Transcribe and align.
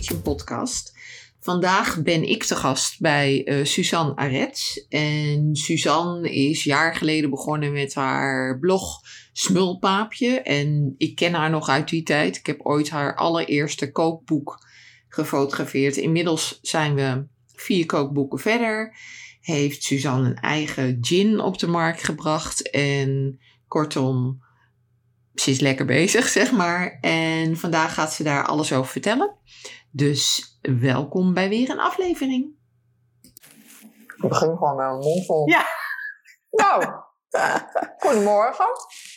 Kitchen 0.00 0.22
podcast. 0.22 0.94
Vandaag 1.40 2.02
ben 2.02 2.28
ik 2.28 2.44
te 2.44 2.56
gast 2.56 3.00
bij 3.00 3.44
eh, 3.44 3.64
Suzanne 3.64 4.16
Arets. 4.16 4.86
En 4.88 5.56
Suzanne 5.56 6.34
is 6.34 6.64
jaar 6.64 6.94
geleden 6.94 7.30
begonnen 7.30 7.72
met 7.72 7.94
haar 7.94 8.58
blog 8.58 9.00
Smulpaapje. 9.32 10.40
En 10.40 10.94
ik 10.98 11.14
ken 11.14 11.34
haar 11.34 11.50
nog 11.50 11.68
uit 11.68 11.88
die 11.88 12.02
tijd. 12.02 12.36
Ik 12.36 12.46
heb 12.46 12.60
ooit 12.60 12.90
haar 12.90 13.16
allereerste 13.16 13.92
kookboek 13.92 14.66
gefotografeerd. 15.08 15.96
Inmiddels 15.96 16.58
zijn 16.62 16.94
we 16.94 17.26
vier 17.54 17.86
kookboeken 17.86 18.38
verder. 18.38 18.96
Heeft 19.40 19.82
Suzanne 19.82 20.28
een 20.28 20.36
eigen 20.36 20.98
gin 21.00 21.40
op 21.40 21.58
de 21.58 21.66
markt 21.66 22.04
gebracht. 22.04 22.70
En 22.70 23.40
kortom, 23.68 24.42
ze 25.40 25.50
is 25.50 25.60
lekker 25.60 25.84
bezig, 25.84 26.28
zeg 26.38 26.52
maar. 26.52 26.98
En 27.00 27.56
vandaag 27.56 27.94
gaat 27.94 28.12
ze 28.12 28.22
daar 28.22 28.46
alles 28.46 28.72
over 28.72 28.90
vertellen. 28.90 29.36
Dus 29.90 30.58
welkom 30.60 31.34
bij 31.34 31.48
weer 31.48 31.70
een 31.70 31.80
aflevering. 31.80 32.58
Ik 34.16 34.28
begin 34.28 34.56
gewoon 34.56 34.76
met 34.76 34.86
een 34.86 34.98
mond 34.98 35.26
vol. 35.26 35.48
Ja. 35.48 35.66
Nou, 36.50 36.84
goedemorgen. 38.04 38.66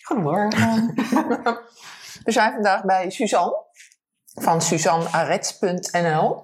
Goedemorgen. 0.04 0.94
We 2.24 2.32
zijn 2.32 2.54
vandaag 2.54 2.84
bij 2.84 3.10
Suzanne 3.10 3.66
van 4.34 4.62
suzannearets.nl. 4.62 6.44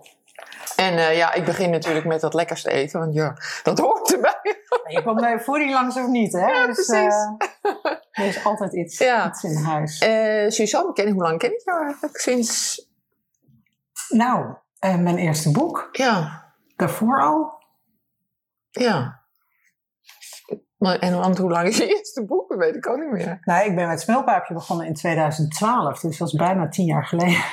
En 0.80 0.97
eh, 0.97 1.16
ja, 1.17 1.33
ik 1.33 1.45
begin 1.45 1.69
natuurlijk 1.69 2.05
met 2.05 2.22
dat 2.22 2.33
lekkerste 2.33 2.69
eten, 2.72 2.99
want 2.99 3.13
ja, 3.13 3.38
dat 3.63 3.80
hoort 3.80 4.13
erbij. 4.13 4.39
Je 4.88 5.03
komt 5.03 5.19
bij 5.21 5.39
voeding 5.39 5.71
langs 5.71 5.95
of 5.97 6.08
niet, 6.08 6.33
hè? 6.33 6.47
Ja, 6.47 6.66
Dus, 6.66 6.75
precies. 6.86 7.13
eh, 7.13 7.91
er 8.11 8.25
is 8.25 8.44
altijd 8.44 8.73
iets, 8.73 8.97
Ja. 8.97 9.27
iets 9.27 9.44
in 9.44 9.55
huis. 9.55 9.99
Eh 9.99 10.49
Suzanne, 10.49 10.94
ken, 10.94 11.11
hoe 11.11 11.21
lang 11.23 11.39
ken 11.39 11.52
ik 11.53 11.61
jou 11.66 11.83
eigenlijk? 11.86 12.17
Sinds, 12.19 12.86
nou, 14.09 14.53
mijn 14.80 15.17
eerste 15.17 15.52
boek. 15.52 15.89
ja, 15.91 16.44
Daarvoor 16.75 17.21
al. 17.21 17.64
ja. 18.69 19.17
Maar, 20.77 20.99
en 20.99 21.19
want 21.19 21.38
hoe 21.38 21.49
lang 21.52 21.67
is 21.67 21.77
je 21.77 21.88
eerste 21.97 22.25
boek? 22.25 22.49
Dat 22.49 22.58
weet 22.58 22.75
ik 22.75 22.88
ook 22.88 22.97
niet 22.97 23.11
meer. 23.11 23.38
Nou, 23.41 23.66
ik 23.69 23.75
ben 23.75 23.88
met 23.88 24.02
Smulpaapje 24.02 24.53
begonnen 24.53 24.86
in 24.88 24.93
2012. 24.93 25.99
Dus 25.99 26.17
dat 26.17 26.27
is 26.27 26.33
bijna 26.33 26.67
tien 26.69 26.86
jaar 26.86 27.05
geleden. 27.05 27.43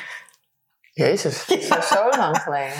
Jezus, 0.92 1.46
dat 1.46 1.58
is 1.78 1.88
zo 1.88 2.08
lang 2.08 2.38
geleden. 2.38 2.77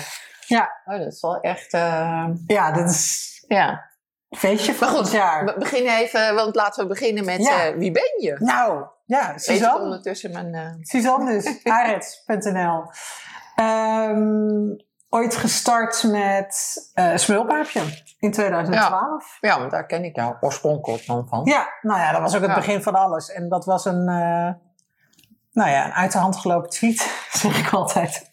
Ja. 0.47 0.71
Oh, 0.85 0.99
dat 0.99 1.13
is 1.13 1.21
wel 1.21 1.41
echt, 1.41 1.73
eh, 1.73 2.27
Ja, 2.47 2.73
dat 2.73 2.91
is 2.91 3.45
ja. 3.49 3.91
feestje 4.31 4.75
volgend 4.75 4.99
goed, 4.99 5.11
jaar. 5.13 5.45
we 5.45 5.55
beginnen 5.59 5.97
even, 5.97 6.35
want 6.35 6.55
laten 6.55 6.83
we 6.83 6.89
beginnen 6.89 7.25
met 7.25 7.43
Ja. 7.43 7.65
eh, 7.67 7.75
wie 7.77 7.91
ben 7.91 8.15
je? 8.21 8.37
Nou, 8.39 8.85
ja, 9.05 9.39
Suzanne. 9.39 9.83
ondertussen 9.83 10.33
mijn... 10.33 10.55
eh, 10.55 10.71
Suzanne 10.81 11.33
dus, 11.33 11.61
arets.nl. 11.65 12.85
Ehm, 13.55 14.75
ooit 15.09 15.37
gestart 15.37 16.03
met 16.03 16.77
eh 16.95 17.17
Smulpaapje 17.17 17.81
in 18.19 18.33
2012. 18.33 19.37
ja, 19.41 19.59
want 19.59 19.71
daar 19.71 19.87
ken 19.87 20.05
ik 20.05 20.17
jou 20.17 20.35
oorspronkelijk 20.41 21.07
dan 21.07 21.27
van. 21.29 21.45
Ja, 21.45 21.69
nou 21.83 22.01
ja, 22.01 22.13
dat 22.13 22.21
was 22.21 22.35
ook 22.35 22.41
het 22.41 22.51
Ja. 22.51 22.57
begin 22.57 22.83
van 22.83 22.95
alles. 22.95 23.31
En 23.31 23.49
dat 23.49 23.65
was 23.65 23.85
een, 23.85 24.05
nou 24.05 25.71
ja, 25.71 25.85
een 25.85 25.93
uit 25.93 26.13
de 26.13 26.19
hand 26.19 26.37
gelopen 26.37 26.71
tweet, 26.71 26.99
zeg 27.43 27.67
ik 27.67 27.73
altijd. 27.73 28.31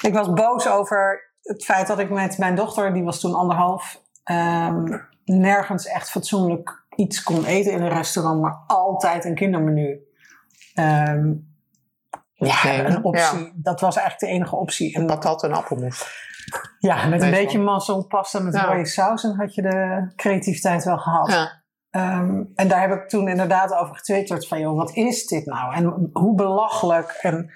ik 0.00 0.14
was 0.14 0.32
boos 0.32 0.68
over 0.68 1.25
het 1.46 1.64
feit 1.64 1.86
dat 1.86 1.98
ik 1.98 2.10
met 2.10 2.38
mijn 2.38 2.54
dochter, 2.54 2.92
die 2.94 3.04
was 3.04 3.20
toen 3.20 3.34
anderhalf, 3.34 4.02
ehm, 4.24 4.98
nergens 5.24 5.86
echt 5.86 6.10
fatsoenlijk 6.10 6.84
iets 6.96 7.22
kon 7.22 7.44
eten 7.44 7.72
in 7.72 7.82
een 7.82 7.88
restaurant, 7.88 8.40
maar 8.40 8.64
altijd 8.66 9.24
een 9.24 9.34
kindermenu. 9.34 10.00
Ehm, 10.74 11.32
ja, 12.32 12.84
een 12.84 13.04
optie. 13.04 13.38
ja. 13.44 13.50
Dat 13.54 13.80
was 13.80 13.96
eigenlijk 13.96 14.26
de 14.32 14.38
enige 14.38 14.56
optie. 14.56 14.94
En 14.94 15.06
Patat 15.06 15.42
en 15.42 15.52
appelmoes. 15.52 16.24
ja, 16.78 16.94
met 16.94 17.04
een 17.04 17.10
Meestal. 17.28 17.30
beetje 17.44 17.58
mazzel, 17.58 18.06
pasta 18.06 18.38
met 18.40 18.54
Ja. 18.54 18.64
rode 18.64 18.86
saus, 18.86 19.24
en 19.24 19.34
had 19.36 19.54
je 19.54 19.62
de 19.62 20.06
creativiteit 20.16 20.84
wel 20.84 20.98
gehad. 20.98 21.30
Ja. 21.30 21.62
Ehm, 21.90 22.42
en 22.54 22.68
daar 22.68 22.80
heb 22.80 22.90
ik 23.02 23.08
toen 23.08 23.28
inderdaad 23.28 23.72
over 23.74 23.96
getwitterd 23.96 24.48
van, 24.48 24.60
joh, 24.60 24.76
wat 24.76 24.90
is 24.96 25.26
dit 25.26 25.46
nou? 25.46 25.74
En 25.74 26.10
hoe 26.12 26.34
belachelijk. 26.34 27.10
En 27.22 27.50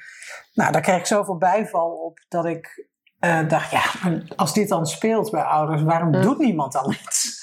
nou, 0.55 0.73
daar 0.73 0.81
kreeg 0.83 0.99
ik 0.99 1.07
zoveel 1.07 1.37
bijval 1.37 1.91
op 1.91 2.19
dat 2.29 2.45
ik 2.45 2.89
eh, 3.21 3.49
dacht, 3.49 3.71
ja, 3.71 3.83
maar 4.03 4.23
als 4.37 4.53
dit 4.53 4.69
dan 4.69 4.87
speelt 4.87 5.31
bij 5.31 5.43
ouders, 5.43 5.83
waarom 5.83 6.13
doet 6.13 6.39
niemand 6.39 6.73
dan 6.73 6.91
iets? 6.91 7.39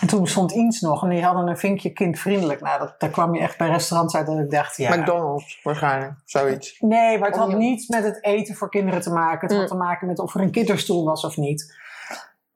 En 0.00 0.06
toen 0.06 0.22
bestond 0.22 0.52
Eens 0.52 0.80
nog 0.80 1.02
en 1.02 1.08
die 1.08 1.24
hadden 1.24 1.48
een 1.48 1.58
vinkje 1.58 1.90
kindvriendelijk. 1.90 2.60
Nou, 2.60 2.78
dat, 2.78 2.94
daar 2.98 3.10
kwam 3.10 3.34
je 3.34 3.40
echt 3.40 3.58
bij 3.58 3.68
restaurants 3.68 4.16
uit 4.16 4.26
dat 4.26 4.38
ik 4.38 4.50
dacht, 4.50 4.76
ja... 4.76 4.96
McDonald's 4.96 5.60
waarschijnlijk, 5.62 6.12
zoiets. 6.24 6.76
Nee, 6.80 7.18
maar 7.18 7.28
het 7.28 7.38
had 7.38 7.48
niet? 7.48 7.56
niets 7.56 7.88
met 7.88 8.04
het 8.04 8.24
eten 8.24 8.54
voor 8.54 8.70
kinderen 8.70 9.00
te 9.00 9.12
maken. 9.12 9.48
Het 9.48 9.56
had 9.56 9.68
te 9.68 9.74
maken 9.74 10.06
met 10.06 10.18
of 10.18 10.34
er 10.34 10.40
een 10.40 10.50
kinderstoel 10.50 11.04
was 11.04 11.24
of 11.24 11.36
niet. 11.36 11.78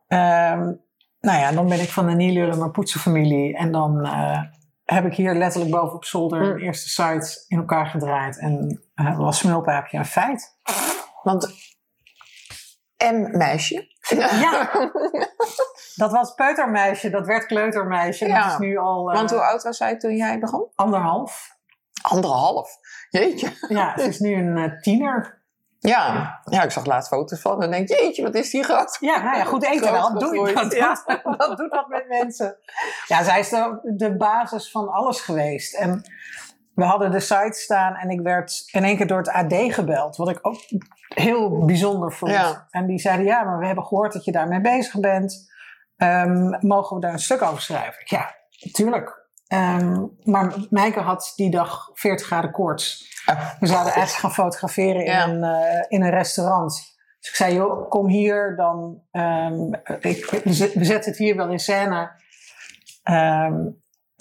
Ehm, 0.06 0.72
nou 1.20 1.38
ja, 1.38 1.52
dan 1.52 1.68
ben 1.68 1.80
ik 1.80 1.88
van 1.88 2.06
de 2.06 2.12
Nielullen 2.12 2.58
maar 2.58 2.70
poetsenfamilie. 2.70 3.56
En 3.56 3.72
dan 3.72 4.04
eh, 4.04 4.42
heb 4.84 5.04
ik 5.04 5.14
hier 5.14 5.34
letterlijk 5.34 5.72
boven 5.72 5.94
op 5.94 6.04
zolder 6.04 6.40
Mm. 6.40 6.50
een 6.50 6.58
eerste 6.58 6.88
site 6.88 7.44
in 7.48 7.58
elkaar 7.58 7.86
gedraaid. 7.86 8.38
En 8.38 8.82
eh, 8.94 9.18
was 9.18 9.38
smulpaapje 9.38 9.98
een 9.98 10.06
feit. 10.06 10.58
Want 11.22 11.73
M 13.12 13.36
meisje. 13.36 13.92
Ja. 14.08 14.70
Dat 15.94 16.12
was 16.12 16.34
peutermeisje, 16.34 17.10
dat 17.10 17.26
werd 17.26 17.46
kleutermeisje. 17.46 18.26
Ja. 18.26 18.42
Dat 18.42 18.52
is 18.52 18.58
nu 18.58 18.78
al 18.78 19.10
eh, 19.10 19.16
Want 19.16 19.30
hoe 19.30 19.40
oud 19.40 19.62
was 19.62 19.76
zij 19.76 19.96
toen 19.96 20.16
jij 20.16 20.38
begon? 20.38 20.68
anderhalf. 20.74 21.52
Anderhalf. 22.02 22.70
Jeetje. 23.10 23.52
Ja, 23.68 23.92
ze 23.98 24.04
is 24.06 24.18
nu 24.18 24.34
een 24.34 24.56
eh, 24.56 24.80
tiener. 24.80 25.42
Ja. 25.78 26.40
ja, 26.44 26.62
ik 26.62 26.70
zag 26.70 26.84
laatst 26.84 27.08
foto's 27.08 27.40
van 27.40 27.62
en 27.62 27.70
denk 27.70 27.88
jeetje, 27.88 28.22
wat 28.22 28.34
is 28.34 28.50
die 28.50 28.64
groot. 28.64 28.96
Ja, 29.00 29.22
nou 29.22 29.36
ja, 29.36 29.44
goed 29.44 29.64
eten 29.64 29.92
wel. 29.92 30.18
Doe 30.18 30.52
dat, 30.52 30.74
Ja. 30.74 31.02
dat 31.36 31.56
doet 31.56 31.70
wat 31.70 31.88
met 31.88 32.08
mensen. 32.08 32.56
Ja, 33.06 33.22
zij 33.22 33.38
is 33.38 33.48
de, 33.48 33.80
de 33.82 34.16
basis 34.16 34.70
van 34.70 34.88
alles 34.88 35.20
geweest. 35.20 35.74
En 35.74 36.04
we 36.74 36.84
hadden 36.84 37.10
de 37.10 37.20
site 37.20 37.52
staan 37.58 37.94
en 37.94 38.08
ik 38.10 38.20
werd 38.20 38.68
in 38.72 38.84
één 38.84 38.96
keer 38.96 39.06
door 39.06 39.18
het 39.18 39.28
AD 39.28 39.54
gebeld. 39.72 40.16
Wat 40.16 40.28
ik 40.28 40.38
ook 40.42 40.56
heel 41.14 41.64
bijzonder 41.64 42.12
vond. 42.12 42.32
Ja. 42.32 42.66
En 42.70 42.86
die 42.86 42.98
zeiden, 42.98 43.26
ja, 43.26 43.42
maar 43.42 43.58
we 43.58 43.66
hebben 43.66 43.84
gehoord 43.84 44.12
dat 44.12 44.24
je 44.24 44.32
daarmee 44.32 44.60
bezig 44.60 45.00
bent. 45.00 45.52
Ehm, 45.96 46.66
mogen 46.66 46.94
we 46.96 47.02
daar 47.02 47.12
een 47.12 47.18
stuk 47.18 47.42
over 47.42 47.62
schrijven? 47.62 48.02
Ja, 48.04 48.34
tuurlijk. 48.72 49.22
Ehm, 49.46 50.02
maar 50.22 50.54
Mijke 50.70 51.00
had 51.00 51.32
die 51.36 51.50
dag 51.50 51.90
40 51.94 52.26
graden 52.26 52.50
koorts. 52.50 53.12
We 53.60 53.66
zouden 53.66 53.92
eigenlijk 53.92 54.10
gaan 54.34 54.44
fotograferen 54.44 55.04
in, 55.04 55.12
een, 55.30 55.42
eh, 55.44 55.84
in 55.88 56.02
een 56.02 56.10
restaurant. 56.10 56.92
Dus 57.20 57.28
ik 57.28 57.34
zei, 57.36 57.54
joh, 57.54 57.90
kom 57.90 58.08
hier, 58.08 58.56
dan, 58.56 59.02
ehm, 59.10 59.72
ik, 60.00 60.40
we 60.44 60.52
zet- 60.52 60.74
we 60.74 60.84
zetten 60.84 61.10
het 61.10 61.20
hier 61.20 61.36
wel 61.36 61.48
in 61.48 61.58
scène. 61.58 62.10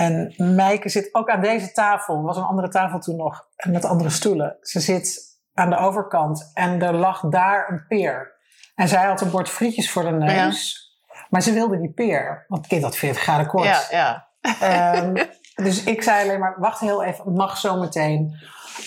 En 0.04 0.34
Mijke 0.56 0.90
zit 0.90 1.10
ook 1.12 1.30
aan 1.30 1.42
deze 1.42 1.72
tafel. 1.72 2.16
Er 2.16 2.24
was 2.24 2.38
een 2.38 2.44
andere 2.44 2.70
tafel 2.70 3.00
toen 3.00 3.16
nog, 3.16 3.48
en 3.56 3.72
met 3.72 3.86
andere 3.86 4.10
stoelen. 4.10 4.58
Ze 4.62 4.80
zit 4.80 5.22
aan 5.54 5.70
de 5.70 5.78
overkant 5.78 6.52
en 6.54 6.82
er 6.82 6.94
lag 6.94 7.22
daar 7.30 7.70
een 7.70 7.86
peer. 7.88 8.32
En 8.76 8.88
zij 8.88 9.06
had 9.06 9.22
een 9.22 9.32
bord 9.32 9.50
frietjes 9.50 9.92
voor 9.92 10.04
de 10.04 10.12
neus. 10.12 10.82
Maar 11.30 11.42
ze 11.42 11.54
wilde 11.54 11.80
die 11.80 11.94
peer, 11.94 12.46
want 12.48 12.62
het 12.62 12.70
kind 12.70 12.84
had 12.84 12.96
40 12.96 13.22
graden 13.22 13.48
koorts. 13.48 13.90
Ja, 13.90 14.28
ja. 14.42 14.58
Ehm, 14.60 15.26
dus 15.66 15.84
ik 15.84 16.02
zei 16.02 16.24
alleen 16.24 16.40
maar, 16.40 16.56
wacht 16.60 16.80
heel 16.80 17.04
even, 17.04 17.26
het 17.26 17.36
mag 17.36 17.58
zo 17.58 17.78
meteen. 17.78 18.36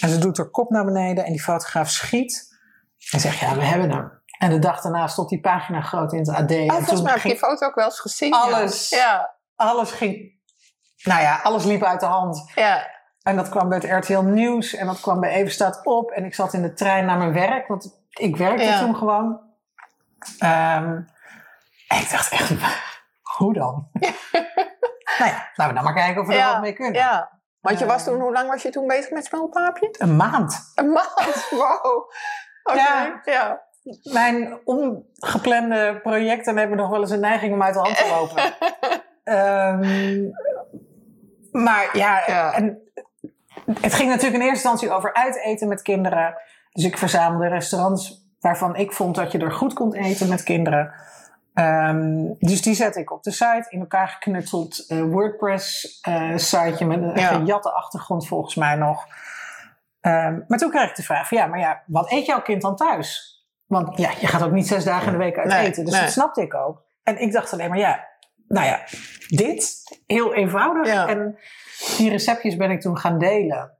En 0.01 0.09
ze 0.09 0.19
doet 0.19 0.37
haar 0.37 0.51
kop 0.51 0.71
naar 0.71 0.85
beneden 0.85 1.25
en 1.25 1.33
die 1.33 1.43
fotograaf 1.43 1.91
schiet. 1.91 2.55
En 3.11 3.21
zegt, 3.21 3.39
ja, 3.39 3.55
we 3.55 3.65
hebben 3.65 3.91
hem. 3.91 4.23
En 4.39 4.51
de 4.51 4.59
dag 4.59 4.81
daarna 4.81 5.07
stond 5.07 5.29
die 5.29 5.41
pagina 5.41 5.81
groot 5.81 6.13
in 6.13 6.19
het 6.19 6.29
AD. 6.29 6.51
Oh, 6.51 6.57
en 6.59 6.69
volgens 6.69 7.03
mij 7.03 7.13
heb 7.13 7.23
je 7.23 7.37
foto 7.37 7.67
ook 7.67 7.75
wel 7.75 7.85
eens 7.85 8.01
gezien. 8.01 8.33
Alles. 8.33 8.89
Ja, 8.89 9.37
alles 9.57 9.91
ging... 9.91 10.36
Nou 11.05 11.21
ja, 11.23 11.41
alles 11.43 11.65
liep 11.65 11.83
uit 11.83 12.01
de 12.01 12.07
hand. 12.07 12.51
ja. 12.55 12.95
En 13.23 13.37
dat 13.37 13.49
kwam 13.49 13.69
bij 13.69 13.79
het 13.79 14.05
RTL 14.05 14.21
Nieuws 14.21 14.75
en 14.75 14.87
dat 14.87 15.01
kwam 15.01 15.21
bij 15.21 15.31
Even 15.31 15.53
Staat 15.53 15.81
Op. 15.87 16.11
En 16.11 16.25
ik 16.25 16.35
zat 16.35 16.53
in 16.53 16.63
de 16.63 16.73
trein 16.73 17.05
naar 17.07 17.19
mijn 17.19 17.33
werk, 17.33 17.69
want 17.69 18.01
ik 18.11 18.37
werkte 18.37 18.65
Ja. 18.65 18.79
toen 18.79 18.97
gewoon. 18.97 19.41
Ehm, 20.39 20.91
en 21.89 21.99
ik 22.01 22.11
dacht 22.11 22.33
echt, 22.33 22.53
hoe 23.37 23.53
dan? 23.55 23.89
nou 25.19 25.31
ja, 25.31 25.49
laten 25.55 25.69
we 25.69 25.73
dan 25.75 25.85
maar 25.85 25.95
kijken 25.95 26.21
of 26.23 26.27
we 26.29 26.35
er 26.35 26.47
wat 26.53 26.61
mee 26.61 26.73
kunnen. 26.73 26.95
ja. 27.01 27.31
Want 27.61 27.79
je 27.79 27.87
was 27.87 28.03
Ehm. 28.03 28.11
toen, 28.11 28.21
hoe 28.21 28.33
lang 28.33 28.49
was 28.51 28.63
je 28.63 28.71
toen 28.71 28.87
bezig 28.87 29.11
met 29.11 29.25
spelpaapje? 29.25 29.95
Een 29.99 30.17
maand. 30.17 30.73
Een 30.75 30.91
maand, 30.93 31.47
wow. 31.51 32.11
Oké, 32.63 32.77
Ja. 32.79 33.21
ja. 33.25 33.65
Mijn 34.03 34.61
ongeplande 34.65 36.01
projecten 36.03 36.57
hebben 36.57 36.77
nog 36.77 36.91
wel 36.91 37.01
eens 37.01 37.11
een 37.11 37.21
neiging 37.21 37.53
om 37.53 37.63
uit 37.63 37.75
de 37.75 37.81
hand 37.81 37.97
te 37.97 38.09
lopen. 38.09 38.55
Ehm, 39.25 40.25
maar 41.65 41.89
ja, 41.93 42.23
Ja. 42.27 42.53
En 42.53 42.79
het 43.81 43.95
ging 43.95 44.09
natuurlijk 44.09 44.43
in 44.43 44.49
eerste 44.49 44.69
instantie 44.69 44.91
over 44.91 45.15
uiteten 45.15 45.69
met 45.69 45.83
kinderen. 45.83 46.35
Dus 46.73 46.85
ik 46.85 46.99
verzamelde 46.99 47.49
restaurants 47.49 48.25
waarvan 48.41 48.77
ik 48.77 48.93
vond 48.93 49.15
dat 49.15 49.33
je 49.33 49.39
er 49.39 49.53
goed 49.53 49.73
kon 49.73 49.95
eten 49.95 50.29
met 50.29 50.43
kinderen. 50.43 50.93
Ehm, 51.55 52.25
dus 52.39 52.63
die 52.63 52.75
zette 52.75 53.01
ik 53.01 53.13
op 53.13 53.23
de 53.23 53.31
site, 53.31 53.67
in 53.69 53.81
elkaar 53.81 54.09
geknutseld 54.09 54.85
eh, 54.89 55.03
WordPress-siteje 55.03 56.87
met 56.87 57.03
een 57.03 57.15
Ja. 57.21 57.29
gejatte 57.29 57.73
achtergrond 57.73 58.27
volgens 58.27 58.55
mij 58.55 58.75
nog. 58.77 59.07
Ehm, 60.01 60.41
maar 60.49 60.59
toen 60.59 60.71
kreeg 60.71 60.89
ik 60.91 60.97
de 60.97 61.03
vraag 61.03 61.29
van 61.29 61.39
ja, 61.39 61.47
maar 61.47 61.59
ja, 61.59 61.83
wat 61.87 62.11
eet 62.11 62.27
jouw 62.27 62.43
kind 62.43 62.63
dan 62.63 62.77
thuis? 62.77 63.35
Want 63.67 63.99
ja, 63.99 64.11
je 64.21 64.27
gaat 64.27 64.43
ook 64.43 64.53
niet 64.53 64.67
zes 64.67 64.85
dagen 64.85 65.07
in 65.07 65.13
de 65.13 65.19
week 65.19 65.37
uit 65.39 65.47
Nee, 65.49 65.67
eten. 65.67 65.85
Dus 65.85 65.93
nee. 65.95 66.03
dat 66.03 66.13
snapte 66.13 66.43
ik 66.43 66.55
ook. 66.55 66.83
En 67.03 67.21
ik 67.21 67.33
dacht 67.33 67.53
alleen 67.53 67.69
maar 67.69 67.79
ja, 67.79 68.09
nou 68.49 68.67
ja, 68.67 68.85
dit, 69.29 69.83
heel 70.07 70.35
eenvoudig. 70.35 70.87
Ja. 70.87 71.09
En 71.09 71.39
die 71.97 72.11
receptjes 72.11 72.57
ben 72.57 72.71
ik 72.71 72.81
toen 72.81 72.99
gaan 72.99 73.19
delen. 73.19 73.73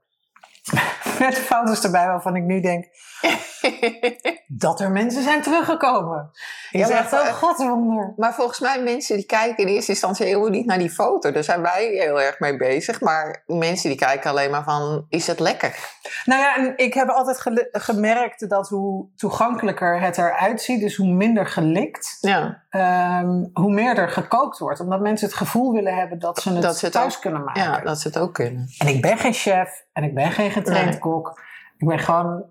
Met 1.19 1.37
foto's 1.37 1.83
erbij 1.83 2.07
waarvan 2.07 2.35
ik 2.35 2.43
nu 2.43 2.61
denk 2.61 2.85
dat 4.47 4.79
er 4.79 4.91
mensen 4.91 5.23
zijn 5.23 5.41
teruggekomen. 5.41 6.29
Ik 6.71 6.87
Ja, 6.87 6.89
echt 6.97 7.11
een 7.11 7.33
godwonder. 7.33 8.13
Maar 8.17 8.33
volgens 8.33 8.59
mij 8.59 8.81
mensen 8.83 9.15
die 9.15 9.25
kijken 9.25 9.65
in 9.65 9.73
eerste 9.73 9.91
instantie 9.91 10.25
helemaal 10.25 10.49
niet 10.49 10.65
naar 10.65 10.77
die 10.77 10.89
foto. 10.89 11.31
Daar 11.31 11.43
zijn 11.43 11.61
wij 11.61 11.85
heel 11.85 12.21
erg 12.21 12.39
mee 12.39 12.57
bezig. 12.57 13.01
Maar 13.01 13.43
mensen 13.45 13.89
die 13.89 13.97
kijken 13.99 14.29
alleen 14.29 14.51
maar 14.51 14.63
van, 14.63 15.05
is 15.09 15.27
het 15.27 15.39
lekker? 15.39 15.95
Nou 16.25 16.41
ja, 16.41 16.55
en 16.57 16.73
ik 16.77 16.93
heb 16.93 17.09
altijd 17.09 17.43
gemerkt 17.71 18.49
dat 18.49 18.69
hoe 18.69 19.07
toegankelijker 19.15 20.01
het 20.01 20.17
eruit 20.17 20.61
ziet, 20.61 20.79
dus 20.79 20.95
hoe 20.95 21.07
minder 21.13 21.45
gelikt, 21.47 22.17
Ja, 22.21 22.63
ehm, 22.69 23.43
hoe 23.53 23.73
meer 23.73 23.97
er 23.97 24.09
gekookt 24.09 24.57
wordt. 24.59 24.79
Omdat 24.79 24.99
mensen 25.01 25.27
het 25.27 25.37
gevoel 25.37 25.73
willen 25.73 25.95
hebben 25.95 26.19
dat 26.19 26.39
ze 26.41 26.49
het, 26.53 26.61
Dat 26.61 26.77
ze 26.77 26.85
het 26.85 26.93
thuis 26.93 27.15
ook- 27.15 27.21
kunnen 27.21 27.43
maken. 27.43 27.61
ja 27.61 27.79
dat 27.79 27.99
ze 27.99 28.07
het 28.07 28.17
ook 28.17 28.33
kunnen. 28.33 28.67
En 28.77 28.87
ik 28.87 29.01
ben 29.01 29.17
geen 29.17 29.33
chef 29.33 29.83
en 29.93 30.03
ik 30.03 30.13
ben 30.13 30.31
geen 30.31 30.51
getraind 30.51 30.89
Nee. 30.89 30.99
kok. 30.99 31.41
Ik 31.77 31.87
ben 31.87 31.99
gewoon 31.99 32.43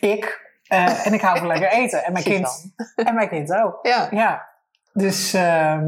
ik. 0.00 0.50
eh, 0.68 1.06
en 1.06 1.12
ik 1.12 1.20
hou 1.20 1.38
van 1.38 1.46
lekker 1.46 1.68
eten. 1.80 2.04
En 2.04 2.12
mijn 2.12 2.24
kind, 2.24 2.72
en 2.94 3.14
mijn 3.14 3.28
kind 3.28 3.52
ook. 3.52 3.78
Ja, 3.86 4.08
Ja. 4.10 4.50
Dus, 4.92 5.34
ehm, 5.34 5.86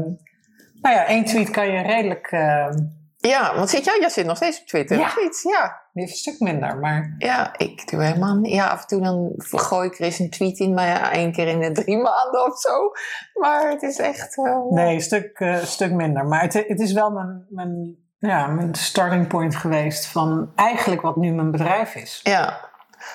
nou 0.81 0.95
ja, 0.95 1.05
één 1.05 1.25
tweet 1.25 1.49
kan 1.49 1.71
je 1.71 1.81
redelijk... 1.81 2.27
ehm 2.31 2.77
ja 3.17 3.55
want 3.55 3.69
zit 3.69 3.85
jij, 3.85 3.97
jij 3.99 4.09
zit 4.09 4.25
nog 4.25 4.35
steeds 4.37 4.59
op 4.61 4.67
Twitter, 4.67 4.97
Ja. 4.97 5.11
niet? 5.21 5.39
Ja. 5.43 5.81
een 5.93 6.07
stuk 6.07 6.39
minder, 6.39 6.77
maar... 6.77 7.15
Ja, 7.17 7.57
ik 7.57 7.89
doe 7.91 8.03
helemaal 8.03 8.35
niet. 8.35 8.53
Ja, 8.53 8.67
af 8.67 8.81
en 8.81 8.87
toe 8.87 9.01
dan 9.01 9.31
gooi 9.37 9.87
ik 9.87 9.99
er 9.99 10.05
eens 10.05 10.19
een 10.19 10.29
tweet 10.29 10.59
in, 10.59 10.73
maar 10.73 10.87
ja, 10.87 11.11
één 11.11 11.31
keer 11.31 11.47
in 11.47 11.59
de 11.59 11.71
drie 11.71 11.97
maanden 12.07 12.45
of 12.45 12.59
zo. 12.59 12.91
Maar 13.33 13.69
het 13.69 13.81
is 13.81 13.99
echt... 13.99 14.37
eh, 14.37 14.59
Nee, 14.69 14.93
een 14.95 15.01
stuk, 15.01 15.39
eh, 15.39 15.55
stuk 15.57 15.91
minder. 15.91 16.25
Maar 16.25 16.41
het, 16.41 16.53
het 16.53 16.79
is 16.79 16.91
wel 16.93 17.11
mijn, 17.11 17.45
mijn, 17.49 17.95
ja, 18.17 18.47
mijn 18.47 18.75
starting 18.75 19.27
point 19.27 19.55
geweest 19.55 20.05
van 20.05 20.51
eigenlijk 20.55 21.01
wat 21.01 21.15
nu 21.15 21.31
mijn 21.31 21.51
bedrijf 21.51 21.95
is. 21.95 22.19
Ja, 22.23 22.69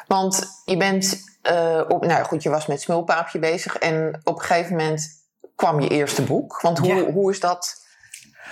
want 0.06 0.62
je 0.64 0.76
bent, 0.76 1.18
eh, 1.42 1.80
op, 1.88 2.04
nou 2.06 2.24
goed, 2.24 2.42
je 2.42 2.50
was 2.50 2.66
met 2.66 2.80
Smulpaapje 2.80 3.38
bezig 3.38 3.76
en 3.76 4.20
op 4.24 4.34
een 4.38 4.44
gegeven 4.44 4.76
moment 4.76 5.08
kwam 5.56 5.80
je 5.80 5.88
eerste 5.88 6.22
boek. 6.22 6.60
Want 6.60 6.78
hoe, 6.78 6.94
Ja. 6.94 7.10
hoe 7.10 7.30
is 7.30 7.40
dat 7.40 7.78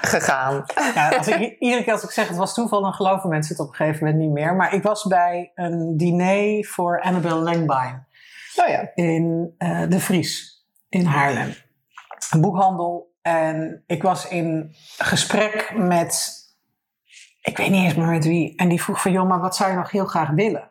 gegaan? 0.00 0.64
Ja, 0.94 1.08
als 1.08 1.28
ik, 1.28 1.56
iedere 1.58 1.84
keer 1.84 1.92
als 1.92 2.02
ik 2.02 2.10
zeg 2.10 2.28
het 2.28 2.36
was 2.36 2.54
toeval, 2.54 2.80
dan 2.82 2.92
geloven 2.92 3.28
mensen 3.28 3.52
het 3.56 3.64
op 3.64 3.68
een 3.70 3.74
gegeven 3.76 4.04
moment 4.04 4.22
niet 4.22 4.32
meer. 4.32 4.54
Maar 4.54 4.74
ik 4.74 4.82
was 4.82 5.04
bij 5.04 5.50
een 5.54 5.96
diner 5.96 6.64
voor 6.64 7.00
Annabel 7.00 7.38
Langbine 7.38 8.06
Nou 8.56 8.70
ja. 8.70 8.90
in 8.94 9.54
eh, 9.58 9.82
De 9.88 10.00
Vries 10.00 10.64
in 10.88 11.04
Haarlem. 11.04 11.54
Een 12.30 12.40
boekhandel. 12.40 13.06
En 13.22 13.82
ik 13.86 14.02
was 14.02 14.28
in 14.28 14.74
gesprek 14.98 15.72
met, 15.76 16.34
ik 17.42 17.56
weet 17.56 17.70
niet 17.70 17.84
eens 17.84 17.94
meer 17.94 18.06
met 18.06 18.24
wie. 18.24 18.56
En 18.56 18.68
die 18.68 18.82
vroeg 18.82 19.00
van, 19.02 19.12
joh, 19.12 19.28
maar 19.28 19.40
wat 19.40 19.56
zou 19.56 19.70
je 19.70 19.76
nog 19.76 19.90
heel 19.90 20.06
graag 20.06 20.30
willen? 20.30 20.70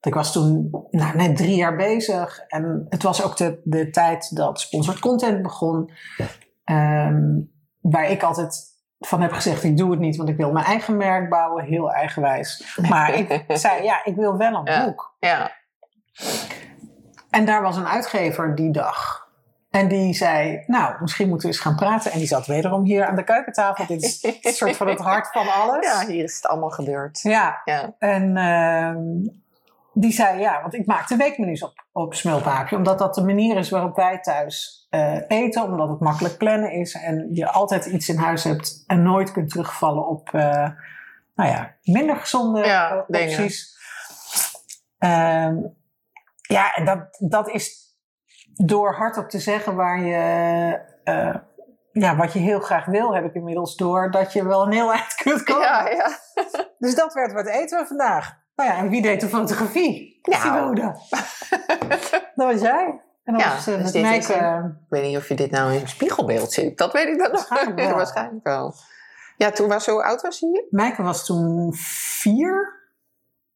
Want 0.00 0.14
ik 0.14 0.14
was 0.14 0.32
toen 0.32 0.70
nou, 0.90 1.16
net 1.16 1.36
drie 1.36 1.56
jaar 1.56 1.76
bezig. 1.76 2.38
En 2.48 2.86
het 2.88 3.02
was 3.02 3.22
ook 3.22 3.36
de, 3.36 3.60
de 3.64 3.90
tijd 3.90 4.36
dat 4.36 4.60
sponsored 4.60 5.00
content 5.00 5.42
begon. 5.42 5.90
Ehm, 6.64 7.24
waar 7.80 8.10
ik 8.10 8.22
altijd 8.22 8.74
van 8.98 9.20
heb 9.20 9.32
gezegd, 9.32 9.64
ik 9.64 9.76
doe 9.76 9.90
het 9.90 10.00
niet, 10.00 10.16
want 10.16 10.28
ik 10.28 10.36
wil 10.36 10.52
mijn 10.52 10.64
eigen 10.66 10.96
merk 10.96 11.28
bouwen. 11.30 11.64
Heel 11.64 11.92
eigenwijs. 11.92 12.76
Maar 12.88 13.14
ik 13.14 13.44
zei, 13.58 13.82
ja, 13.82 14.04
ik 14.04 14.16
wil 14.16 14.36
wel 14.36 14.54
een 14.54 14.72
Ja. 14.72 14.84
boek. 14.84 15.14
Ja, 15.20 15.50
En 17.30 17.44
daar 17.44 17.62
was 17.62 17.76
een 17.76 17.86
uitgever 17.88 18.54
die 18.54 18.70
dag. 18.72 19.24
En 19.70 19.88
die 19.88 20.14
zei, 20.14 20.62
nou, 20.66 20.94
misschien 21.00 21.28
moeten 21.28 21.48
we 21.48 21.54
eens 21.54 21.62
gaan 21.62 21.76
praten. 21.76 22.12
En 22.12 22.18
die 22.18 22.26
zat 22.26 22.46
wederom 22.46 22.84
hier 22.84 23.06
aan 23.06 23.16
de 23.16 23.24
keukentafel. 23.24 23.86
Dit 23.86 24.02
is 24.02 24.22
een 24.42 24.52
soort 24.52 24.76
van 24.76 24.88
het 24.88 24.98
hart 24.98 25.28
van 25.32 25.48
alles. 25.60 25.86
ja, 25.86 26.06
hier 26.06 26.24
is 26.24 26.36
het 26.36 26.46
allemaal 26.46 26.70
gebeurd. 26.70 27.20
Ja, 27.22 27.60
Ja, 27.64 27.94
en 27.98 28.36
ehm, 28.36 28.98
die 29.98 30.12
zei, 30.12 30.40
ja, 30.40 30.60
want 30.60 30.74
ik 30.74 30.86
maakte 30.86 31.16
weekmenu's 31.16 31.62
op, 31.62 31.84
op 31.92 32.14
Smulpaapje. 32.14 32.76
Omdat 32.76 32.98
dat 32.98 33.14
de 33.14 33.24
manier 33.24 33.56
is 33.56 33.70
waarop 33.70 33.96
wij 33.96 34.20
thuis 34.20 34.86
eh, 34.90 35.18
eten. 35.28 35.62
Omdat 35.62 35.88
het 35.88 36.00
makkelijk 36.00 36.36
plannen 36.36 36.72
is. 36.72 36.94
En 36.94 37.28
je 37.30 37.50
altijd 37.50 37.86
iets 37.86 38.08
in 38.08 38.16
huis 38.16 38.44
hebt 38.44 38.84
en 38.86 39.02
nooit 39.02 39.32
kunt 39.32 39.50
terugvallen 39.50 40.08
op, 40.08 40.28
eh, 40.32 40.70
nou 41.34 41.50
ja, 41.50 41.74
minder 41.82 42.16
gezonde 42.16 42.64
Ja, 42.64 43.04
opties. 43.08 43.76
Ehm, 44.98 45.56
ja, 46.42 46.74
en 46.74 46.84
dat, 46.84 47.16
dat 47.18 47.48
is 47.48 47.96
door 48.54 48.94
hardop 48.94 49.28
te 49.28 49.38
zeggen 49.38 49.74
waar 49.74 50.00
je, 50.00 50.80
eh, 51.04 51.34
ja, 51.92 52.16
wat 52.16 52.32
je 52.32 52.38
heel 52.38 52.60
graag 52.60 52.84
wil, 52.84 53.14
heb 53.14 53.24
ik 53.24 53.34
inmiddels 53.34 53.76
door 53.76 54.10
dat 54.10 54.32
je 54.32 54.44
wel 54.44 54.66
een 54.66 54.72
heel 54.72 54.92
eind 54.92 55.14
kunt 55.14 55.42
komen. 55.42 55.62
ja, 55.62 55.88
ja. 55.88 56.18
Dus 56.78 56.94
dat 56.94 57.14
werd 57.14 57.32
wat 57.32 57.46
eten 57.46 57.78
we 57.78 57.86
vandaag. 57.86 58.44
Nou 58.56 58.70
ja, 58.70 58.76
en 58.76 58.88
wie 58.88 59.02
deed 59.02 59.20
de 59.20 59.28
fotografie? 59.28 60.18
Nou. 60.22 60.74
Dat 62.34 62.52
was 62.52 62.60
jij. 62.60 63.00
En 63.24 63.38
Ja, 63.38 63.54
was 63.54 63.68
uh, 63.68 63.78
dus 63.78 63.92
is 63.92 64.02
Mijke. 64.02 64.34
een- 64.34 64.64
Ik 64.64 64.86
weet 64.88 65.02
niet 65.02 65.16
of 65.16 65.28
je 65.28 65.34
dit 65.34 65.50
nou 65.50 65.72
in 65.72 65.80
een 65.80 65.88
spiegelbeeld 65.88 66.52
zit. 66.52 66.78
Dat 66.78 66.92
weet 66.92 67.06
ik 67.08 67.18
dan 67.18 67.30
nog. 67.32 67.48
Waarschijnlijk 67.48 67.80
wel. 67.88 67.96
Waarschijnlijk 67.96 68.44
wel. 68.46 68.74
Ja, 69.36 69.50
toen 69.50 69.68
was 69.68 69.84
zo 69.84 70.00
oud 70.00 70.22
was 70.22 70.40
hier? 70.40 70.64
Mijke 70.70 71.02
was 71.02 71.26
toen 71.26 71.74
vier 72.20 72.74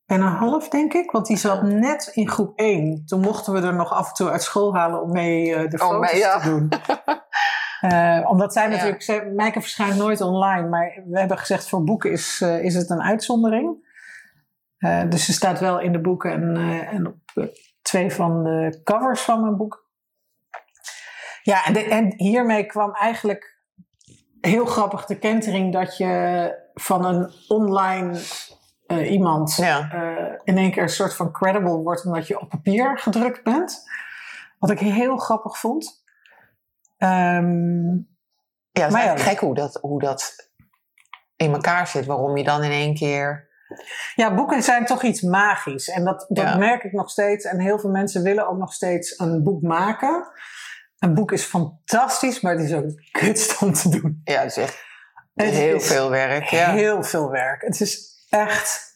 en 0.07 0.21
een 0.21 0.27
half, 0.33 0.69
denk 0.69 0.93
ik. 0.95 1.11
Want 1.11 1.27
die 1.27 1.37
zat 1.37 1.63
net 1.63 2.11
in 2.15 2.29
groep 2.29 2.59
één. 2.59 3.03
Toen 3.07 3.21
mochten 3.21 3.53
we 3.53 3.61
er 3.61 3.75
nog 3.75 3.93
af 3.93 4.09
en 4.09 4.15
toe 4.15 4.31
uit 4.31 4.43
school 4.43 4.75
halen 4.75 5.03
om 5.03 5.13
mee 5.13 5.55
eh, 5.55 5.71
de 5.71 5.79
Oh, 5.83 5.89
foto's 5.89 6.11
mee, 6.13 6.21
ja. 6.21 6.39
te 6.41 6.49
doen. 6.49 6.69
Eh, 7.81 8.21
omdat 8.29 8.53
zij 8.53 8.71
Ja. 8.71 8.77
natuurlijk... 8.77 9.33
Mijke 9.35 9.61
verschijnt 9.61 9.97
nooit 9.97 10.21
online. 10.21 10.69
Maar 10.69 11.03
we 11.07 11.19
hebben 11.19 11.39
gezegd 11.39 11.69
voor 11.69 11.85
boeken 11.85 12.11
is, 12.13 12.41
eh, 12.41 12.65
is 12.65 12.75
het 12.75 12.91
een 12.91 13.03
uitzondering. 13.03 13.90
Eh, 14.81 15.03
dus 15.09 15.25
ze 15.25 15.33
staat 15.33 15.61
wel 15.61 15.81
in 15.81 15.93
de 15.93 16.01
boeken 16.01 16.33
en, 16.33 16.57
eh, 16.57 16.93
en 16.93 17.07
op 17.07 17.17
eh, 17.35 17.45
twee 17.83 18.13
van 18.13 18.45
de 18.45 18.81
covers 18.85 19.21
van 19.21 19.41
mijn 19.41 19.57
boek. 19.57 19.89
Ja, 21.43 21.65
en, 21.65 21.73
de- 21.73 21.85
en 21.85 22.15
hiermee 22.17 22.65
kwam 22.67 22.95
eigenlijk 22.95 23.59
heel 24.41 24.65
grappig 24.67 25.07
de 25.07 25.19
kentering 25.19 25.73
dat 25.73 25.97
je 25.97 26.55
van 26.75 27.05
een 27.05 27.31
online 27.49 28.21
eh, 28.87 29.11
iemand 29.11 29.55
Ja. 29.57 29.91
eh, 29.93 30.35
in 30.45 30.57
één 30.59 30.71
keer 30.71 30.83
een 30.83 30.89
soort 30.89 31.15
van 31.15 31.33
credible 31.33 31.77
wordt 31.77 32.05
omdat 32.05 32.27
je 32.27 32.41
op 32.41 32.49
papier 32.49 32.99
gedrukt 32.99 33.43
bent. 33.45 33.89
Wat 34.59 34.71
ik 34.71 34.79
heel 34.79 35.17
grappig 35.17 35.59
vond. 35.59 36.03
Ehm, 36.97 37.89
Ja, 38.73 38.83
het 38.83 38.87
is 38.87 38.93
Maar 38.93 39.05
ja. 39.05 39.17
gek 39.17 39.39
hoe 39.39 39.55
dat, 39.55 39.79
hoe 39.81 40.01
dat 40.01 40.51
in 41.37 41.53
elkaar 41.53 41.87
zit. 41.87 42.07
Waarom 42.07 42.37
je 42.37 42.45
dan 42.45 42.63
in 42.63 42.71
één 42.71 42.95
keer... 42.95 43.49
Ja, 44.15 44.35
boeken 44.35 44.63
zijn 44.63 44.85
toch 44.85 45.03
iets 45.03 45.21
magisch. 45.21 45.89
En 45.89 46.05
dat, 46.05 46.27
dat 46.29 46.45
Ja. 46.45 46.57
merk 46.57 46.83
ik 46.83 46.93
nog 46.93 47.11
steeds. 47.11 47.45
En 47.45 47.61
heel 47.61 47.79
veel 47.79 47.91
mensen 47.91 48.23
willen 48.23 48.49
ook 48.49 48.59
nog 48.59 48.73
steeds 48.73 49.19
een 49.19 49.43
boek 49.43 49.63
maken. 49.63 50.27
Een 50.99 51.15
boek 51.15 51.33
is 51.33 51.45
fantastisch, 51.45 52.41
maar 52.41 52.53
het 52.53 52.63
is 52.65 52.73
ook 52.75 52.85
kutst 53.11 53.63
om 53.63 53.73
te 53.73 53.89
doen. 53.89 54.21
Ja, 54.25 54.41
het 54.41 54.51
is 54.51 54.57
echt 54.57 54.85
Het 55.35 55.51
heel 55.51 55.75
is 55.77 55.87
veel 55.87 56.11
werk. 56.11 56.45
Ja. 56.45 56.71
Heel 56.73 57.03
veel 57.03 57.31
werk. 57.31 57.63
Het 57.63 57.81
is 57.81 58.09
echt 58.29 58.89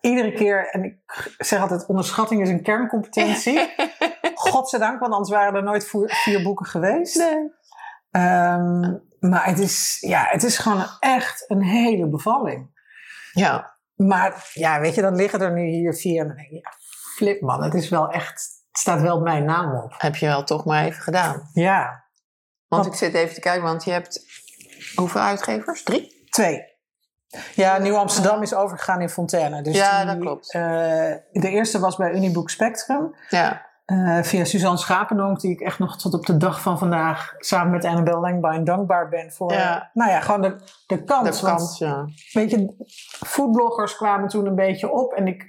iedere 0.00 0.32
keer, 0.32 0.68
en 0.70 0.84
ik 0.84 0.96
zeg 1.38 1.60
altijd, 1.60 1.86
onderschatting 1.86 2.42
is 2.42 2.48
een 2.48 2.62
kerncompetentie. 2.62 3.74
Godzijdank, 4.34 5.00
want 5.00 5.12
anders 5.12 5.30
waren 5.30 5.54
er 5.54 5.62
nooit 5.62 5.90
vier 6.06 6.42
boeken 6.42 6.66
geweest. 6.66 7.16
Nee. 7.16 7.50
Ehm, 8.10 8.80
maar 9.20 9.44
het 9.44 9.58
is, 9.58 9.96
ja, 10.00 10.26
het 10.30 10.42
is 10.42 10.58
gewoon 10.58 10.84
echt 11.00 11.44
een 11.46 11.62
hele 11.62 12.08
bevalling. 12.08 12.70
Ja, 13.32 13.71
Maar 14.06 14.50
ja, 14.52 14.80
weet 14.80 14.94
je, 14.94 15.00
dan 15.00 15.16
liggen 15.16 15.40
er 15.40 15.52
nu 15.52 15.64
hier 15.66 15.94
vier. 15.94 16.20
En 16.20 16.26
dan 16.26 16.36
denk 16.36 16.48
je, 16.48 16.54
ja, 16.54 16.72
flip 17.16 17.40
man, 17.40 17.62
het 17.62 17.74
is 17.74 17.88
wel 17.88 18.08
echt, 18.10 18.30
het 18.70 18.78
staat 18.80 19.00
wel 19.00 19.20
mijn 19.20 19.44
naam 19.44 19.74
op. 19.74 19.94
heb 19.98 20.16
je 20.16 20.26
wel 20.26 20.44
toch 20.44 20.64
maar 20.64 20.84
even 20.84 21.02
gedaan. 21.02 21.50
Ja, 21.52 21.82
Want 22.68 22.84
Want- 22.84 22.86
ik 22.86 22.94
zit 22.94 23.14
even 23.14 23.34
te 23.34 23.40
kijken, 23.40 23.62
want 23.62 23.84
je 23.84 23.90
hebt 23.90 24.20
hoeveel 24.94 25.20
uitgevers? 25.20 25.82
Drie? 25.82 26.26
twee. 26.30 26.70
Ja, 27.54 27.78
Nieuw 27.78 27.96
Amsterdam 27.96 28.42
is 28.42 28.54
overgegaan 28.54 29.00
in 29.00 29.08
Fontaine. 29.08 29.62
Dus 29.62 29.76
Ja, 29.76 29.98
die, 30.04 30.06
dat 30.06 30.18
klopt. 30.20 30.52
eh, 30.54 30.60
de 31.32 31.48
eerste 31.48 31.78
was 31.78 31.96
bij 31.96 32.12
Uniboek 32.12 32.50
Spectrum. 32.50 33.14
Ja, 33.28 33.66
eh, 33.92 34.22
via 34.22 34.44
Suzanne 34.44 34.78
Schapendonk, 34.78 35.40
die 35.40 35.50
ik 35.50 35.60
echt 35.60 35.78
nog 35.78 35.96
tot 35.98 36.14
op 36.14 36.26
de 36.26 36.36
dag 36.36 36.60
van 36.60 36.78
vandaag 36.78 37.34
samen 37.38 37.70
met 37.70 37.84
Annabel 37.84 38.20
Langbine 38.20 38.62
dankbaar 38.62 39.08
ben 39.08 39.32
voor. 39.32 39.52
Ja. 39.52 39.90
Nou 39.92 40.10
ja, 40.10 40.20
gewoon 40.20 40.42
de, 40.42 40.56
de 40.86 41.04
kans. 41.04 41.40
de 41.40 41.46
kans, 41.46 41.78
ja. 41.78 42.06
weet 42.32 42.50
je, 42.50 42.74
foodbloggers 43.26 43.96
kwamen 43.96 44.28
toen 44.28 44.46
een 44.46 44.54
beetje 44.54 44.92
op. 44.92 45.12
En 45.12 45.26
ik 45.26 45.44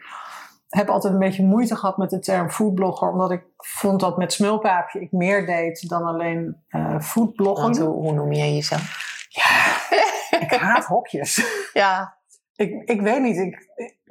heb 0.69 0.89
altijd 0.89 1.13
een 1.13 1.19
beetje 1.19 1.45
moeite 1.45 1.75
gehad 1.75 1.97
met 1.97 2.09
de 2.09 2.19
term 2.19 2.49
foodblogger. 2.49 3.11
Omdat 3.11 3.31
ik 3.31 3.43
vond 3.57 3.99
dat 3.99 4.17
met 4.17 4.33
Smulpaapje 4.33 5.01
ik 5.01 5.11
meer 5.11 5.45
deed 5.45 5.89
dan 5.89 6.03
alleen 6.03 6.63
eh 6.67 6.99
foodbloggen. 6.99 7.63
Want 7.63 7.77
hoe, 7.77 7.93
hoe 7.93 8.13
noem 8.13 8.31
je 8.31 8.53
jezelf? 8.53 9.11
Ik 10.39 10.51
haat 10.59 10.85
hokjes. 10.85 11.41
Ja, 11.73 12.17
ik, 12.55 12.89
ik 12.89 13.01
weet 13.01 13.21
niet. 13.21 13.37
Ik, 13.37 13.67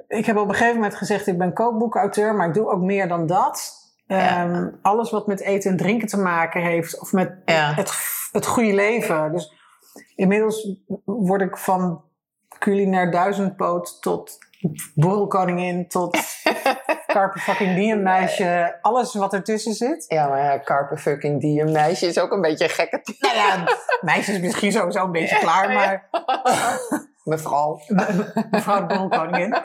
ik 0.07 0.25
heb 0.25 0.37
op 0.37 0.47
een 0.47 0.53
gegeven 0.53 0.75
moment 0.75 0.95
gezegd, 0.95 1.27
ik 1.27 1.37
ben 1.37 1.53
kookboekauteur, 1.53 2.35
maar 2.35 2.47
ik 2.47 2.53
doe 2.53 2.69
ook 2.69 2.81
meer 2.81 3.07
dan 3.07 3.27
dat. 3.27 3.82
Ja. 4.15 4.43
Ehm, 4.43 4.67
alles 4.81 5.11
wat 5.11 5.27
met 5.27 5.41
eten 5.41 5.71
en 5.71 5.77
drinken 5.77 6.07
te 6.07 6.17
maken 6.17 6.61
heeft, 6.61 6.99
of 6.99 7.11
met 7.11 7.31
Ja. 7.45 7.73
het, 7.73 7.91
het 8.31 8.45
goede 8.45 8.73
leven. 8.73 9.31
Dus 9.31 9.53
inmiddels 10.15 10.75
word 11.05 11.41
ik 11.41 11.57
van 11.57 12.03
culinair 12.59 13.11
duizendpoot 13.11 14.01
tot 14.01 14.37
borrelkoningin, 14.95 15.87
tot 15.87 16.17
carpe 17.13 17.39
fucking 17.39 17.75
diem 17.75 18.01
meisje. 18.01 18.77
Alles 18.81 19.13
wat 19.13 19.33
ertussen 19.33 19.73
zit. 19.73 20.05
Ja, 20.07 20.27
maar 20.27 20.43
ja, 20.43 20.59
Carpe 20.59 20.97
fucking 20.97 21.63
meisje 21.71 22.05
is 22.07 22.19
ook 22.19 22.31
een 22.31 22.41
beetje 22.41 22.63
een 22.63 22.69
gekke. 22.69 23.01
Nou 23.19 23.35
ja, 23.35 23.63
meisje 24.01 24.31
is 24.31 24.39
misschien 24.39 24.71
sowieso 24.71 25.03
een 25.03 25.11
beetje 25.11 25.37
klaar, 25.39 25.73
maar 25.73 26.09
Mevrouw. 27.23 27.79
mevrouw 28.51 28.85
de 28.85 28.95
borrelkoningin. 28.97 29.55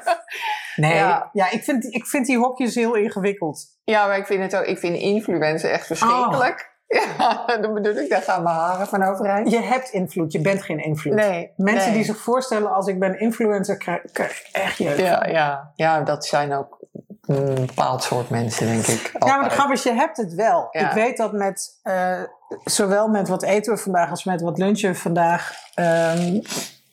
Nee, 0.78 0.94
ja. 0.94 1.30
Ja. 1.32 1.50
ik, 1.50 1.64
vind, 1.64 1.94
ik 1.94 2.06
vind 2.06 2.26
die 2.26 2.38
hokjes 2.38 2.74
heel 2.74 2.94
ingewikkeld. 2.94 3.64
Ja, 3.84 4.06
maar 4.06 4.18
ik 4.18 4.26
vind 4.26 4.42
het 4.42 4.56
ook, 4.56 4.64
ik 4.64 4.78
vind 4.78 4.96
influencer 4.96 5.70
echt 5.70 5.86
verschrikkelijk. 5.86 6.66
Ja, 6.88 7.56
dan 7.60 7.74
bedoel 7.74 7.94
ik, 7.94 8.10
daar 8.10 8.22
gaan 8.22 8.42
mijn 8.42 8.56
haren 8.56 8.86
van 8.86 9.02
overeind. 9.02 9.50
Je 9.50 9.60
hebt 9.60 9.90
invloed, 9.90 10.32
je 10.32 10.40
bent 10.40 10.62
geen 10.62 10.84
invloed. 10.84 11.14
Nee. 11.14 11.52
Mensen 11.56 11.86
nee. 11.88 11.96
die 11.96 12.04
zich 12.04 12.16
voorstellen 12.16 12.74
als 12.74 12.86
ik 12.86 12.98
ben 12.98 13.20
influencer, 13.20 13.76
krijg 13.76 14.00
krijg 14.12 14.40
ik 14.40 14.48
echt 14.52 14.76
jeugd. 14.76 14.98
Ja, 14.98 15.26
ja. 15.26 15.72
ja, 15.74 16.00
dat 16.00 16.26
zijn 16.26 16.54
ook 16.54 16.78
een 17.26 17.66
bepaald 17.66 18.02
soort 18.02 18.30
mensen, 18.30 18.66
denk 18.66 18.86
ik. 18.86 19.12
Ja, 19.18 19.36
maar 19.36 19.48
de 19.48 19.54
grap 19.54 19.70
is, 19.70 19.82
je 19.82 19.92
hebt 19.92 20.16
het 20.16 20.34
wel. 20.34 20.68
Ja. 20.70 20.88
Ik 20.88 20.94
weet 20.94 21.16
dat 21.16 21.32
met, 21.32 21.78
eh, 21.82 22.22
zowel 22.64 23.08
met 23.08 23.28
wat 23.28 23.42
eten 23.42 23.74
we 23.74 23.78
vandaag 23.80 24.10
als 24.10 24.24
met 24.24 24.40
wat 24.40 24.58
lunchen 24.58 24.90
we 24.90 24.98
vandaag. 24.98 25.52
ehm, 25.74 26.40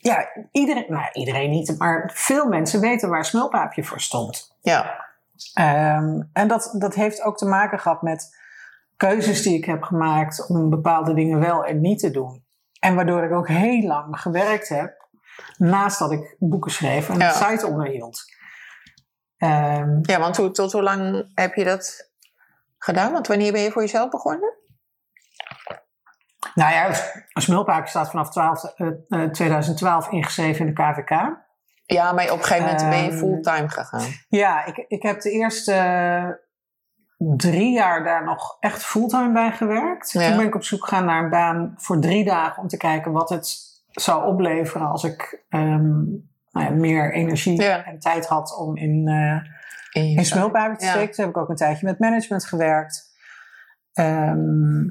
ja, 0.05 0.27
iedereen, 0.51 0.85
nou 0.87 1.09
iedereen 1.13 1.49
niet, 1.49 1.75
maar 1.77 2.11
veel 2.13 2.47
mensen 2.47 2.79
weten 2.79 3.09
waar 3.09 3.25
smulpaapje 3.25 3.83
voor 3.83 4.01
stond. 4.01 4.55
Ja, 4.61 5.03
Ehm, 5.53 6.21
en 6.33 6.47
dat, 6.47 6.75
dat 6.77 6.93
heeft 6.95 7.21
ook 7.21 7.37
te 7.37 7.45
maken 7.45 7.79
gehad 7.79 8.01
met 8.01 8.37
keuzes 8.97 9.41
die 9.41 9.57
ik 9.57 9.65
heb 9.65 9.83
gemaakt 9.83 10.47
om 10.49 10.69
bepaalde 10.69 11.13
dingen 11.13 11.39
wel 11.39 11.65
en 11.65 11.81
niet 11.81 11.99
te 11.99 12.11
doen. 12.11 12.45
En 12.79 12.95
waardoor 12.95 13.23
ik 13.23 13.31
ook 13.31 13.47
heel 13.47 13.81
lang 13.81 14.19
gewerkt 14.19 14.69
heb, 14.69 15.07
naast 15.57 15.99
dat 15.99 16.11
ik 16.11 16.35
boeken 16.39 16.71
schreef 16.71 17.09
en 17.09 17.17
Ja. 17.17 17.27
een 17.27 17.49
site 17.49 17.67
onderhield. 17.67 18.21
Ehm, 19.37 19.99
ja 20.01 20.19
want 20.19 20.37
hoe, 20.37 20.51
tot 20.51 20.71
hoe 20.71 20.83
lang 20.83 21.31
heb 21.33 21.53
je 21.55 21.63
dat 21.63 22.11
gedaan? 22.77 23.11
Want 23.11 23.27
wanneer 23.27 23.51
ben 23.51 23.61
je 23.61 23.71
voor 23.71 23.81
jezelf 23.81 24.09
begonnen? 24.09 24.53
Nou 26.53 26.73
ja, 26.73 26.87
een 27.33 27.41
smulpaapje 27.41 27.89
staat 27.89 28.09
vanaf 28.09 28.29
12, 28.29 28.63
eh, 28.63 28.87
eh, 29.09 29.29
2012 29.29 30.09
ingeschreven 30.09 30.67
in 30.67 30.73
de 30.73 30.81
KVK. 30.81 31.09
Ja, 31.85 32.11
maar 32.11 32.31
op 32.31 32.37
een 32.37 32.43
gegeven 32.43 32.65
moment 32.65 32.89
ben 32.89 33.03
je 33.03 33.09
Ehm, 33.09 33.17
fulltime 33.17 33.69
gegaan. 33.69 34.07
Ja, 34.27 34.65
ik, 34.65 34.85
ik 34.87 35.01
heb 35.01 35.21
de 35.21 35.31
eerste 35.31 36.43
drie 37.17 37.71
jaar 37.71 38.03
daar 38.03 38.23
nog 38.23 38.57
echt 38.59 38.83
fulltime 38.85 39.31
bij 39.31 39.51
gewerkt. 39.51 40.11
Ja. 40.11 40.27
Toen 40.27 40.37
ben 40.37 40.45
ik 40.45 40.55
op 40.55 40.63
zoek 40.63 40.83
gegaan 40.87 41.05
naar 41.05 41.23
een 41.23 41.29
baan 41.29 41.73
voor 41.77 41.99
drie 41.99 42.25
dagen 42.25 42.61
om 42.61 42.67
te 42.67 42.77
kijken 42.77 43.11
wat 43.11 43.29
het 43.29 43.57
zou 43.91 44.25
opleveren 44.25 44.87
als 44.87 45.03
ik 45.03 45.43
ehm, 45.49 46.03
nou 46.51 46.65
ja, 46.65 46.69
meer 46.69 47.13
energie 47.13 47.61
Ja. 47.61 47.85
en 47.85 47.99
tijd 47.99 48.27
had 48.27 48.57
om 48.57 48.77
in, 48.77 49.07
eh 49.07 49.53
In 50.01 50.03
in 50.09 50.17
te 50.17 50.23
steken. 50.77 51.11
Toen 51.11 51.25
heb 51.25 51.35
ik 51.35 51.37
ook 51.37 51.49
een 51.49 51.55
tijdje 51.55 51.85
met 51.85 51.99
management 51.99 52.45
gewerkt. 52.45 53.13
Ehm, 53.93 54.83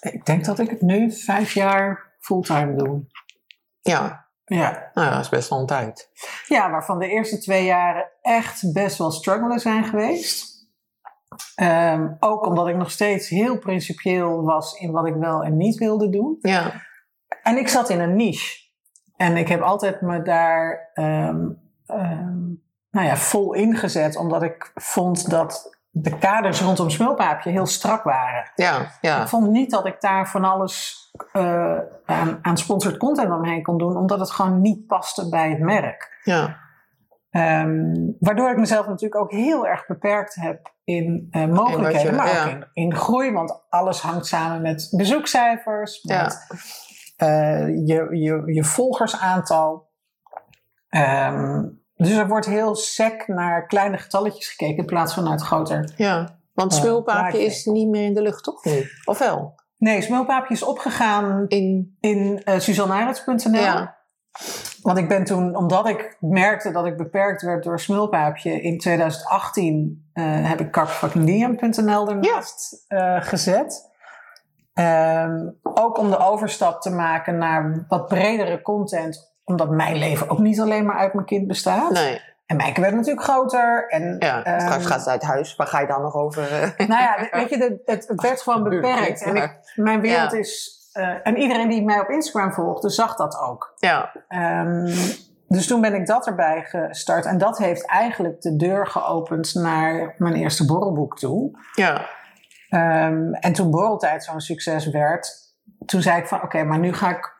ik 0.00 0.26
denk 0.26 0.44
dat 0.44 0.58
ik 0.58 0.70
het 0.70 0.80
nu 0.82 1.12
vijf 1.12 1.52
jaar 1.52 2.14
fulltime 2.18 2.74
doe. 2.76 3.06
Ja, 3.80 4.26
Ja. 4.44 4.90
nou, 4.94 5.10
dat 5.10 5.20
is 5.20 5.28
best 5.28 5.48
wel 5.48 5.58
een 5.58 5.66
tijd. 5.66 6.10
Ja, 6.46 6.70
waarvan 6.70 6.98
de 6.98 7.08
eerste 7.08 7.38
twee 7.38 7.64
jaren 7.64 8.10
echt 8.22 8.72
best 8.72 8.98
wel 8.98 9.10
struggelen 9.10 9.60
zijn 9.60 9.84
geweest. 9.84 10.56
Ehm, 11.54 12.08
ook 12.20 12.46
omdat 12.46 12.68
ik 12.68 12.76
nog 12.76 12.90
steeds 12.90 13.28
heel 13.28 13.58
principieel 13.58 14.42
was 14.42 14.72
in 14.80 14.92
wat 14.92 15.06
ik 15.06 15.14
wel 15.14 15.44
en 15.44 15.56
niet 15.56 15.78
wilde 15.78 16.08
doen. 16.10 16.36
Ja, 16.40 16.72
En 17.42 17.56
ik 17.56 17.68
zat 17.68 17.90
in 17.90 18.00
een 18.00 18.16
niche. 18.16 18.66
En 19.16 19.36
ik 19.36 19.48
heb 19.48 19.60
altijd 19.60 20.00
me 20.00 20.22
daar 20.22 20.90
ehm, 20.94 21.48
ehm, 21.86 22.46
nou 22.90 23.06
ja, 23.06 23.16
vol 23.16 23.52
ingezet, 23.54 24.16
omdat 24.16 24.42
ik 24.42 24.70
vond 24.74 25.30
dat 25.30 25.77
de 26.02 26.18
kaders 26.18 26.60
rondom 26.60 26.90
smulpaapje 26.90 27.50
heel 27.50 27.66
strak 27.66 28.02
waren. 28.02 28.50
ja, 28.54 28.90
ja. 29.00 29.22
Ik 29.22 29.28
vond 29.28 29.50
niet 29.50 29.70
dat 29.70 29.86
ik 29.86 30.00
daar 30.00 30.28
van 30.28 30.44
alles 30.44 30.96
eh, 31.32 31.78
aan, 32.04 32.38
aan 32.42 32.56
sponsored 32.58 32.96
content 32.98 33.30
omheen 33.32 33.62
kon 33.62 33.78
doen, 33.78 33.96
omdat 33.96 34.20
het 34.20 34.30
gewoon 34.30 34.60
niet 34.60 34.86
paste 34.86 35.28
bij 35.28 35.50
het 35.50 35.58
merk. 35.60 36.20
ja. 36.24 36.66
Ehm, 37.30 37.94
waardoor 38.18 38.50
ik 38.50 38.56
mezelf 38.56 38.86
natuurlijk 38.86 39.20
ook 39.20 39.30
heel 39.30 39.66
erg 39.66 39.86
beperkt 39.86 40.34
heb 40.34 40.72
in 40.84 41.26
eh, 41.30 41.46
mogelijkheden, 41.46 42.10
je- 42.10 42.16
maar 42.16 42.28
ja. 42.34 42.44
ook 42.44 42.50
in, 42.50 42.66
in 42.72 42.94
groei. 42.94 43.32
Want 43.32 43.62
alles 43.68 44.00
hangt 44.00 44.26
samen 44.26 44.62
met 44.62 44.88
bezoekcijfers, 44.96 45.98
Ja. 46.02 46.22
met 46.22 46.46
eh, 47.16 47.66
je, 47.68 48.08
je, 48.10 48.42
je 48.54 48.64
volgersaantal. 48.64 49.90
Ehm, 50.88 51.64
dus 51.98 52.10
er 52.10 52.28
wordt 52.28 52.46
heel 52.46 52.74
sec 52.74 53.26
naar 53.26 53.66
kleine 53.66 53.98
getalletjes 53.98 54.48
gekeken 54.48 54.76
in 54.76 54.86
plaats 54.86 55.14
van 55.14 55.24
naar 55.24 55.32
het 55.32 55.42
groter. 55.42 55.92
ja. 55.96 56.36
Want 56.54 56.74
Ja, 56.74 56.80
smulpaapje 56.80 57.44
is 57.44 57.64
niet 57.64 57.88
meer 57.88 58.04
in 58.04 58.14
de 58.14 58.22
lucht, 58.22 58.44
toch 58.44 58.64
nu? 58.64 58.90
Of 59.04 59.18
wel? 59.18 59.54
Nee, 59.76 60.02
Smulpaapje 60.02 60.54
is 60.54 60.62
opgegaan 60.62 61.44
In, 61.48 61.96
in 62.00 62.42
uh, 62.44 62.60
ja. 63.52 63.96
Want 64.82 64.98
ik 64.98 65.08
ben 65.08 65.24
toen, 65.24 65.56
omdat 65.56 65.88
ik 65.88 66.16
merkte 66.20 66.70
dat 66.70 66.86
ik 66.86 66.96
beperkt 66.96 67.42
werd 67.42 67.64
door 67.64 67.80
smulpaapje, 67.80 68.62
in 68.62 68.78
2018 68.78 70.10
eh, 70.12 70.24
heb 70.24 70.60
ik 70.60 70.70
carpfuckingdiem.nl 70.70 72.08
ernaast 72.08 72.84
eh, 72.88 73.16
gezet. 73.22 73.90
Ehm, 74.72 75.48
ook 75.62 75.98
om 75.98 76.10
de 76.10 76.18
overstap 76.18 76.80
te 76.80 76.90
maken 76.90 77.38
naar 77.38 77.84
wat 77.88 78.06
bredere 78.06 78.62
content, 78.62 79.36
omdat 79.48 79.70
mijn 79.70 79.96
leven 79.96 80.28
ook 80.30 80.38
niet 80.38 80.60
alleen 80.60 80.84
maar 80.86 80.96
uit 80.96 81.14
mijn 81.14 81.26
kind 81.26 81.46
bestaat. 81.46 81.90
Nee, 81.90 82.20
En 82.46 82.56
Mijke 82.56 82.80
werd 82.80 82.94
natuurlijk 82.94 83.24
groter. 83.26 83.88
En, 83.88 84.16
ja. 84.18 84.58
Straks 84.60 84.86
gaat 84.86 85.02
ze 85.02 85.10
uit 85.10 85.22
huis. 85.22 85.56
Waar 85.56 85.66
ga 85.66 85.80
je 85.80 85.86
dan 85.86 86.02
nog 86.02 86.14
over? 86.14 86.74
nou 86.88 87.02
ja, 87.02 87.28
weet 87.30 87.48
je, 87.50 87.58
de- 87.58 87.82
het, 87.84 88.08
het 88.08 88.20
werd 88.22 88.40
gewoon 88.42 88.62
beperkt. 88.62 89.22
En 89.22 89.36
ik, 89.36 89.72
mijn 89.74 90.00
wereld 90.00 90.32
Ja. 90.32 90.38
is. 90.38 90.76
eh, 90.92 91.14
en 91.22 91.36
iedereen 91.36 91.68
die 91.68 91.84
mij 91.84 92.00
op 92.00 92.08
Instagram 92.08 92.52
volgde, 92.52 92.90
zag 92.90 93.16
dat 93.16 93.38
ook. 93.40 93.72
Ja, 93.76 94.12
Ehm, 94.28 94.84
dus 95.48 95.66
toen 95.66 95.80
ben 95.80 95.94
ik 95.94 96.06
dat 96.06 96.26
erbij 96.26 96.62
gestart. 96.64 97.24
En 97.24 97.38
dat 97.38 97.58
heeft 97.58 97.86
eigenlijk 97.86 98.40
de 98.40 98.56
deur 98.56 98.86
geopend 98.86 99.54
naar 99.54 100.14
mijn 100.18 100.34
eerste 100.34 100.64
borrelboek 100.66 101.18
toe. 101.18 101.58
ja, 101.74 102.06
Ehm, 102.68 103.32
en 103.32 103.52
toen 103.52 103.70
Borreltijd 103.70 104.24
zo'n 104.24 104.40
succes 104.40 104.90
werd, 104.90 105.36
toen 105.86 106.02
zei 106.02 106.18
ik 106.20 106.26
van 106.26 106.42
oké, 106.42 106.62
maar 106.64 106.78
nu 106.78 106.92
ga 106.92 107.10
ik 107.10 107.36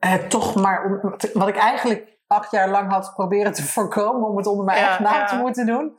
het 0.00 0.30
toch 0.30 0.54
maar... 0.54 0.84
om- 0.84 1.14
Wat 1.32 1.48
ik 1.48 1.56
eigenlijk 1.56 2.18
acht 2.26 2.50
jaar 2.50 2.68
lang 2.68 2.90
had 2.92 3.12
proberen 3.14 3.52
te 3.52 3.62
voorkomen 3.66 4.28
om 4.28 4.36
het 4.36 4.46
onder 4.46 4.64
mijn 4.64 4.78
Ja, 4.78 4.86
eigen 4.86 5.04
naam 5.04 5.14
ja. 5.14 5.26
te 5.26 5.36
moeten 5.36 5.66
doen. 5.66 5.96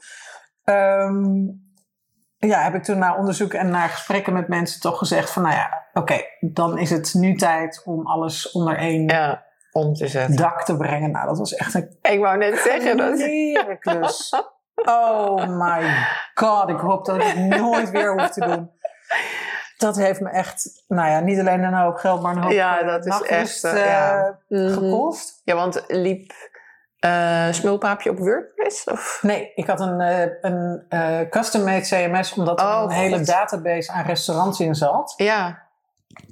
Ehm, 0.64 1.44
ja, 2.38 2.62
heb 2.62 2.74
ik 2.76 2.84
toen 2.84 2.98
na 2.98 3.16
onderzoek 3.16 3.54
en 3.54 3.70
na 3.70 3.88
gesprekken 3.88 4.34
met 4.34 4.48
mensen 4.48 4.82
toch 4.82 4.98
gezegd 4.98 5.30
van 5.32 5.44
nou 5.44 5.56
ja, 5.56 5.84
oké, 5.94 6.22
dan 6.40 6.78
is 6.78 6.90
het 6.90 7.14
nu 7.14 7.36
tijd 7.36 7.82
om 7.86 8.08
alles 8.08 8.52
onder 8.52 8.78
één 8.78 9.08
ja. 9.08 9.44
Om 9.72 9.94
te 9.94 10.08
zetten. 10.08 10.36
dak 10.36 10.64
te 10.64 10.78
brengen. 10.78 11.12
Nou, 11.12 11.28
dat 11.28 11.38
was 11.38 11.54
echt 11.56 11.74
een 11.74 11.98
Ik 12.02 12.20
wou 12.20 12.38
net 12.38 12.58
zeggen 12.60 12.98
dat. 12.98 13.18
Klus. 13.80 14.34
Oh 14.76 15.36
my 15.48 16.06
god, 16.34 16.70
ik 16.70 16.80
hoop 16.80 17.06
dat 17.06 17.16
ik 17.16 17.24
het 17.24 17.38
nooit 17.62 17.90
weer 17.90 18.14
hoef 18.14 18.30
te 18.30 18.40
doen. 18.46 18.72
Dat 19.82 19.96
heeft 19.96 20.20
me 20.20 20.30
echt, 20.30 20.84
nou 20.88 21.10
ja, 21.10 21.20
niet 21.20 21.40
alleen 21.40 21.64
een 21.64 21.74
hoop 21.74 21.96
geld, 21.96 22.22
maar 22.22 22.36
een 22.36 22.42
hoop 22.42 22.52
Ja, 22.52 22.80
eh, 22.80 22.88
dat 22.88 23.06
is 23.06 23.22
echt, 23.22 23.64
eh, 23.64 23.72
eh, 23.82 23.86
ja. 23.86 24.38
Mhm. 24.48 24.74
gekost. 24.74 25.42
Ja, 25.44 25.56
want 25.56 25.84
liep 25.88 26.34
eh 27.00 27.48
smulpaapje 27.52 28.10
op 28.10 28.18
WordPress? 28.18 28.84
Of? 28.84 29.20
Nee, 29.22 29.52
ik 29.56 29.68
had 29.68 29.80
een, 29.80 30.02
eh, 30.02 30.30
een 30.42 30.86
eh, 30.90 31.20
custom-made 31.30 31.82
CMS, 31.82 32.34
omdat 32.34 32.60
er 32.60 32.66
Oh, 32.66 32.82
een 32.84 32.90
hele 32.92 33.18
God. 33.18 33.26
database 33.26 33.92
aan 33.92 34.04
restaurants 34.06 34.60
in 34.60 34.76
zat. 34.76 35.14
Ja. 35.18 35.62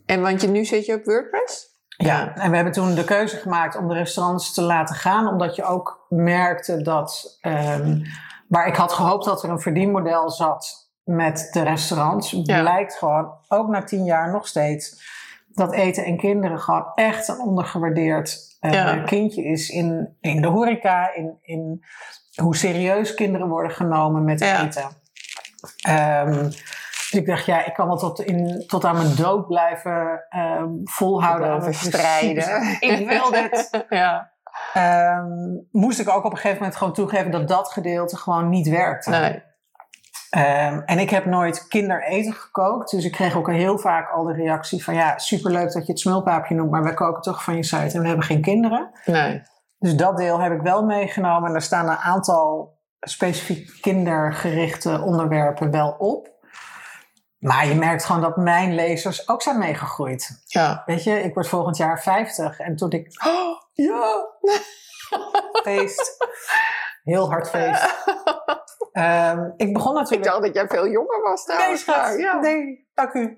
En 0.05 0.21
want 0.21 0.41
je 0.41 0.47
nu 0.47 0.65
zit 0.65 0.85
je 0.85 0.93
op 0.93 1.05
WordPress? 1.05 1.67
Ja, 1.87 2.35
en 2.35 2.49
we 2.49 2.55
hebben 2.55 2.73
toen 2.73 2.95
de 2.95 3.03
keuze 3.03 3.35
gemaakt 3.37 3.75
om 3.75 3.87
de 3.87 3.93
restaurants 3.93 4.53
te 4.53 4.61
laten 4.61 4.95
gaan, 4.95 5.27
omdat 5.27 5.55
je 5.55 5.63
ook 5.63 6.05
merkte 6.09 6.81
dat, 6.81 7.37
ehm, 7.41 8.01
waar 8.47 8.67
ik 8.67 8.75
had 8.75 8.91
gehoopt 8.93 9.25
dat 9.25 9.43
er 9.43 9.49
een 9.49 9.59
verdienmodel 9.61 10.29
zat 10.29 10.88
met 11.15 11.47
de 11.51 11.63
restaurants, 11.63 12.31
Ja. 12.43 12.59
blijkt 12.61 12.95
gewoon, 12.97 13.31
ook 13.47 13.67
na 13.67 13.83
tien 13.83 14.03
jaar 14.03 14.31
nog 14.31 14.47
steeds, 14.47 15.01
dat 15.47 15.73
eten 15.73 16.05
en 16.05 16.17
kinderen 16.17 16.59
gewoon 16.59 16.91
echt 16.95 17.27
een 17.27 17.39
ondergewaardeerd 17.39 18.47
eh, 18.59 18.71
Ja. 18.71 19.03
kindje 19.03 19.43
is 19.43 19.69
in, 19.69 20.17
in 20.21 20.41
de 20.41 20.47
horeca, 20.47 21.13
in, 21.13 21.37
in 21.41 21.83
hoe 22.35 22.55
serieus 22.55 23.13
kinderen 23.13 23.47
worden 23.47 23.71
genomen 23.71 24.23
met 24.23 24.39
Ja. 24.39 24.63
eten. 24.65 24.87
Dus 27.11 27.19
ik 27.19 27.25
dacht, 27.27 27.45
ja, 27.45 27.65
ik 27.65 27.73
kan 27.73 27.87
wel 27.87 27.97
tot, 27.97 28.19
in, 28.21 28.63
tot 28.67 28.85
aan 28.85 28.95
mijn 28.95 29.15
dood 29.15 29.47
blijven 29.47 30.25
ehm, 30.29 30.67
volhouden. 30.83 31.57
Blijven 31.59 31.73
strijden. 31.73 32.77
Ik 32.79 33.07
wil 33.09 33.31
dit. 33.31 33.69
ja. 33.89 34.31
ehm, 34.73 35.27
moest 35.71 35.99
ik 35.99 36.09
ook 36.09 36.23
op 36.25 36.31
een 36.31 36.37
gegeven 36.37 36.57
moment 36.57 36.75
gewoon 36.75 36.93
toegeven 36.93 37.31
dat 37.31 37.47
dat 37.47 37.71
gedeelte 37.71 38.17
gewoon 38.17 38.49
niet 38.49 38.67
werkte. 38.69 39.09
Nee. 39.09 39.43
Ehm, 40.29 40.79
en 40.85 40.99
ik 40.99 41.09
heb 41.09 41.25
nooit 41.25 41.67
kindereten 41.67 42.33
gekookt. 42.33 42.91
Dus 42.91 43.05
ik 43.05 43.11
kreeg 43.11 43.37
ook 43.37 43.51
heel 43.51 43.77
vaak 43.77 44.11
al 44.11 44.23
de 44.23 44.33
reactie 44.33 44.83
van... 44.83 44.93
ja, 44.93 45.17
superleuk 45.17 45.73
dat 45.73 45.85
je 45.85 45.91
het 45.91 46.01
smulpaapje 46.01 46.55
noemt... 46.55 46.71
maar 46.71 46.83
wij 46.83 46.93
koken 46.93 47.21
toch 47.21 47.43
van 47.43 47.55
je 47.55 47.63
site 47.63 47.95
en 47.95 48.01
we 48.01 48.07
hebben 48.07 48.25
geen 48.25 48.41
kinderen. 48.41 48.91
Nee. 49.05 49.41
Dus 49.79 49.95
dat 49.95 50.17
deel 50.17 50.39
heb 50.39 50.51
ik 50.51 50.61
wel 50.61 50.83
meegenomen. 50.83 51.45
En 51.47 51.51
daar 51.51 51.61
staan 51.61 51.89
een 51.89 51.95
aantal 51.95 52.77
specifiek 52.99 53.77
kindergerichte 53.81 55.01
onderwerpen 55.01 55.71
wel 55.71 55.95
op. 55.97 56.37
Maar 57.39 57.67
je 57.67 57.75
merkt 57.75 58.05
gewoon 58.05 58.21
dat 58.21 58.37
mijn 58.37 58.75
lezers 58.75 59.29
ook 59.29 59.41
zijn 59.41 59.57
meegegroeid. 59.57 60.43
Ja. 60.45 60.83
Weet 60.85 61.03
je, 61.03 61.23
ik 61.23 61.33
word 61.33 61.47
volgend 61.47 61.77
jaar 61.77 62.01
50. 62.01 62.59
En 62.59 62.75
toen 62.75 62.91
ik... 62.91 63.25
Oh, 63.25 63.61
ja. 63.73 64.25
Feest. 65.63 66.17
Heel 67.03 67.29
hard 67.29 67.49
feest. 67.49 67.87
Ehm, 68.91 69.49
ik 69.57 69.73
begon 69.73 69.91
Ik 69.91 69.97
natuurlijk... 69.97 70.23
dacht 70.29 70.41
dat 70.41 70.53
jij 70.53 70.67
veel 70.67 70.87
jonger 70.87 71.21
was 71.21 71.45
Nee, 71.45 71.55
trouwens. 71.55 71.81
schat. 71.81 72.19
Ja. 72.19 72.39
Nee, 72.39 72.87
dank 72.93 73.13
u. 73.13 73.37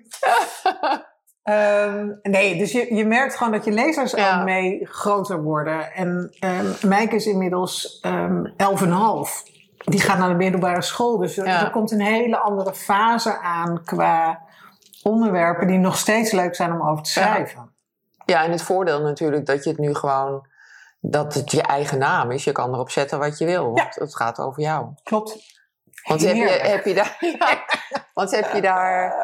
Ehm, 1.42 2.08
nee, 2.22 2.58
dus 2.58 2.72
je, 2.72 2.94
je 2.94 3.06
merkt 3.06 3.36
gewoon 3.36 3.52
dat 3.52 3.64
je 3.64 3.70
lezers 3.72 4.12
Ja. 4.12 4.38
ook 4.38 4.44
mee 4.44 4.86
groter 4.86 5.42
worden. 5.42 5.92
En 5.92 6.36
um, 6.44 6.88
Mijke 6.88 7.14
is 7.14 7.26
inmiddels 7.26 8.02
um, 8.06 8.46
11,5. 8.46 8.54
Die 9.84 10.00
gaat 10.00 10.18
naar 10.18 10.28
de 10.28 10.34
middelbare 10.34 10.82
school. 10.82 11.18
Dus 11.18 11.36
er, 11.38 11.46
Ja. 11.46 11.64
er 11.64 11.70
komt 11.70 11.90
een 11.90 12.00
hele 12.00 12.36
andere 12.38 12.74
fase 12.74 13.38
aan 13.38 13.82
qua 13.84 14.40
onderwerpen 15.02 15.66
die 15.66 15.78
nog 15.78 15.96
steeds 15.96 16.32
leuk 16.32 16.54
zijn 16.54 16.72
om 16.72 16.88
over 16.88 17.02
te 17.04 17.20
Ja. 17.20 17.26
schrijven. 17.26 17.74
Ja, 18.24 18.44
en 18.44 18.50
het 18.50 18.62
voordeel 18.62 19.00
natuurlijk 19.00 19.46
dat 19.46 19.64
je 19.64 19.70
het 19.70 19.78
nu 19.78 19.94
gewoon... 19.94 20.46
dat 21.04 21.34
het 21.34 21.50
je 21.50 21.62
eigen 21.62 21.98
naam 21.98 22.30
is. 22.30 22.44
Je 22.44 22.52
kan 22.52 22.74
erop 22.74 22.90
zetten 22.90 23.18
wat 23.18 23.38
je 23.38 23.44
wil. 23.44 23.72
Want 23.72 23.94
het 23.94 24.16
gaat 24.16 24.38
over 24.38 24.62
jou. 24.62 24.86
Klopt. 25.02 25.36
Want 26.08 26.20
heb 26.20 26.34
je, 26.34 26.48
heb 26.48 26.84
je 26.84 26.94
daar... 26.94 27.16
Ja, 27.38 27.64
want 28.14 28.30
heb 28.30 28.52
je 28.54 28.60
daar 28.60 29.14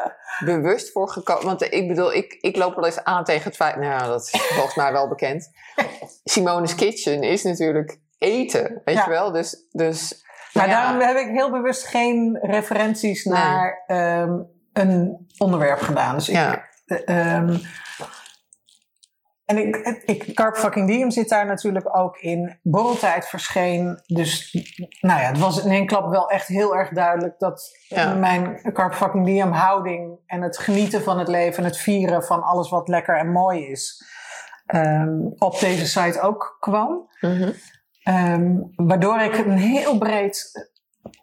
bewust 0.45 0.91
voor 0.91 1.09
gekozen? 1.09 1.45
Want 1.45 1.61
ik 1.73 1.87
bedoel, 1.87 2.13
ik, 2.13 2.37
ik 2.41 2.55
loop 2.55 2.75
wel 2.75 2.85
eens 2.85 3.03
aan 3.03 3.23
tegen 3.23 3.43
het 3.43 3.55
feit... 3.55 3.75
Nou, 3.75 3.87
ja, 3.87 4.07
dat 4.07 4.21
is 4.33 4.41
volgens 4.55 4.75
mij 4.75 4.91
wel 4.91 5.07
bekend. 5.07 5.49
Simone's 6.23 6.75
Kitchen 6.75 7.23
is 7.23 7.43
natuurlijk 7.43 7.99
eten, 8.17 8.81
weet 8.85 8.95
Ja. 8.95 9.03
je 9.03 9.09
wel? 9.09 9.31
Dus... 9.31 9.65
dus 9.71 10.23
Maar 10.53 10.67
ja. 10.67 10.81
daarom 10.81 11.01
heb 11.01 11.17
ik 11.17 11.27
heel 11.27 11.51
bewust 11.51 11.85
geen 11.87 12.39
referenties 12.41 13.23
Nee. 13.23 13.39
naar 13.39 13.83
ehm, 13.87 14.39
een 14.73 15.27
onderwerp 15.37 15.79
gedaan. 15.81 16.15
Dus 16.15 16.29
ik, 16.29 16.35
Ja, 16.35 16.67
Eh, 16.85 17.35
ehm, 17.35 17.57
en 19.49 19.57
ik, 19.57 20.01
ik, 20.05 20.35
Carp 20.35 20.55
fucking 20.55 20.87
Diem 20.87 21.11
zit 21.11 21.29
daar 21.29 21.45
natuurlijk 21.45 21.97
ook 21.97 22.17
in. 22.17 22.59
Borreltijd 22.61 23.27
verscheen. 23.27 23.99
Dus 24.05 24.53
nou 25.01 25.21
ja, 25.21 25.27
het 25.27 25.39
was 25.39 25.63
in 25.63 25.71
één 25.71 25.85
klap 25.85 26.09
wel 26.09 26.29
echt 26.29 26.47
heel 26.47 26.75
erg 26.75 26.89
duidelijk 26.89 27.39
dat 27.39 27.77
Ja. 27.87 28.13
mijn 28.13 28.71
Carp 28.73 28.93
fucking 28.93 29.25
Diem 29.25 29.51
houding 29.51 30.19
en 30.25 30.41
het 30.41 30.57
genieten 30.57 31.01
van 31.01 31.19
het 31.19 31.27
leven 31.27 31.57
en 31.57 31.63
het 31.69 31.77
vieren 31.77 32.23
van 32.23 32.43
alles 32.43 32.69
wat 32.69 32.87
lekker 32.87 33.17
en 33.17 33.31
mooi 33.31 33.65
is, 33.65 34.03
ehm, 34.65 35.17
op 35.37 35.59
deze 35.59 35.87
site 35.87 36.21
ook 36.21 36.57
kwam. 36.59 37.09
Mhm. 37.19 37.51
Ehm, 38.03 38.55
waardoor 38.75 39.19
ik 39.19 39.37
een 39.37 39.57
heel 39.57 39.97
breed 39.97 40.67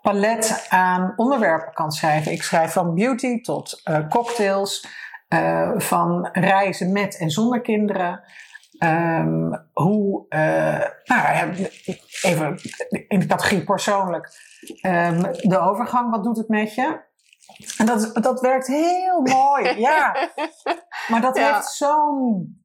palet 0.03 0.67
aan 0.69 1.13
onderwerpen 1.17 1.73
kan 1.73 1.91
schrijven. 1.91 2.33
Ik 2.33 2.43
schrijf 2.43 2.73
van 2.73 2.95
beauty 2.95 3.41
tot 3.41 3.81
eh, 3.85 4.09
cocktails, 4.09 4.87
eh, 5.43 5.71
van 5.77 6.29
reizen 6.33 6.93
met 6.93 7.19
en 7.19 7.31
zonder 7.31 7.61
kinderen. 7.61 8.23
Ehm, 8.79 9.53
hoe, 9.73 10.27
eh, 10.29 10.89
nou 11.05 11.23
ja, 11.23 11.49
even 12.23 12.59
in 13.09 13.19
de 13.21 13.27
categorie 13.27 13.65
persoonlijk, 13.65 14.29
ehm, 14.81 15.23
de 15.41 15.59
overgang, 15.59 16.11
wat 16.11 16.25
doet 16.25 16.37
het 16.37 16.49
met 16.49 16.75
je? 16.75 17.01
En 17.79 17.87
dat, 17.87 18.11
dat 18.15 18.41
werkt 18.41 18.67
heel 18.67 19.21
mooi, 19.23 19.79
ja. 19.89 20.17
Maar 21.09 21.21
dat 21.21 21.37
Ja. 21.37 21.55
heeft 21.55 21.67
zo'n 21.67 22.65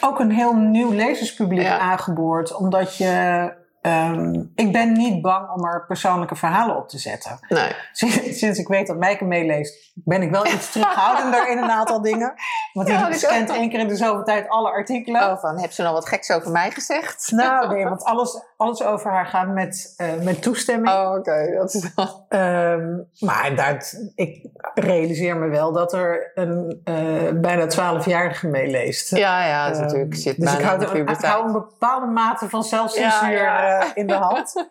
ook 0.00 0.18
een 0.20 0.30
heel 0.30 0.54
nieuw 0.54 0.90
lezerspubliek 0.92 1.60
Ja. 1.62 1.78
aangeboord. 1.78 2.54
Omdat 2.54 2.96
je. 2.96 3.60
Ehm, 3.82 4.34
ik 4.54 4.72
ben 4.72 4.92
niet 4.92 5.22
bang 5.22 5.50
om 5.50 5.64
er 5.64 5.84
persoonlijke 5.86 6.36
verhalen 6.36 6.76
op 6.76 6.88
te 6.88 6.98
zetten. 6.98 7.38
Nee. 7.48 7.72
Sinds, 7.92 8.38
sinds 8.38 8.58
ik 8.58 8.68
weet 8.68 8.86
dat 8.86 8.96
Mijke 8.96 9.24
meeleest, 9.24 9.92
ben 9.94 10.22
ik 10.22 10.30
wel 10.30 10.46
iets 10.46 10.70
terughoudender 10.72 11.50
in 11.50 11.58
een 11.58 11.70
aantal 11.70 12.02
dingen. 12.02 12.34
Want 12.72 12.88
Ja, 12.88 13.08
is 13.08 13.20
scant 13.20 13.50
één 13.50 13.70
keer 13.70 13.80
in 13.80 13.88
de 13.88 13.96
zoveel 13.96 14.24
tijd 14.24 14.48
alle 14.48 14.70
artikelen. 14.70 15.30
Oh, 15.30 15.38
van, 15.38 15.60
heb 15.60 15.72
ze 15.72 15.82
nou 15.82 15.94
wat 15.94 16.08
geks 16.08 16.30
over 16.30 16.50
mij 16.50 16.70
gezegd? 16.70 17.30
Nou, 17.30 17.68
nee, 17.74 17.84
want 17.84 18.04
alles, 18.04 18.42
alles 18.56 18.82
over 18.82 19.10
haar 19.10 19.26
gaat 19.26 19.48
met, 19.48 19.94
eh, 19.96 20.08
met 20.22 20.42
toestemming. 20.42 20.94
Oh, 20.94 21.14
oké. 21.18 21.54
Dat 21.58 21.74
is 21.74 21.94
wel... 21.94 22.26
Ehm, 22.28 22.98
maar 23.18 23.54
dat, 23.56 24.10
ik 24.14 24.48
realiseer 24.74 25.36
me 25.36 25.48
wel 25.48 25.72
dat 25.72 25.92
er 25.92 26.30
een 26.34 26.80
eh, 26.84 26.94
bijna 27.34 27.66
twaalfjarige 27.66 28.46
meeleest. 28.48 29.16
Ja, 29.16 29.46
ja, 29.46 29.66
dat 29.66 29.74
is 29.74 29.80
Ehm, 29.82 29.86
natuurlijk 29.86 30.14
zit 30.14 30.40
dus 30.40 30.52
ik 30.52 30.64
hou, 30.64 30.78
de 30.78 31.12
ik 31.12 31.24
hou 31.24 31.46
een 31.46 31.52
bepaalde 31.52 32.06
mate 32.06 32.48
van 32.48 32.62
zelfcensuur 32.62 33.30
Ja, 33.30 33.66
ja. 33.66 33.71
Eh, 33.80 33.90
in 33.94 34.06
de 34.06 34.14
hand. 34.14 34.54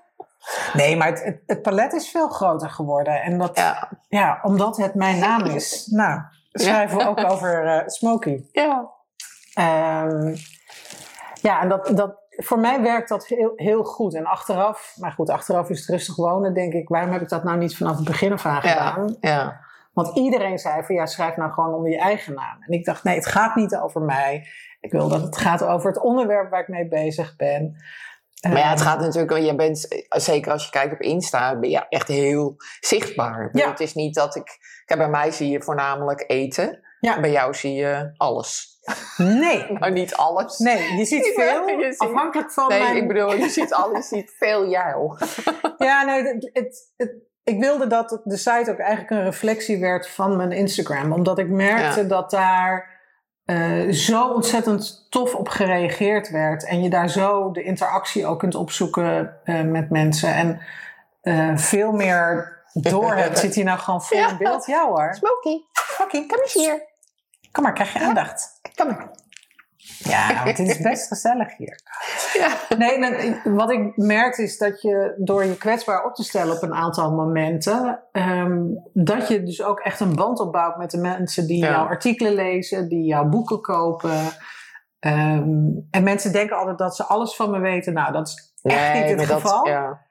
Nee, 0.74 0.98
maar 0.98 1.08
het, 1.08 1.24
het, 1.24 1.42
het 1.46 1.62
palet 1.62 1.94
is 1.94 2.10
veel 2.10 2.28
groter 2.28 2.70
geworden. 2.70 3.22
En 3.22 3.38
dat, 3.38 3.58
ja. 3.58 3.90
Ja, 4.10 4.40
omdat 4.44 4.78
het 4.78 4.96
mijn 4.96 5.20
naam 5.20 5.46
is. 5.46 5.86
Nou, 5.92 6.22
schrijven 6.52 6.98
we 6.98 7.08
ook 7.08 7.32
over 7.32 7.66
eh 7.68 7.88
Smokey. 7.88 8.48
ja. 8.52 8.90
Ehm, 9.54 10.36
ja, 11.42 11.62
en 11.62 11.70
dat, 11.70 11.92
dat, 11.96 12.16
voor 12.30 12.60
mij 12.60 12.82
werkt 12.82 13.10
dat 13.10 13.28
heel, 13.28 13.52
heel 13.56 13.84
goed. 13.84 14.16
En 14.16 14.26
achteraf, 14.26 14.96
maar 15.00 15.12
goed, 15.12 15.30
achteraf 15.30 15.70
is 15.70 15.80
het 15.80 15.90
rustig 15.90 16.16
wonen, 16.16 16.54
denk 16.54 16.74
ik. 16.74 16.90
Waarom 16.90 17.12
heb 17.12 17.22
ik 17.22 17.30
dat 17.30 17.44
nou 17.44 17.58
niet 17.58 17.78
vanaf 17.78 17.96
het 17.96 18.06
begin 18.06 18.34
af 18.34 18.46
aan 18.46 18.62
gedaan? 18.62 19.18
ja, 19.20 19.30
ja. 19.30 19.60
Want 19.94 20.18
iedereen 20.18 20.60
zei 20.60 20.84
van 20.84 20.96
ja, 20.96 21.06
schrijf 21.06 21.36
nou 21.36 21.52
gewoon 21.52 21.74
onder 21.74 21.92
je 21.92 22.00
eigen 22.00 22.34
naam. 22.34 22.58
En 22.62 22.74
ik 22.74 22.86
dacht, 22.86 23.04
nee, 23.04 23.16
het 23.16 23.26
gaat 23.26 23.56
niet 23.56 23.76
over 23.76 24.02
mij. 24.02 24.48
Ik 24.80 24.92
wil 24.92 25.08
dat 25.08 25.22
het 25.22 25.38
gaat 25.38 25.64
over 25.64 25.90
het 25.90 26.00
onderwerp 26.02 26.50
waar 26.50 26.62
ik 26.62 26.68
mee 26.68 26.88
bezig 26.88 27.36
ben. 27.36 27.76
Maar 28.50 28.58
ja, 28.58 28.70
het 28.70 28.80
Ehm, 28.80 28.88
gaat 28.88 29.00
natuurlijk, 29.00 29.38
je 29.46 29.56
bent, 29.56 30.06
zeker 30.10 30.52
als 30.52 30.64
je 30.66 30.70
kijkt 30.72 30.94
op 30.94 31.00
Insta, 31.02 31.60
ben 31.60 31.70
je 31.70 31.86
echt 31.90 32.08
heel 32.08 32.56
zichtbaar. 32.80 33.50
Ja. 33.52 33.70
Het 33.70 33.80
is 33.80 33.94
niet 33.94 34.16
dat 34.16 34.36
ik, 34.36 34.58
kijk, 34.86 35.00
bij 35.00 35.10
mij 35.10 35.32
zie 35.32 35.50
je 35.50 35.62
voornamelijk 35.62 36.24
eten. 36.28 36.80
Ja. 37.00 37.20
Bij 37.20 37.32
jou 37.32 37.54
zie 37.54 37.74
je 37.74 38.14
alles. 38.18 38.70
Nee, 39.18 39.66
Nou, 39.80 39.92
niet 39.92 40.16
alles. 40.16 40.58
nee, 40.58 40.94
je 40.98 41.06
ziet 41.06 41.32
veel, 41.36 41.68
Je 41.68 41.88
ziet- 41.92 42.00
afhankelijk 42.00 42.52
van 42.52 42.68
Nee, 42.68 42.80
mijn... 42.80 42.96
ik 42.96 43.08
bedoel, 43.08 43.34
je 43.36 43.50
ziet 43.50 43.74
alles, 43.84 44.10
je 44.10 44.16
ziet 44.16 44.34
veel 44.38 44.70
jou. 44.70 45.18
Ja, 45.78 46.04
nee, 46.04 46.24
het, 46.24 46.50
het, 46.54 46.92
het- 46.98 47.16
ik 47.44 47.60
wilde 47.60 47.88
dat 47.88 48.22
de 48.24 48.38
site 48.38 48.72
ook 48.72 48.78
eigenlijk 48.78 49.10
een 49.12 49.24
reflectie 49.24 49.80
werd 49.80 50.10
van 50.10 50.36
mijn 50.36 50.52
Instagram. 50.52 51.12
Omdat 51.12 51.40
ik 51.40 51.50
merkte 51.50 52.02
Ja. 52.02 52.08
dat 52.08 52.32
daar 52.32 52.91
eh, 53.52 53.90
zo 53.94 54.28
ontzettend 54.28 55.08
tof 55.10 55.36
op 55.36 55.50
gereageerd 55.50 56.30
werd. 56.30 56.66
En 56.66 56.84
je 56.84 56.90
daar 56.90 57.10
zo 57.10 57.52
de 57.52 57.64
interactie 57.64 58.26
ook 58.26 58.40
kunt 58.40 58.56
opzoeken 58.56 59.38
eh, 59.44 59.62
met 59.62 59.90
mensen. 59.90 60.34
En 60.34 60.62
eh, 61.22 61.58
veel 61.58 61.92
meer 61.92 62.58
door 62.74 63.14
hebt. 63.14 63.40
Zit 63.40 63.56
hier 63.56 63.64
nou 63.64 63.80
gewoon 63.80 64.04
vol 64.04 64.18
Ja. 64.22 64.30
in 64.30 64.38
beeld? 64.38 64.66
Ja 64.66 64.88
hoor. 64.88 65.14
Smokey, 65.14 65.64
Fucking, 65.74 66.28
kom 66.28 66.40
eens 66.42 66.54
hier. 66.54 66.84
Kom 67.52 67.64
maar, 67.64 67.74
krijg 67.74 67.94
je 67.94 68.00
aandacht. 68.00 68.60
Kom 68.76 68.88
maar. 68.88 69.12
Ja, 70.04 70.44
want 70.44 70.58
het 70.58 70.68
is 70.68 70.78
best 70.78 71.08
gezellig 71.08 71.58
hier. 71.58 71.80
Ja. 72.34 72.76
Nee, 72.78 73.36
wat 73.44 73.72
ik 73.72 73.98
merkte 73.98 74.44
is 74.44 74.58
dat 74.58 74.82
je 74.82 75.14
door 75.18 75.46
je 75.46 75.58
kwetsbaar 75.58 76.06
op 76.06 76.14
te 76.16 76.24
stellen 76.24 76.56
op 76.56 76.62
een 76.64 76.74
aantal 76.74 77.12
momenten, 77.12 78.04
ehm, 78.12 78.60
dat 78.94 79.28
je 79.28 79.44
dus 79.44 79.64
ook 79.64 79.80
echt 79.80 80.00
een 80.00 80.16
band 80.16 80.40
opbouwt 80.40 80.78
met 80.78 80.92
de 80.92 80.98
mensen 80.98 81.48
die 81.48 81.58
Ja. 81.64 81.70
jouw 81.72 81.86
artikelen 81.86 82.34
lezen, 82.34 82.90
die 82.90 83.04
jouw 83.06 83.26
boeken 83.30 83.62
kopen. 83.62 84.20
Ehm, 85.00 85.50
en 85.92 86.04
mensen 86.04 86.32
denken 86.32 86.58
altijd 86.58 86.78
dat 86.78 86.96
ze 86.96 87.04
alles 87.04 87.36
van 87.36 87.52
me 87.52 87.60
weten. 87.60 87.94
Nou, 87.94 88.12
dat 88.14 88.28
is 88.28 88.52
echt 88.62 88.94
niet 88.94 89.20
het 89.20 89.30
dat- 89.30 89.42
geval. 89.42 89.68
ja. 89.68 90.06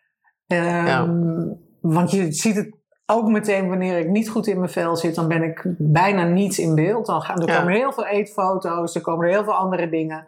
Ehm, 0.46 1.46
Want 1.80 2.10
je 2.10 2.32
ziet 2.32 2.56
het 2.56 2.76
ook 3.10 3.28
meteen 3.28 3.68
wanneer 3.68 3.98
ik 3.98 4.08
niet 4.08 4.30
goed 4.30 4.46
in 4.46 4.58
mijn 4.58 4.70
vel 4.70 4.96
zit, 4.96 5.14
dan 5.14 5.28
ben 5.28 5.42
ik 5.42 5.62
bijna 5.78 6.22
niet 6.24 6.58
in 6.58 6.74
beeld. 6.74 7.06
Dan 7.06 7.22
gaan, 7.22 7.40
er 7.42 7.48
Ja. 7.48 7.58
komen 7.58 7.72
heel 7.72 7.92
veel 7.92 8.06
eetfoto's, 8.06 8.94
er 8.94 9.00
komen 9.00 9.26
er 9.26 9.32
heel 9.32 9.44
veel 9.44 9.54
andere 9.54 9.88
dingen. 9.88 10.26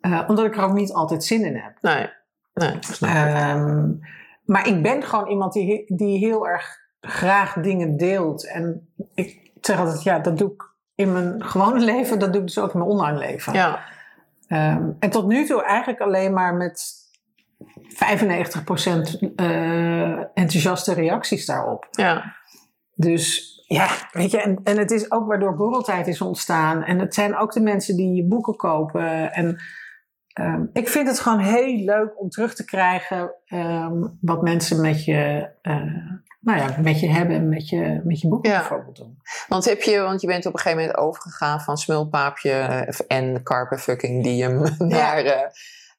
Eh, 0.00 0.22
omdat 0.26 0.44
ik 0.44 0.56
er 0.56 0.64
ook 0.64 0.72
niet 0.72 0.92
altijd 0.92 1.24
zin 1.24 1.44
in 1.44 1.56
heb. 1.56 1.72
Nee, 1.80 2.10
nee, 2.54 2.76
snap. 2.80 3.10
Ehm, 3.10 3.90
maar 4.44 4.68
ik 4.68 4.82
ben 4.82 5.02
gewoon 5.02 5.28
iemand 5.28 5.52
die, 5.52 5.84
die 5.96 6.18
heel 6.18 6.48
erg 6.48 6.78
graag 7.00 7.52
dingen 7.54 7.96
deelt. 7.96 8.46
En 8.46 8.88
ik 9.14 9.50
zeg 9.60 9.78
altijd, 9.78 10.02
ja, 10.02 10.18
dat 10.18 10.38
doe 10.38 10.52
ik 10.52 10.62
in 10.94 11.12
mijn 11.12 11.44
gewone 11.44 11.80
leven, 11.80 12.18
dat 12.18 12.32
doe 12.32 12.40
ik 12.40 12.46
dus 12.46 12.58
ook 12.58 12.72
in 12.72 12.78
mijn 12.78 12.90
online 12.90 13.18
leven. 13.18 13.52
Ja, 13.52 13.80
Ehm, 14.48 14.90
en 14.98 15.10
tot 15.10 15.26
nu 15.26 15.46
toe 15.46 15.62
eigenlijk 15.62 16.00
alleen 16.00 16.32
maar 16.32 16.54
met 16.54 16.92
95% 17.96 17.98
eh 19.36 20.18
enthousiaste 20.34 20.94
reacties 20.94 21.46
daarop. 21.46 21.88
ja. 21.90 22.34
Dus 22.98 23.54
ja, 23.68 23.88
weet 24.12 24.30
je, 24.30 24.40
en, 24.42 24.60
en 24.64 24.78
het 24.78 24.90
is 24.90 25.10
ook 25.10 25.26
waardoor 25.26 25.56
borreltijd 25.56 26.06
is 26.06 26.20
ontstaan. 26.20 26.82
En 26.84 26.98
het 26.98 27.14
zijn 27.14 27.36
ook 27.36 27.52
de 27.52 27.60
mensen 27.60 27.96
die 27.96 28.14
je 28.14 28.24
boeken 28.26 28.56
kopen. 28.56 29.32
En 29.32 29.56
ehm, 30.32 30.64
ik 30.72 30.88
vind 30.88 31.08
het 31.08 31.20
gewoon 31.20 31.38
heel 31.38 31.76
leuk 31.84 32.20
om 32.20 32.28
terug 32.28 32.54
te 32.54 32.64
krijgen 32.64 33.34
ehm, 33.46 34.02
wat 34.20 34.42
mensen 34.42 34.80
met 34.80 35.04
je, 35.04 35.48
eh, 35.62 35.76
nou 36.40 36.58
ja, 36.58 36.76
met 36.82 37.00
je 37.00 37.08
hebben 37.10 37.36
en 37.36 37.48
met 37.48 37.68
je, 37.68 38.00
met 38.04 38.20
je 38.20 38.28
boeken 38.28 38.50
Ja. 38.50 38.58
bijvoorbeeld 38.58 38.96
doen. 38.96 39.18
Want, 39.48 39.64
heb 39.64 39.82
je, 39.82 40.00
want 40.00 40.20
je 40.20 40.26
bent 40.26 40.46
op 40.46 40.52
een 40.52 40.58
gegeven 40.58 40.80
moment 40.80 40.98
overgegaan 40.98 41.60
van 41.60 41.76
smulpaapje 41.76 42.50
eh, 42.50 43.18
en 43.18 43.42
carpe 43.42 43.78
fucking 43.78 44.22
diem 44.22 44.62
naar, 44.78 45.18
eh, 45.24 45.50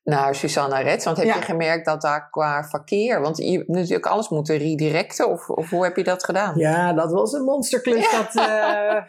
naar 0.10 0.36
Susanna 0.36 0.80
Rets. 0.80 1.06
Want 1.06 1.18
heb 1.18 1.26
Ja. 1.26 1.36
je 1.36 1.42
gemerkt 1.42 1.86
dat 1.86 2.02
daar 2.02 2.30
qua 2.30 2.64
verkeer, 2.64 3.22
want 3.22 3.38
je 3.38 3.64
natuurlijk 3.68 4.06
alles 4.06 4.30
moeten 4.30 4.58
redirecten 4.58 5.30
of, 5.30 5.50
of 5.50 5.70
hoe 5.70 5.84
heb 5.84 5.96
je 5.96 6.04
dat 6.04 6.24
gedaan? 6.24 6.54
Ja, 6.58 6.94
dat 6.94 7.12
was 7.12 7.34
een 7.34 7.44
monsterklus. 7.44 8.12
Ja. 8.12 8.18
Dat, 8.18 8.36
eh, 8.48 9.04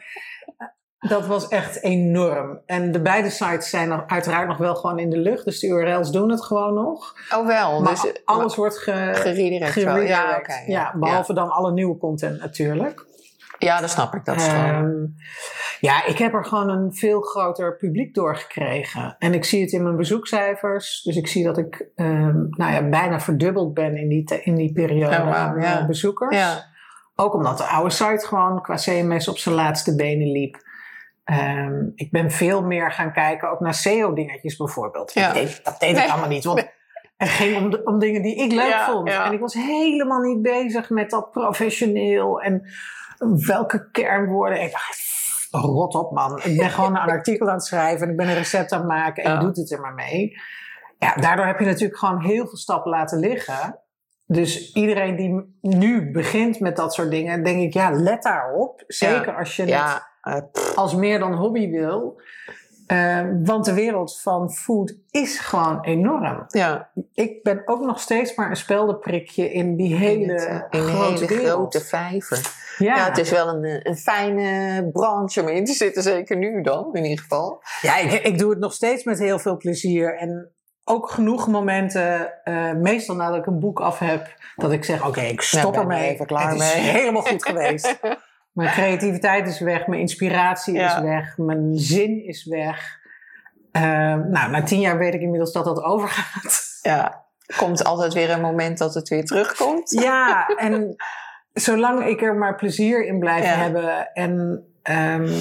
dat 1.10 1.26
was 1.26 1.48
echt 1.48 1.82
enorm. 1.82 2.60
En 2.66 2.92
de 2.92 3.00
beide 3.00 3.30
sites 3.30 3.70
zijn 3.70 3.88
nog, 3.88 4.02
uiteraard 4.06 4.48
nog 4.48 4.56
wel 4.56 4.74
gewoon 4.74 4.98
in 4.98 5.10
de 5.10 5.18
lucht. 5.18 5.44
Dus 5.44 5.60
de 5.60 5.66
URL's 5.66 6.10
doen 6.10 6.30
het 6.30 6.42
gewoon 6.42 6.74
nog. 6.74 7.14
Oh 7.34 7.46
wel, 7.46 7.80
Maar 7.80 8.00
dus 8.02 8.12
alles 8.24 8.54
wordt 8.54 8.78
ge, 8.78 9.10
geredirect 9.12 9.74
wel. 9.74 9.96
Ja, 9.96 10.40
ja, 10.66 10.94
behalve 10.96 11.32
dan 11.32 11.50
alle 11.50 11.72
nieuwe 11.72 11.98
content 11.98 12.40
natuurlijk. 12.40 13.06
Ja, 13.58 13.80
dat 13.80 13.90
snap 13.90 14.14
ik. 14.14 14.24
Dat 14.24 14.36
is 14.36 14.48
gewoon... 14.48 14.64
Ehm, 14.74 15.06
ja, 15.80 16.04
ik 16.06 16.18
heb 16.18 16.34
er 16.34 16.44
gewoon 16.44 16.68
een 16.68 16.94
veel 16.94 17.20
groter 17.20 17.76
publiek 17.76 18.14
door 18.14 18.36
gekregen. 18.36 19.16
En 19.18 19.34
ik 19.34 19.44
zie 19.44 19.60
het 19.60 19.72
in 19.72 19.82
mijn 19.82 19.96
bezoekcijfers. 19.96 21.02
Dus 21.02 21.16
ik 21.16 21.26
zie 21.26 21.44
dat 21.44 21.58
ik 21.58 21.88
ehm, 21.94 22.36
nou 22.50 22.72
ja, 22.72 22.82
bijna 22.88 23.20
verdubbeld 23.20 23.74
ben 23.74 23.96
in 23.96 24.08
die, 24.08 24.40
in 24.42 24.54
die 24.54 24.72
periode 24.72 25.16
Oh, 25.16 25.34
aan 25.34 25.60
ja. 25.60 25.80
eh, 25.80 25.86
bezoekers. 25.86 26.36
Ja. 26.36 26.64
Ook 27.14 27.34
omdat 27.34 27.58
de 27.58 27.64
oude 27.64 27.90
site 27.90 28.26
gewoon 28.26 28.62
qua 28.62 28.74
CMS 28.74 29.28
op 29.28 29.38
zijn 29.38 29.54
laatste 29.54 29.94
benen 29.96 30.32
liep. 30.32 30.62
Ehm, 31.24 31.82
ik 31.94 32.10
ben 32.10 32.30
veel 32.30 32.62
meer 32.62 32.92
gaan 32.92 33.12
kijken, 33.12 33.50
ook 33.50 33.60
naar 33.60 33.74
SEO-dingetjes 33.74 34.56
bijvoorbeeld. 34.56 35.12
Ja. 35.12 35.24
Dat 35.26 35.34
deed, 35.34 35.64
dat 35.64 35.80
deed 35.80 35.96
ik 35.96 36.08
allemaal 36.08 36.28
niet. 36.28 36.44
Want 36.44 36.66
het 37.16 37.28
ging 37.28 37.56
om, 37.56 37.70
de- 37.70 37.84
om 37.84 37.98
dingen 37.98 38.22
die 38.22 38.36
ik 38.36 38.52
leuk 38.52 38.74
vond. 38.74 39.08
En 39.08 39.32
ik 39.32 39.40
was 39.40 39.54
helemaal 39.54 40.20
niet 40.20 40.42
bezig 40.42 40.90
met 40.90 41.10
dat 41.10 41.30
professioneel 41.30 42.40
en 42.40 42.62
welke 43.46 43.90
kernwoorden. 43.90 44.62
Ik 44.62 44.70
dacht, 44.70 44.98
rot 45.50 45.94
op 45.94 46.12
man. 46.12 46.40
Ik 46.42 46.58
ben 46.58 46.70
gewoon 46.70 46.96
een 46.96 47.10
artikel 47.10 47.48
aan 47.48 47.54
het 47.54 47.64
schrijven 47.64 48.06
en 48.06 48.10
ik 48.10 48.16
ben 48.16 48.28
een 48.28 48.34
recept 48.34 48.72
aan 48.72 48.78
het 48.78 48.88
maken 48.88 49.24
en 49.24 49.32
je 49.32 49.38
doet 49.38 49.56
het 49.56 49.70
er 49.70 49.80
maar 49.80 49.94
mee. 49.94 50.36
Ja, 50.98 51.14
daardoor 51.14 51.46
heb 51.46 51.58
je 51.58 51.64
natuurlijk 51.66 51.98
gewoon 51.98 52.20
heel 52.20 52.46
veel 52.46 52.56
stappen 52.56 52.90
laten 52.90 53.18
liggen. 53.18 53.78
Dus 54.26 54.72
iedereen 54.72 55.16
die 55.16 55.58
nu 55.60 56.10
begint 56.10 56.60
met 56.60 56.76
dat 56.76 56.94
soort 56.94 57.10
dingen, 57.10 57.44
denk 57.44 57.60
ik, 57.62 57.72
ja, 57.72 57.90
let 57.90 58.22
daarop. 58.22 58.84
Zeker 58.86 59.36
als 59.36 59.56
je 59.56 59.62
het 59.62 59.70
Ja, 59.70 60.08
eh, 60.22 60.42
als 60.74 60.94
meer 60.94 61.18
dan 61.18 61.34
hobby 61.34 61.70
wil. 61.70 62.20
Eh, 62.86 63.24
want 63.44 63.64
de 63.64 63.74
wereld 63.74 64.20
van 64.20 64.50
food 64.50 64.94
is 65.10 65.38
gewoon 65.38 65.80
enorm. 65.84 66.44
ja. 66.48 66.90
Ik 67.12 67.42
ben 67.42 67.62
ook 67.64 67.80
nog 67.84 68.00
steeds 68.00 68.34
maar 68.34 68.50
een 68.50 68.56
speldenprikje 68.56 69.52
in 69.52 69.76
die 69.76 69.94
hele, 69.94 70.22
in, 70.22 70.30
het, 70.30 70.44
eh, 70.70 70.80
in 70.80 70.86
grote 70.86 71.24
hele 71.24 71.26
wereld. 71.26 71.58
grote 71.58 71.80
vijver. 71.80 72.66
Ja, 72.78 72.96
Ja, 72.96 73.04
het 73.04 73.18
is 73.18 73.30
wel 73.30 73.48
een, 73.48 73.80
een 73.88 73.96
fijne 73.96 74.88
branche 74.92 75.40
om 75.42 75.48
in 75.48 75.64
te 75.64 75.72
zitten, 75.72 76.02
zeker 76.02 76.36
nu 76.36 76.62
dan, 76.62 76.88
in 76.94 77.04
ieder 77.04 77.22
geval. 77.22 77.62
ja 77.80 77.96
ik, 77.96 78.12
ik 78.12 78.38
doe 78.38 78.50
het 78.50 78.58
nog 78.58 78.72
steeds 78.72 79.04
met 79.04 79.18
heel 79.18 79.38
veel 79.38 79.56
plezier. 79.56 80.16
En 80.18 80.52
ook 80.84 81.10
genoeg 81.10 81.48
momenten, 81.48 82.32
eh, 82.44 82.72
meestal 82.72 83.16
nadat 83.16 83.38
ik 83.38 83.46
een 83.46 83.58
boek 83.60 83.80
af 83.80 83.98
heb, 83.98 84.34
dat 84.56 84.72
ik 84.72 84.84
zeg: 84.84 85.06
Oké, 85.06 85.20
ik 85.20 85.40
stop 85.40 85.72
ben 85.72 85.80
ermee. 85.80 86.06
er 86.06 86.12
even 86.12 86.26
klaar 86.26 86.50
het 86.50 86.60
is 86.60 86.74
mee." 86.74 86.82
helemaal 86.90 87.22
goed 87.22 87.44
geweest. 87.46 87.98
Mijn 88.52 88.70
creativiteit 88.70 89.46
is 89.48 89.60
weg, 89.60 89.86
mijn 89.86 90.00
inspiratie 90.00 90.74
is 90.74 90.80
Ja. 90.80 91.02
weg, 91.02 91.36
mijn 91.36 91.70
zin 91.74 92.24
is 92.26 92.44
weg. 92.44 92.96
Eh, 93.72 93.82
nou, 94.14 94.50
na 94.50 94.62
tien 94.62 94.80
jaar 94.80 94.98
weet 94.98 95.14
ik 95.14 95.20
inmiddels 95.20 95.52
dat 95.52 95.64
dat 95.64 95.82
overgaat. 95.82 96.78
Ja, 96.82 97.24
komt 97.56 97.84
altijd 97.84 98.12
weer 98.14 98.30
een 98.30 98.40
moment 98.40 98.78
dat 98.78 98.94
het 98.94 99.08
weer 99.08 99.24
terugkomt. 99.24 99.90
Ja, 99.90 100.46
en 100.46 100.96
zolang 101.60 102.04
ik 102.06 102.22
er 102.22 102.34
maar 102.34 102.54
plezier 102.54 103.06
in 103.06 103.18
blijf 103.18 103.44
Ja. 103.44 103.50
hebben. 103.50 104.12
En 104.14 104.64
ehm, 104.82 105.32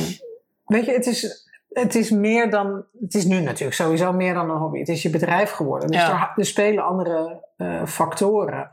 weet 0.65 0.85
je, 0.85 0.91
het 0.91 1.05
is, 1.05 1.49
het 1.69 1.95
is 1.95 2.09
meer 2.09 2.49
dan. 2.49 2.85
Het 3.01 3.13
is 3.13 3.25
nu 3.25 3.39
natuurlijk 3.39 3.75
sowieso 3.75 4.13
meer 4.13 4.33
dan 4.33 4.49
een 4.49 4.57
hobby. 4.57 4.79
Het 4.79 4.87
is 4.89 5.01
je 5.01 5.09
bedrijf 5.09 5.51
geworden. 5.51 5.87
Dus 5.87 6.01
Ja. 6.01 6.11
er, 6.21 6.33
er 6.35 6.45
spelen 6.45 6.83
andere 6.85 7.45
eh, 7.57 7.85
factoren. 7.85 8.71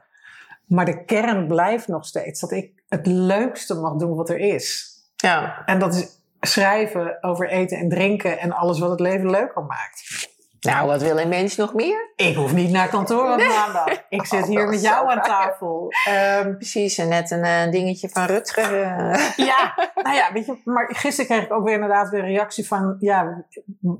Maar 0.66 0.84
de 0.84 1.04
kern 1.04 1.46
blijft 1.46 1.88
nog 1.88 2.04
steeds 2.06 2.40
dat 2.40 2.50
ik 2.52 2.72
het 2.88 3.06
leukste 3.06 3.74
mag 3.74 3.94
doen 3.96 4.14
wat 4.14 4.28
er 4.28 4.38
is. 4.38 4.92
Ja, 5.16 5.62
En 5.66 5.78
dat 5.78 5.94
is 5.94 6.22
schrijven 6.40 7.18
over 7.22 7.48
eten 7.48 7.78
en 7.78 7.88
drinken 7.88 8.38
en 8.38 8.52
alles 8.52 8.78
wat 8.78 8.90
het 8.90 9.00
leven 9.00 9.30
leuker 9.30 9.62
maakt. 9.64 10.28
Nou, 10.64 10.86
wat 10.86 11.02
wil 11.02 11.18
een 11.18 11.28
mens 11.28 11.56
nog 11.56 11.74
meer? 11.74 12.12
Ik 12.16 12.36
hoef 12.36 12.52
niet 12.52 12.70
naar 12.70 12.88
kantoor 12.88 13.32
op 13.32 13.38
maandag. 13.38 14.02
Ik 14.08 14.26
zit 14.26 14.46
hier 14.46 14.62
Oh, 14.62 14.68
met 14.68 14.78
zo 14.80 14.86
jou 14.86 15.10
aan 15.10 15.22
tafel. 15.22 15.92
Ehm, 16.04 16.54
Precies, 16.56 16.98
en 16.98 17.08
net 17.08 17.30
een 17.30 17.42
eh, 17.42 17.70
dingetje 17.70 18.08
van 18.08 18.24
Rutger. 18.24 18.82
eh. 18.82 19.28
Ja, 19.46 19.90
nou 20.02 20.16
ja, 20.16 20.32
weet 20.32 20.46
je, 20.46 20.60
maar 20.64 20.88
gisteren 20.94 21.30
kreeg 21.30 21.44
ik 21.44 21.52
ook 21.52 21.64
weer 21.64 21.74
inderdaad 21.74 22.08
weer 22.08 22.20
een 22.20 22.26
reactie 22.26 22.66
van, 22.66 22.96
ja, 22.98 23.44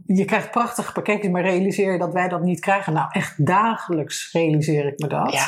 je 0.06 0.24
krijgt 0.24 0.50
prachtige 0.50 0.92
pakketjes, 0.92 1.30
maar 1.30 1.42
realiseer 1.42 1.92
je 1.92 1.98
dat 1.98 2.12
wij 2.12 2.28
dat 2.28 2.42
niet 2.42 2.60
krijgen? 2.60 2.92
Nou, 2.92 3.06
echt 3.10 3.46
dagelijks 3.46 4.32
realiseer 4.32 4.86
ik 4.86 4.98
me 4.98 5.06
dat. 5.08 5.32
ja, 5.32 5.46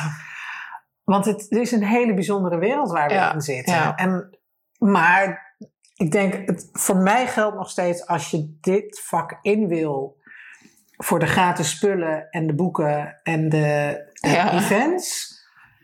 Want 1.05 1.25
het, 1.25 1.41
het 1.49 1.59
is 1.59 1.73
een 1.73 1.85
hele 1.85 2.15
bijzondere 2.15 2.59
wereld 2.59 2.91
waar 2.91 3.09
we 3.09 3.15
Ja, 3.15 3.33
in 3.35 3.41
zitten. 3.41 3.75
ja. 3.75 3.95
En, 3.97 4.39
maar 4.79 5.55
ik 5.95 6.11
denk, 6.11 6.47
het, 6.47 6.69
voor 6.73 6.97
mij 6.97 7.27
geldt 7.27 7.57
nog 7.57 7.71
steeds, 7.71 8.07
als 8.07 8.31
je 8.31 8.57
dit 8.61 9.01
vak 9.05 9.39
in 9.43 9.69
wil, 9.69 10.16
voor 10.97 11.19
de 11.19 11.27
gratis 11.27 11.71
spullen 11.71 12.27
en 12.31 12.47
de 12.47 12.55
boeken 12.55 13.21
en 13.23 13.49
de, 13.49 14.01
de 14.21 14.29
Ja. 14.29 14.53
events, 14.53 15.35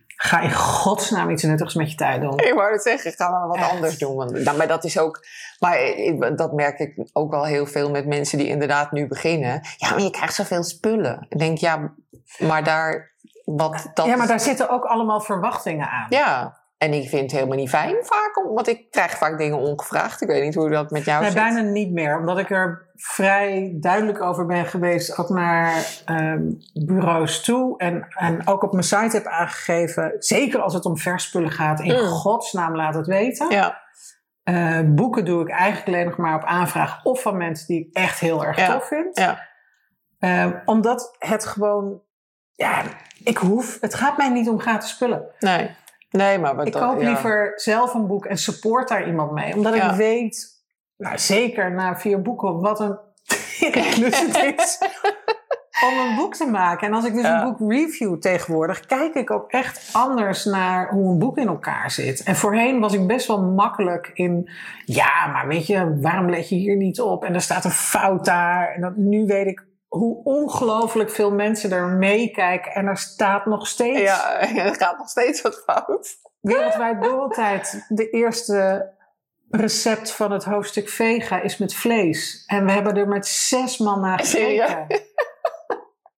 ga 0.06 0.40
in 0.40 0.52
godsnaam 0.52 1.30
iets 1.30 1.42
nuttigs 1.42 1.74
met 1.74 1.90
je 1.90 1.96
tijd 1.96 2.20
doen. 2.20 2.38
ik 2.38 2.52
wou 2.54 2.72
het 2.72 2.82
zeggen, 2.82 3.12
ga 3.12 3.30
maar 3.30 3.46
wat 3.48 3.56
Echt. 3.56 3.70
anders 3.70 3.98
doen. 3.98 4.16
Want, 4.16 4.30
nou, 4.30 4.56
maar 4.56 4.68
dat 4.68 4.84
is 4.84 4.98
ook, 4.98 5.26
maar 5.58 5.80
ik- 5.82 6.36
dat 6.36 6.52
merk 6.52 6.78
ik 6.78 6.94
ook 7.12 7.30
wel 7.30 7.44
heel 7.44 7.66
veel 7.66 7.90
met 7.90 8.06
mensen 8.06 8.38
die 8.38 8.46
inderdaad 8.48 8.92
nu 8.92 9.06
beginnen. 9.06 9.60
Ja, 9.76 9.90
maar 9.90 10.00
je 10.00 10.10
krijgt 10.10 10.34
zoveel 10.34 10.62
spullen. 10.62 11.26
Ik 11.28 11.38
denk, 11.38 11.58
ja, 11.58 11.92
maar 12.38 12.64
daar, 12.64 13.10
wat 13.44 13.90
dat... 13.94 14.06
Ja, 14.06 14.16
maar 14.16 14.26
daar 14.26 14.40
zitten 14.40 14.68
ook 14.68 14.84
allemaal 14.84 15.20
verwachtingen 15.20 15.88
aan. 15.88 16.06
Ja, 16.08 16.60
en 16.82 16.92
ik 16.92 17.08
vind 17.08 17.22
het 17.22 17.30
helemaal 17.32 17.56
niet 17.56 17.68
fijn 17.68 17.96
vaak, 18.00 18.42
want 18.54 18.68
ik 18.68 18.90
krijg 18.90 19.10
vaak 19.18 19.38
dingen 19.38 19.58
ongevraagd. 19.58 20.20
Ik 20.22 20.28
weet 20.28 20.42
niet 20.44 20.54
hoe 20.54 20.70
dat 20.70 20.90
met 20.90 21.04
jou 21.04 21.20
Nee, 21.22 21.30
zit. 21.30 21.40
bijna 21.40 21.60
niet 21.60 21.92
meer. 21.92 22.18
Omdat 22.18 22.38
ik 22.38 22.50
er 22.50 22.90
vrij 22.94 23.76
duidelijk 23.80 24.20
over 24.22 24.46
ben 24.46 24.66
geweest. 24.66 25.18
Ook 25.18 25.28
naar 25.28 25.84
ehm, 26.04 26.42
bureaus 26.86 27.42
toe. 27.44 27.78
En, 27.78 28.06
en 28.08 28.46
ook 28.46 28.62
op 28.62 28.72
mijn 28.72 28.84
site 28.84 29.16
heb 29.16 29.26
aangegeven. 29.26 30.14
Zeker 30.18 30.60
als 30.60 30.74
het 30.74 30.84
om 30.84 30.96
verspullen 30.98 31.50
gaat. 31.50 31.80
In 31.80 31.92
Mm. 32.00 32.06
godsnaam 32.06 32.76
laat 32.76 32.94
het 32.94 33.06
weten. 33.06 33.50
Ja, 33.50 33.80
Eh, 34.42 34.80
boeken 34.84 35.24
doe 35.24 35.42
ik 35.42 35.48
eigenlijk 35.50 35.86
alleen 35.88 36.04
nog 36.06 36.16
maar 36.16 36.34
op 36.34 36.44
aanvraag. 36.44 37.04
Of 37.04 37.22
van 37.22 37.36
mensen 37.36 37.66
die 37.66 37.80
ik 37.80 37.96
echt 37.96 38.18
heel 38.20 38.44
erg 38.44 38.56
Ja. 38.56 38.72
tof 38.72 38.86
vind. 38.86 39.18
ja, 39.18 39.48
Ehm, 40.18 40.52
omdat 40.64 41.16
het 41.18 41.46
gewoon... 41.46 42.00
Ja, 42.52 42.82
ik 43.24 43.36
hoef... 43.36 43.78
Het 43.80 43.94
gaat 43.94 44.16
mij 44.16 44.28
niet 44.28 44.48
om 44.48 44.60
gratis 44.60 44.90
spullen. 44.90 45.24
nee. 45.38 45.70
Nee, 46.12 46.38
maar 46.38 46.56
wat 46.56 46.66
Ik 46.66 46.72
dat- 46.72 46.82
koop 46.82 47.00
ja. 47.00 47.06
liever 47.08 47.52
zelf 47.54 47.94
een 47.94 48.06
boek 48.06 48.24
en 48.26 48.36
support 48.38 48.88
daar 48.88 49.06
iemand 49.06 49.32
mee. 49.32 49.54
Omdat 49.54 49.74
Ja. 49.74 49.90
ik 49.90 49.96
weet, 49.96 50.48
nou, 50.96 51.18
zeker 51.18 51.72
na 51.72 51.96
vier 51.96 52.22
boeken, 52.22 52.60
wat 52.60 52.80
een 52.80 52.98
klus 53.94 54.20
het 54.20 54.36
is 54.56 54.78
om 55.88 55.98
een 55.98 56.16
boek 56.16 56.34
te 56.34 56.46
maken. 56.46 56.86
En 56.86 56.94
als 56.94 57.04
ik 57.04 57.12
dus 57.14 57.22
Ja. 57.22 57.42
een 57.42 57.56
boek 57.56 57.70
review 57.72 58.18
tegenwoordig, 58.18 58.80
kijk 58.86 59.14
ik 59.14 59.30
ook 59.30 59.50
echt 59.50 59.88
anders 59.92 60.44
naar 60.44 60.90
hoe 60.90 61.12
een 61.12 61.18
boek 61.18 61.38
in 61.38 61.46
elkaar 61.48 61.90
zit. 61.90 62.22
En 62.22 62.36
voorheen 62.36 62.80
was 62.80 62.92
ik 62.92 63.06
best 63.06 63.26
wel 63.26 63.42
makkelijk 63.42 64.10
in, 64.14 64.50
ja, 64.84 65.26
maar 65.26 65.46
weet 65.48 65.66
je, 65.66 65.98
waarom 66.00 66.30
let 66.30 66.48
je 66.48 66.54
hier 66.54 66.76
niet 66.76 67.00
op? 67.00 67.24
En 67.24 67.34
er 67.34 67.40
staat 67.40 67.64
een 67.64 67.70
fout 67.70 68.24
daar. 68.24 68.68
En 68.74 68.80
dan, 68.80 68.92
nu 68.96 69.26
weet 69.26 69.46
ik 69.46 69.64
hoe 69.98 70.24
ongelooflijk 70.24 71.10
veel 71.10 71.30
mensen 71.32 71.72
er 71.72 71.86
meekijken. 71.86 72.72
En 72.72 72.86
er 72.86 72.96
staat 72.96 73.46
nog 73.46 73.66
steeds 73.66 74.00
Ja, 74.00 74.40
er 74.66 74.74
gaat 74.74 74.98
nog 74.98 75.08
steeds 75.08 75.42
wat 75.42 75.62
fout. 75.66 76.16
Wereldwijd 76.40 77.00
Borreltijd, 77.00 77.84
de 77.88 78.10
eerste 78.10 78.90
recept 79.50 80.12
van 80.12 80.30
het 80.32 80.44
hoofdstuk 80.44 80.88
vega 80.88 81.40
is 81.40 81.58
met 81.58 81.74
vlees. 81.74 82.44
En 82.46 82.64
we 82.66 82.72
hebben 82.72 82.96
er 82.96 83.08
met 83.08 83.26
zes 83.26 83.78
man 83.78 84.00
naar 84.00 84.18
gekeken. 84.18 84.86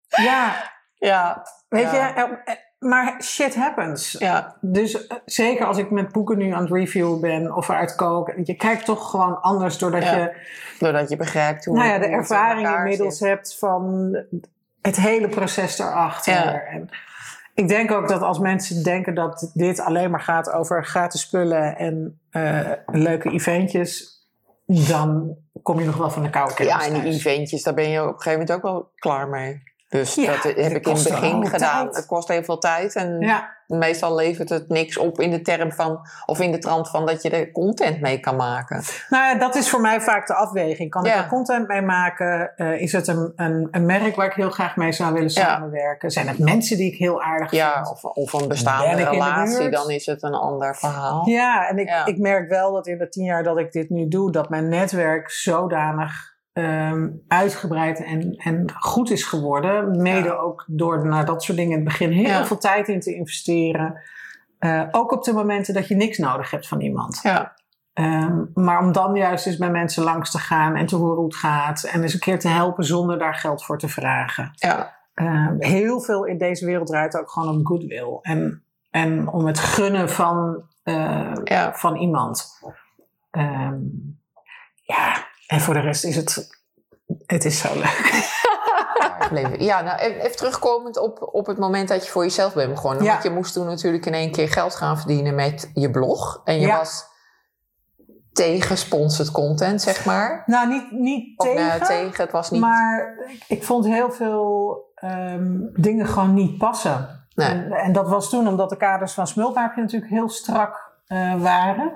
Ja, 0.08 0.72
Ja, 0.94 1.42
weet 1.68 1.90
Ja. 1.90 2.08
je, 2.16 2.63
maar 2.84 3.22
shit 3.22 3.54
happens. 3.54 4.16
ja, 4.18 4.56
Dus 4.60 5.06
eh, 5.06 5.16
zeker 5.24 5.66
als 5.66 5.78
ik 5.78 5.90
met 5.90 6.12
boeken 6.12 6.38
nu 6.38 6.50
aan 6.50 6.62
het 6.62 6.72
reviewen 6.72 7.20
ben 7.20 7.54
of 7.54 7.70
uit 7.70 7.94
koken, 7.94 8.40
je 8.44 8.54
kijkt 8.54 8.84
toch 8.84 9.10
gewoon 9.10 9.40
anders 9.40 9.78
doordat 9.78 10.02
Ja. 10.02 10.16
je 10.16 10.32
doordat 10.78 11.08
je 11.08 11.16
begrijpt 11.16 11.64
hoe 11.64 11.76
nou 11.76 11.88
ja, 11.88 11.98
de 11.98 12.06
ervaring 12.06 12.68
inmiddels 12.76 13.18
zit. 13.18 13.28
hebt 13.28 13.58
van 13.58 14.16
het 14.82 14.96
hele 14.96 15.28
proces 15.28 15.76
daarachter. 15.76 16.32
Ja. 16.32 16.60
En 16.62 16.88
ik 17.54 17.68
denk 17.68 17.90
ook 17.90 18.08
dat 18.08 18.22
als 18.22 18.38
mensen 18.38 18.82
denken 18.82 19.14
dat 19.14 19.50
dit 19.54 19.80
alleen 19.80 20.10
maar 20.10 20.20
gaat 20.20 20.50
over 20.50 20.84
gratis 20.84 21.20
spullen 21.20 21.76
en 21.76 22.20
eh, 22.30 22.70
leuke 22.86 23.30
eventjes, 23.30 24.22
dan 24.66 25.36
kom 25.62 25.78
je 25.78 25.86
nog 25.86 25.96
wel 25.96 26.10
van 26.10 26.22
de 26.22 26.30
koude 26.30 26.54
kermis 26.54 26.86
Ja, 26.86 26.94
en 26.94 27.00
die 27.00 27.12
eventjes, 27.12 27.62
daar 27.62 27.74
ben 27.74 27.88
je 27.90 28.00
op 28.00 28.06
een 28.06 28.20
gegeven 28.20 28.32
moment 28.32 28.52
ook 28.52 28.62
wel 28.62 28.90
klaar 28.94 29.28
mee. 29.28 29.62
Dus 30.00 30.14
Ja, 30.14 30.32
dat 30.32 30.42
heb 30.42 30.56
ik 30.56 30.86
in 30.86 30.94
het 30.94 31.08
begin 31.08 31.46
gedaan. 31.48 31.82
tijd. 31.84 31.96
Het 31.96 32.06
kost 32.06 32.28
heel 32.28 32.42
veel 32.44 32.58
tijd. 32.58 32.94
En 32.94 33.20
Ja, 33.20 33.52
meestal 33.66 34.14
levert 34.14 34.48
het 34.48 34.68
niks 34.68 34.98
op 34.98 35.20
in 35.20 35.30
de 35.30 35.40
term 35.40 35.72
van, 35.72 36.00
of 36.26 36.40
in 36.40 36.52
de 36.52 36.58
trant 36.58 36.90
van 36.90 37.06
dat 37.06 37.22
je 37.22 37.30
er 37.30 37.52
content 37.52 38.00
mee 38.00 38.20
kan 38.20 38.36
maken. 38.36 38.82
nou 39.08 39.24
ja, 39.24 39.34
dat 39.38 39.54
is 39.54 39.70
voor 39.70 39.80
mij 39.80 40.00
vaak 40.00 40.26
de 40.26 40.34
afweging. 40.34 40.90
Kan 40.90 41.06
ik 41.06 41.12
Ja. 41.12 41.18
er 41.22 41.28
content 41.28 41.68
mee 41.68 41.82
maken? 41.82 42.56
Eh, 42.56 42.80
is 42.80 42.92
het 42.92 43.06
een, 43.06 43.32
een, 43.36 43.68
een 43.70 43.86
merk 43.86 44.16
waar 44.16 44.26
ik 44.26 44.32
heel 44.32 44.50
graag 44.50 44.76
mee 44.76 44.92
zou 44.92 45.12
willen 45.12 45.30
Ja. 45.34 45.42
samenwerken? 45.44 46.10
Zijn 46.10 46.28
het 46.28 46.38
mensen 46.38 46.76
die 46.76 46.92
ik 46.92 46.98
heel 46.98 47.22
aardig 47.22 47.50
Ja, 47.50 47.74
vind? 47.74 47.90
of, 47.90 48.04
of 48.04 48.32
een 48.32 48.48
bestaande 48.48 49.04
relatie, 49.04 49.70
dan 49.70 49.90
is 49.90 50.06
het 50.06 50.22
een 50.22 50.34
ander 50.34 50.76
verhaal. 50.76 51.28
Ja, 51.28 51.68
en 51.68 51.78
ik, 51.78 51.88
Ja. 51.88 52.06
ik 52.06 52.18
merk 52.18 52.48
wel 52.48 52.72
dat 52.72 52.86
in 52.86 52.98
de 52.98 53.08
tien 53.08 53.24
jaar 53.24 53.42
dat 53.42 53.58
ik 53.58 53.72
dit 53.72 53.90
nu 53.90 54.08
doe, 54.08 54.32
dat 54.32 54.48
mijn 54.48 54.68
netwerk 54.68 55.30
zodanig 55.30 56.32
ehm, 56.54 57.08
uitgebreid 57.28 58.04
en, 58.04 58.32
en 58.36 58.72
goed 58.78 59.10
is 59.10 59.24
geworden. 59.24 60.02
Mede 60.02 60.28
Ja. 60.28 60.34
ook 60.34 60.64
door 60.66 61.06
naar 61.06 61.24
dat 61.24 61.42
soort 61.42 61.58
dingen 61.58 61.70
in 61.72 61.78
het 61.78 61.88
begin 61.88 62.10
heel 62.10 62.26
Ja. 62.26 62.46
veel 62.46 62.58
tijd 62.58 62.88
in 62.88 63.00
te 63.00 63.14
investeren. 63.14 64.00
Eh, 64.58 64.82
ook 64.90 65.12
op 65.12 65.24
de 65.24 65.32
momenten 65.32 65.74
dat 65.74 65.88
je 65.88 65.96
niks 65.96 66.18
nodig 66.18 66.50
hebt 66.50 66.68
van 66.68 66.80
iemand. 66.80 67.20
Ja, 67.22 67.54
Ehm, 67.92 68.42
maar 68.54 68.80
om 68.80 68.92
dan 68.92 69.14
juist 69.14 69.46
eens 69.46 69.56
bij 69.56 69.70
mensen 69.70 70.02
langs 70.04 70.30
te 70.30 70.38
gaan 70.38 70.74
en 70.76 70.86
te 70.86 70.96
horen 70.96 71.16
hoe 71.16 71.24
het 71.24 71.36
gaat. 71.36 71.82
En 71.84 72.02
eens 72.02 72.14
een 72.14 72.20
keer 72.20 72.38
te 72.38 72.48
helpen 72.48 72.84
zonder 72.84 73.18
daar 73.18 73.34
geld 73.34 73.64
voor 73.64 73.78
te 73.78 73.88
vragen. 73.88 74.50
ja, 74.54 74.96
Ehm, 75.14 75.54
heel 75.58 76.00
veel 76.00 76.24
in 76.24 76.38
deze 76.38 76.66
wereld 76.66 76.86
draait 76.86 77.18
ook 77.18 77.30
gewoon 77.30 77.48
om 77.48 77.66
goodwill. 77.66 78.18
En, 78.22 78.62
en 78.90 79.28
om 79.28 79.46
het 79.46 79.58
gunnen 79.58 80.10
van, 80.10 80.62
eh, 80.82 81.32
Ja. 81.44 81.74
van 81.74 81.96
iemand. 81.96 82.58
Ja, 84.82 85.26
en 85.54 85.60
voor 85.60 85.74
de 85.74 85.80
rest 85.80 86.04
is 86.04 86.16
het... 86.16 86.62
Het 87.26 87.44
is 87.44 87.58
zo 87.58 87.68
leuk. 87.74 88.32
Ja, 89.58 89.80
nou 89.80 89.98
even, 89.98 90.36
terugkomend 90.36 90.98
op, 90.98 91.28
op 91.32 91.46
het 91.46 91.58
moment 91.58 91.88
dat 91.88 92.04
je 92.04 92.10
voor 92.10 92.22
jezelf 92.22 92.54
bent 92.54 92.70
begonnen. 92.70 93.04
Ja. 93.04 93.10
Want 93.10 93.22
je 93.22 93.30
moest 93.30 93.52
toen 93.52 93.66
natuurlijk 93.66 94.06
in 94.06 94.14
één 94.14 94.32
keer 94.32 94.48
geld 94.48 94.74
gaan 94.74 94.98
verdienen 94.98 95.34
met 95.34 95.70
je 95.74 95.90
blog. 95.90 96.40
En 96.44 96.60
je 96.60 96.66
Ja. 96.66 96.76
was 96.76 97.04
tegen 98.32 98.78
sponsored 98.78 99.30
content, 99.30 99.82
zeg 99.82 100.04
maar. 100.04 100.42
Nou, 100.46 100.68
niet, 100.68 100.90
niet 100.90 101.38
Of 101.38 101.46
tegen, 101.46 101.66
nou, 101.66 101.84
tegen, 101.84 102.24
het 102.24 102.32
was 102.32 102.50
niet... 102.50 102.60
maar 102.60 103.18
ik, 103.48 103.64
vond 103.64 103.84
heel 103.84 104.10
veel 104.10 104.78
ehm, 104.94 105.52
dingen 105.72 106.06
gewoon 106.06 106.34
niet 106.34 106.58
passen. 106.58 107.26
Nee. 107.34 107.48
En, 107.48 107.72
en 107.72 107.92
dat 107.92 108.08
was 108.08 108.30
toen 108.30 108.48
omdat 108.48 108.70
de 108.70 108.76
kaders 108.76 109.12
van 109.12 109.26
Smulpaapje 109.26 109.80
natuurlijk 109.80 110.12
heel 110.12 110.28
strak 110.28 110.92
eh, 111.06 111.42
waren. 111.42 111.92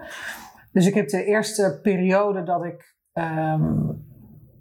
Dus 0.73 0.87
ik 0.87 0.95
heb 0.95 1.09
de 1.09 1.25
eerste 1.25 1.79
periode 1.83 2.43
dat 2.43 2.65
ik 2.65 2.97
ehm, 3.19 3.73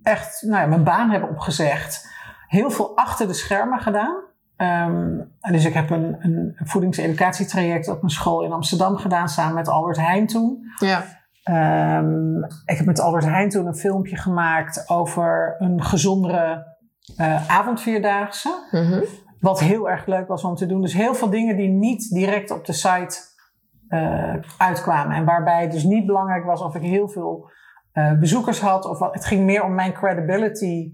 echt 0.03 0.41
nou 0.41 0.61
ja, 0.61 0.67
mijn 0.67 0.83
baan 0.83 1.09
heb 1.09 1.29
opgezegd, 1.29 2.09
heel 2.47 2.71
veel 2.71 2.97
achter 2.97 3.27
de 3.27 3.33
schermen 3.33 3.79
gedaan. 3.79 4.23
Ehm, 4.55 5.21
dus 5.51 5.65
ik 5.65 5.73
heb 5.73 5.89
een, 5.89 6.15
een 6.19 6.55
voedings-educatietraject 6.63 7.87
op 7.89 8.03
een 8.03 8.09
school 8.09 8.43
in 8.43 8.51
Amsterdam 8.51 8.97
gedaan, 8.97 9.29
samen 9.29 9.53
met 9.53 9.67
Albert 9.67 9.97
Heijn 9.97 10.27
toen. 10.27 10.59
Ja, 10.79 11.03
Ehm, 11.47 12.43
ik 12.43 12.77
heb 12.77 12.85
met 12.85 12.99
Albert 12.99 13.23
Heijn 13.23 13.49
toen 13.49 13.65
een 13.65 13.75
filmpje 13.75 14.17
gemaakt 14.17 14.89
over 14.89 15.55
een 15.59 15.83
gezondere 15.83 16.75
eh, 17.17 17.49
avondvierdaagse. 17.49 18.67
Mhm. 18.71 19.03
Wat 19.39 19.59
heel 19.59 19.89
erg 19.89 20.05
leuk 20.05 20.27
was 20.27 20.43
om 20.43 20.55
te 20.55 20.65
doen. 20.65 20.81
Dus 20.81 20.93
heel 20.93 21.13
veel 21.13 21.29
dingen 21.29 21.55
die 21.55 21.69
niet 21.69 22.09
direct 22.09 22.51
op 22.51 22.65
de 22.65 22.73
site 22.73 23.17
eh, 23.87 24.35
uitkwamen. 24.57 25.15
En 25.15 25.25
waarbij 25.25 25.61
het 25.61 25.71
dus 25.71 25.83
niet 25.83 26.05
belangrijk 26.05 26.45
was 26.45 26.61
of 26.61 26.75
ik 26.75 26.81
heel 26.81 27.07
veel 27.07 27.49
eh, 27.97 28.11
bezoekers 28.11 28.59
had. 28.59 28.85
Of 28.85 28.99
wat. 28.99 29.13
Het 29.13 29.25
ging 29.25 29.45
meer 29.45 29.63
om 29.63 29.73
mijn 29.73 29.93
credibility 29.93 30.93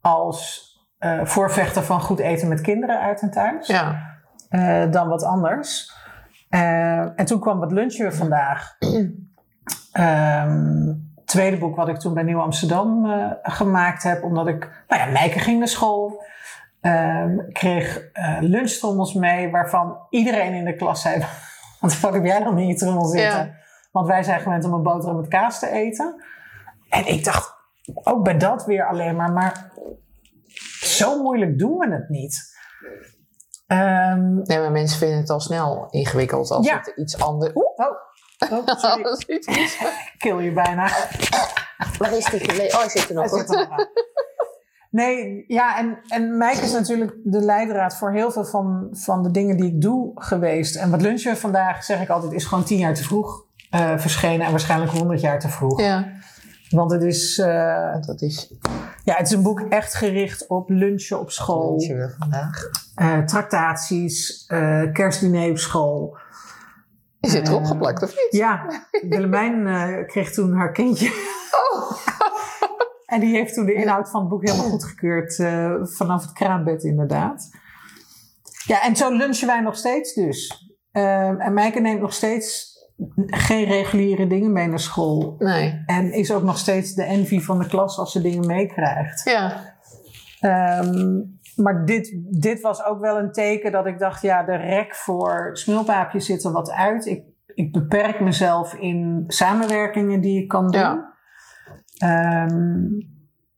als 0.00 0.68
eh, 0.98 1.24
voorvechter 1.24 1.82
van 1.82 2.00
goed 2.00 2.18
eten 2.18 2.48
met 2.48 2.60
kinderen 2.60 3.00
uit 3.00 3.20
en 3.20 3.30
thuis. 3.30 3.66
ja. 3.66 4.16
eh, 4.48 4.90
dan 4.90 5.08
wat 5.08 5.24
anders. 5.24 5.92
En 6.48 7.24
toen 7.24 7.40
kwam 7.40 7.60
het 7.60 7.72
lunchen 7.72 8.14
vandaag. 8.14 8.76
Ehm, 9.92 10.92
tweede 11.24 11.58
boek 11.58 11.76
wat 11.76 11.88
ik 11.88 11.98
toen 11.98 12.14
bij 12.14 12.22
Nieuw 12.22 12.40
Amsterdam 12.40 13.06
gemaakt 13.42 14.02
heb. 14.02 14.22
Omdat 14.22 14.46
ik, 14.46 14.84
nou 14.88 15.02
ja, 15.02 15.10
Meike 15.10 15.38
ging 15.38 15.58
naar 15.58 15.68
school. 15.68 16.24
Ik 17.48 17.52
kreeg 17.52 18.10
eh 18.12 18.36
lunchtrommels 18.40 19.14
mee 19.14 19.50
waarvan 19.50 19.96
iedereen 20.10 20.52
in 20.52 20.64
de 20.64 20.76
klas 20.76 21.02
zei... 21.02 21.24
Wat 21.80 21.94
fuck 21.94 22.12
heb 22.12 22.24
jij 22.24 22.42
dan 22.42 22.58
in 22.58 22.66
je 22.66 22.74
trommel 22.74 23.04
zitten? 23.04 23.38
Ja. 23.38 23.54
Want 23.92 24.06
wij 24.06 24.22
zijn 24.22 24.40
gewend 24.40 24.64
om 24.64 24.72
een 24.72 24.82
boterham 24.82 25.16
met 25.16 25.28
kaas 25.28 25.58
te 25.58 25.70
eten. 25.70 26.22
En 26.94 27.06
ik 27.06 27.24
dacht, 27.24 27.54
ook 28.02 28.24
bij 28.24 28.38
dat 28.38 28.64
weer 28.64 28.86
alleen 28.88 29.16
maar... 29.16 29.32
maar 29.32 29.72
zo 30.80 31.22
moeilijk 31.22 31.58
doen 31.58 31.78
we 31.78 31.92
het 31.92 32.08
niet. 32.08 32.52
Ehm, 33.66 34.34
Nee, 34.34 34.58
maar 34.58 34.70
mensen 34.72 34.98
vinden 34.98 35.18
het 35.18 35.30
al 35.30 35.40
snel 35.40 35.86
ingewikkeld 35.90 36.50
als 36.50 36.66
Ja. 36.66 36.76
het 36.78 36.92
iets 36.96 37.18
anders... 37.20 37.52
oh, 37.52 37.78
oh, 38.50 38.66
sorry, 38.78 39.02
Als 39.04 39.24
iets- 39.24 39.46
ik 39.46 39.78
kill 40.18 40.36
je 40.38 40.52
bijna. 40.52 40.88
Waar 41.98 42.12
is 42.16 42.24
die 42.24 42.40
gebleven? 42.40 42.74
Oh, 42.74 42.80
hij 42.80 42.88
zit 42.88 43.08
er 43.08 43.14
nog. 43.14 43.30
Hij 43.30 43.38
zit 43.38 43.50
er 43.50 43.68
nog. 43.68 43.86
Nee, 44.90 45.44
ja, 45.46 45.78
en, 45.78 45.98
en 46.08 46.36
Mike 46.38 46.60
is 46.62 46.72
natuurlijk 46.72 47.12
de 47.24 47.40
leidraad 47.40 47.96
voor 47.96 48.12
heel 48.12 48.30
veel 48.30 48.44
van, 48.44 48.88
van 48.92 49.22
de 49.22 49.30
dingen 49.30 49.56
die 49.56 49.66
ik 49.66 49.80
doe 49.80 50.10
geweest. 50.14 50.76
En 50.76 50.90
wat 50.90 51.00
lunchen 51.02 51.36
vandaag, 51.36 51.84
zeg 51.84 52.00
ik 52.02 52.08
altijd, 52.08 52.32
is 52.32 52.44
gewoon 52.44 52.64
tien 52.64 52.78
jaar 52.78 52.94
te 52.94 53.02
vroeg 53.02 53.44
eh, 53.70 53.98
verschenen 53.98 54.44
en 54.46 54.50
waarschijnlijk 54.50 54.92
honderd 54.92 55.20
jaar 55.20 55.38
te 55.40 55.48
vroeg. 55.48 55.80
Ja, 55.80 56.12
Want 56.74 56.90
het 56.90 57.02
is, 57.02 57.38
eh, 57.38 58.00
dat 58.00 58.22
is 58.22 58.52
ja, 59.04 59.14
het 59.14 59.26
is 59.26 59.32
een 59.32 59.42
boek 59.42 59.60
echt 59.60 59.94
gericht 59.94 60.46
op 60.46 60.68
lunchen 60.68 61.20
op 61.20 61.30
school, 61.30 61.70
lunchen 61.70 61.96
weer 61.96 62.14
vandaag. 62.18 62.70
eh, 62.94 63.18
tractaties, 63.18 64.44
eh, 64.46 64.92
kerstdiner 64.92 65.50
op 65.50 65.58
school. 65.58 66.18
Is 67.20 67.32
het 67.34 67.48
erop 67.48 67.64
geplakt 67.64 68.02
of 68.02 68.08
niet? 68.08 68.28
Ja, 68.30 68.66
Willemijn 69.08 70.06
kreeg 70.06 70.32
toen 70.32 70.52
haar 70.52 70.72
kindje. 70.72 71.12
En 73.04 73.20
die 73.20 73.34
heeft 73.34 73.54
toen 73.54 73.66
de 73.66 73.74
inhoud 73.74 74.10
van 74.10 74.20
het 74.20 74.28
boek 74.28 74.46
helemaal 74.46 74.70
goedgekeurd 74.70 75.34
vanaf 75.96 76.22
het 76.22 76.32
kraambed 76.32 76.84
inderdaad. 76.84 77.50
Ja, 78.66 78.82
en 78.82 78.96
zo 78.96 79.10
lunchen 79.10 79.46
wij 79.46 79.60
nog 79.60 79.76
steeds 79.76 80.14
dus. 80.14 80.68
En 80.92 81.52
Meike 81.52 81.80
neemt 81.80 82.00
nog 82.00 82.12
steeds 82.12 82.73
geen 83.26 83.64
reguliere 83.64 84.26
dingen 84.26 84.52
mee 84.52 84.68
naar 84.68 84.78
school. 84.78 85.34
Nee. 85.38 85.82
En 85.86 86.12
is 86.12 86.32
ook 86.32 86.42
nog 86.42 86.58
steeds 86.58 86.94
de 86.94 87.02
envy 87.02 87.40
van 87.40 87.58
de 87.58 87.66
klas 87.66 87.98
als 87.98 88.12
ze 88.12 88.20
dingen 88.20 88.46
meekrijgt. 88.46 89.24
Ja. 89.24 89.72
Ehm, 90.40 91.20
maar 91.56 91.84
dit, 91.84 92.18
dit 92.40 92.60
was 92.60 92.84
ook 92.84 93.00
wel 93.00 93.18
een 93.18 93.32
teken 93.32 93.72
dat 93.72 93.86
ik 93.86 93.98
dacht, 93.98 94.22
ja, 94.22 94.42
de 94.42 94.56
rek 94.56 94.94
voor 94.94 95.50
smulpaapje 95.52 96.20
zit 96.20 96.44
er 96.44 96.52
wat 96.52 96.70
uit. 96.70 97.06
Ik, 97.06 97.24
ik 97.54 97.72
beperk 97.72 98.20
mezelf 98.20 98.74
in 98.74 99.24
samenwerkingen 99.26 100.20
die 100.20 100.42
ik 100.42 100.48
kan 100.48 100.70
doen. 100.70 100.80
Ja. 100.80 101.12
Ehm, 101.98 102.82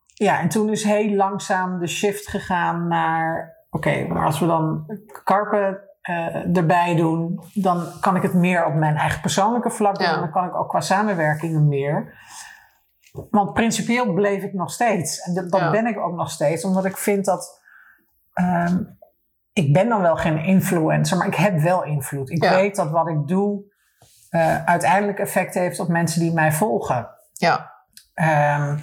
ja, 0.05 0.41
en 0.41 0.49
toen 0.49 0.71
is 0.71 0.85
heel 0.85 1.15
langzaam 1.15 1.79
de 1.79 1.87
shift 1.87 2.29
gegaan 2.29 2.89
naar, 2.89 3.57
oké, 3.71 4.07
maar 4.09 4.25
als 4.25 4.41
we 4.41 4.47
dan 4.47 4.87
karpen 5.23 5.81
eh, 6.07 6.57
erbij 6.57 6.95
doen, 6.97 7.41
dan 7.55 7.87
kan 8.01 8.17
ik 8.17 8.23
het 8.23 8.35
meer 8.35 8.65
op 8.67 8.75
mijn 8.75 8.97
eigen 8.97 9.21
persoonlijke 9.21 9.71
vlak 9.71 9.99
doen. 9.99 10.07
Ja. 10.07 10.15
En 10.15 10.21
dan 10.21 10.31
kan 10.31 10.45
ik 10.45 10.55
ook 10.55 10.69
qua 10.69 10.81
samenwerkingen 10.81 11.69
meer. 11.69 12.15
Want 13.31 13.53
principieel 13.53 14.13
bleef 14.13 14.43
ik 14.43 14.53
nog 14.53 14.71
steeds. 14.71 15.21
En 15.21 15.35
dat, 15.35 15.51
dat 15.51 15.61
Ja. 15.61 15.71
ben 15.71 15.87
ik 15.87 15.99
ook 15.99 16.15
nog 16.17 16.31
steeds, 16.31 16.65
omdat 16.65 16.85
ik 16.85 16.97
vind 16.97 17.25
dat. 17.25 17.61
ehm, 18.33 18.79
ik 19.53 19.73
ben 19.73 19.89
dan 19.89 20.01
wel 20.01 20.17
geen 20.17 20.39
influencer, 20.45 21.17
maar 21.17 21.27
ik 21.27 21.35
heb 21.35 21.59
wel 21.59 21.85
invloed. 21.85 22.31
Ik 22.31 22.43
Ja. 22.45 22.51
weet 22.55 22.77
dat 22.77 22.91
wat 22.91 23.09
ik 23.09 23.27
doe 23.27 23.75
eh, 24.31 24.65
uiteindelijk 24.65 25.19
effect 25.19 25.55
heeft 25.55 25.81
op 25.81 25.89
mensen 25.89 26.21
die 26.21 26.33
mij 26.33 26.53
volgen. 26.53 27.09
Ja. 27.33 27.73
Ehm, 28.15 28.77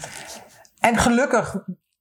en 0.79 0.97
gelukkig, 0.97 1.55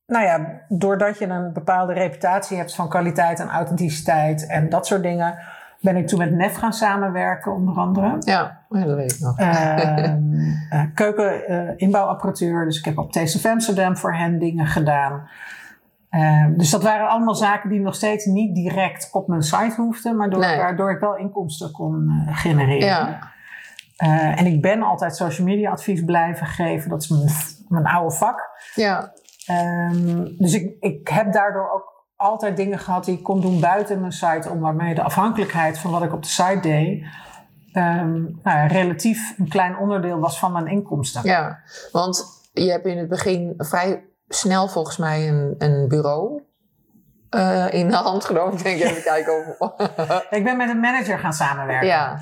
nou 0.06 0.24
ja, 0.24 0.60
doordat 0.68 1.18
je 1.18 1.26
een 1.26 1.52
bepaalde 1.52 1.92
reputatie 1.92 2.56
hebt 2.56 2.74
van 2.74 2.88
kwaliteit 2.88 3.40
en 3.40 3.48
authenticiteit 3.48 4.46
en 4.46 4.68
dat 4.68 4.86
soort 4.86 5.02
dingen, 5.02 5.38
ben 5.80 5.96
ik 5.96 6.06
toen 6.06 6.18
met 6.18 6.32
Nef 6.32 6.54
gaan 6.54 6.72
samenwerken, 6.72 7.52
onder 7.52 7.74
andere. 7.76 8.16
Ja, 8.18 8.60
Ja, 8.68 8.84
dat 8.84 8.96
weet 8.96 9.12
ik 9.12 9.20
nog. 9.20 9.38
Eh, 9.38 10.82
keuken, 10.94 11.46
eh, 11.46 11.72
inbouwapparatuur. 11.76 12.64
Dus 12.64 12.78
ik 12.78 12.84
heb 12.84 12.98
op 12.98 13.12
Taste 13.12 13.38
of 13.38 13.46
Amsterdam 13.46 13.96
voor 13.96 14.14
hen 14.14 14.38
dingen 14.38 14.66
gedaan. 14.66 15.28
Ehm, 16.10 16.56
dus 16.56 16.70
dat 16.70 16.82
waren 16.82 17.08
allemaal 17.08 17.34
zaken 17.34 17.68
die 17.70 17.80
nog 17.80 17.94
steeds 17.94 18.24
niet 18.24 18.54
direct 18.54 19.08
op 19.12 19.28
mijn 19.28 19.42
site 19.42 19.74
hoefden, 19.76 20.16
maar 20.16 20.30
door, 20.30 20.40
Nee. 20.40 20.56
waardoor 20.56 20.90
ik 20.90 21.00
wel 21.00 21.16
inkomsten 21.16 21.72
kon 21.72 22.24
eh, 22.28 22.36
genereren. 22.36 22.86
Ja. 22.86 23.30
En 24.36 24.46
ik 24.46 24.62
ben 24.62 24.82
altijd 24.82 25.16
social 25.16 25.46
media 25.46 25.70
advies 25.70 26.04
blijven 26.04 26.46
geven. 26.46 26.90
Dat 26.90 27.02
is 27.02 27.08
mijn, 27.08 27.28
mijn 27.68 27.86
oude 27.94 28.14
vak. 28.14 28.50
Ja. 28.74 29.12
Ehm, 29.46 30.24
dus 30.38 30.54
ik, 30.54 30.76
ik 30.80 31.08
heb 31.08 31.32
daardoor 31.32 31.70
ook 31.70 31.90
altijd 32.16 32.56
dingen 32.56 32.78
gehad 32.78 33.04
die 33.04 33.18
ik 33.18 33.22
kon 33.24 33.40
doen 33.40 33.60
buiten 33.60 34.00
mijn 34.00 34.12
site. 34.12 34.50
Om 34.50 34.60
waarmee 34.60 34.94
de 34.94 35.02
afhankelijkheid 35.02 35.78
van 35.78 35.90
wat 35.90 36.02
ik 36.02 36.12
op 36.12 36.22
de 36.22 36.28
site 36.28 36.58
deed. 36.60 37.04
ehm, 37.72 38.12
nou 38.22 38.32
ja, 38.58 38.66
relatief 38.66 39.34
een 39.38 39.48
klein 39.48 39.78
onderdeel 39.78 40.18
was 40.18 40.38
van 40.38 40.52
mijn 40.52 40.66
inkomsten. 40.66 41.20
Ja, 41.24 41.58
want 41.92 42.24
je 42.52 42.70
hebt 42.70 42.86
in 42.86 42.98
het 42.98 43.08
begin 43.08 43.54
vrij 43.56 44.04
snel 44.28 44.68
volgens 44.68 44.96
mij 44.96 45.28
een, 45.28 45.54
een 45.58 45.88
bureau 45.88 46.42
eh, 47.30 47.66
in 47.72 47.88
de 47.88 47.96
hand 47.96 48.24
genomen. 48.24 48.52
Ik 48.58 48.62
denk 48.62 48.80
even 48.80 49.02
kijken 49.12 49.56
of... 49.58 49.72
Ik 50.38 50.44
ben 50.44 50.56
met 50.56 50.68
een 50.68 50.80
manager 50.80 51.18
gaan 51.18 51.32
samenwerken. 51.32 51.86
ja. 51.88 52.18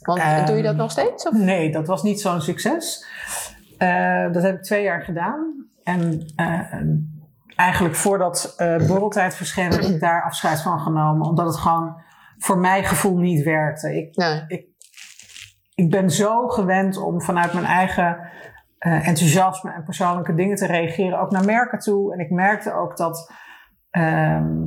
Want 0.00 0.18
Ehm, 0.20 0.46
doe 0.46 0.56
je 0.56 0.62
dat 0.62 0.76
nog 0.76 0.90
steeds? 0.90 1.26
Of? 1.28 1.32
Nee, 1.32 1.72
dat 1.72 1.86
was 1.86 2.02
niet 2.02 2.20
zo'n 2.20 2.40
succes. 2.40 3.06
Eh, 3.78 4.32
dat 4.32 4.42
heb 4.42 4.54
ik 4.56 4.62
twee 4.62 4.82
jaar 4.82 5.02
gedaan. 5.02 5.54
En 5.86 6.32
eh, 6.36 6.60
eigenlijk 7.56 7.94
voordat 7.94 8.54
eh 8.56 8.86
borreltijd 8.86 9.34
verscheen, 9.34 9.70
heb 9.70 9.80
ik 9.80 10.00
daar 10.00 10.22
afscheid 10.22 10.62
van 10.62 10.80
genomen. 10.80 11.28
Omdat 11.28 11.46
het 11.46 11.56
gewoon 11.56 12.02
voor 12.38 12.58
mijn 12.58 12.84
gevoel 12.84 13.16
niet 13.18 13.44
werkte. 13.44 13.96
Ik, 13.96 14.16
Nee. 14.16 14.74
ik 15.74 15.90
ben 15.90 16.10
zo 16.10 16.48
gewend 16.48 16.96
om 16.96 17.22
vanuit 17.22 17.52
mijn 17.52 17.64
eigen 17.64 18.18
eh, 18.78 19.08
enthousiasme 19.08 19.72
en 19.72 19.84
persoonlijke 19.84 20.34
dingen 20.34 20.56
te 20.56 20.66
reageren, 20.66 21.20
ook 21.20 21.30
naar 21.30 21.44
merken 21.44 21.78
toe. 21.78 22.12
En 22.12 22.18
ik 22.18 22.30
merkte 22.30 22.72
ook 22.72 22.96
dat 22.96 23.32
ehm, 23.90 24.60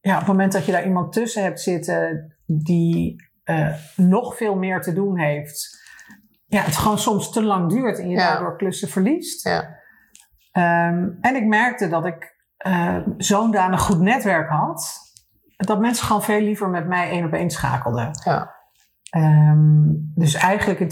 ja, 0.00 0.12
op 0.12 0.18
het 0.18 0.26
moment 0.26 0.52
dat 0.52 0.64
je 0.66 0.72
daar 0.72 0.84
iemand 0.86 1.12
tussen 1.12 1.42
hebt 1.42 1.60
zitten 1.60 2.34
die 2.46 3.16
eh, 3.44 3.72
nog 3.96 4.36
veel 4.36 4.56
meer 4.56 4.80
te 4.80 4.92
doen 4.92 5.18
heeft, 5.18 5.84
ja, 6.46 6.60
het 6.62 6.76
gewoon 6.76 6.98
soms 6.98 7.32
te 7.32 7.42
lang 7.42 7.70
duurt 7.70 7.98
en 7.98 8.08
je 8.08 8.16
Ja. 8.16 8.28
daardoor 8.28 8.56
klussen 8.56 8.88
verliest. 8.88 9.44
Ja. 9.44 9.74
Ehm, 10.56 11.08
en 11.20 11.36
ik 11.36 11.44
merkte 11.46 11.88
dat 11.88 12.06
ik 12.06 12.34
eh, 12.56 12.96
zo'n 13.16 13.50
danig 13.50 13.80
goed 13.80 14.00
netwerk 14.00 14.48
had, 14.48 14.96
dat 15.56 15.80
mensen 15.80 16.06
gewoon 16.06 16.22
veel 16.22 16.40
liever 16.40 16.68
met 16.68 16.86
mij 16.86 17.10
één 17.10 17.24
op 17.24 17.32
één 17.32 17.50
schakelden. 17.50 18.10
Ja. 18.24 18.54
Ehm, 19.10 19.84
dus 20.14 20.34
eigenlijk 20.34 20.80
in 20.80 20.88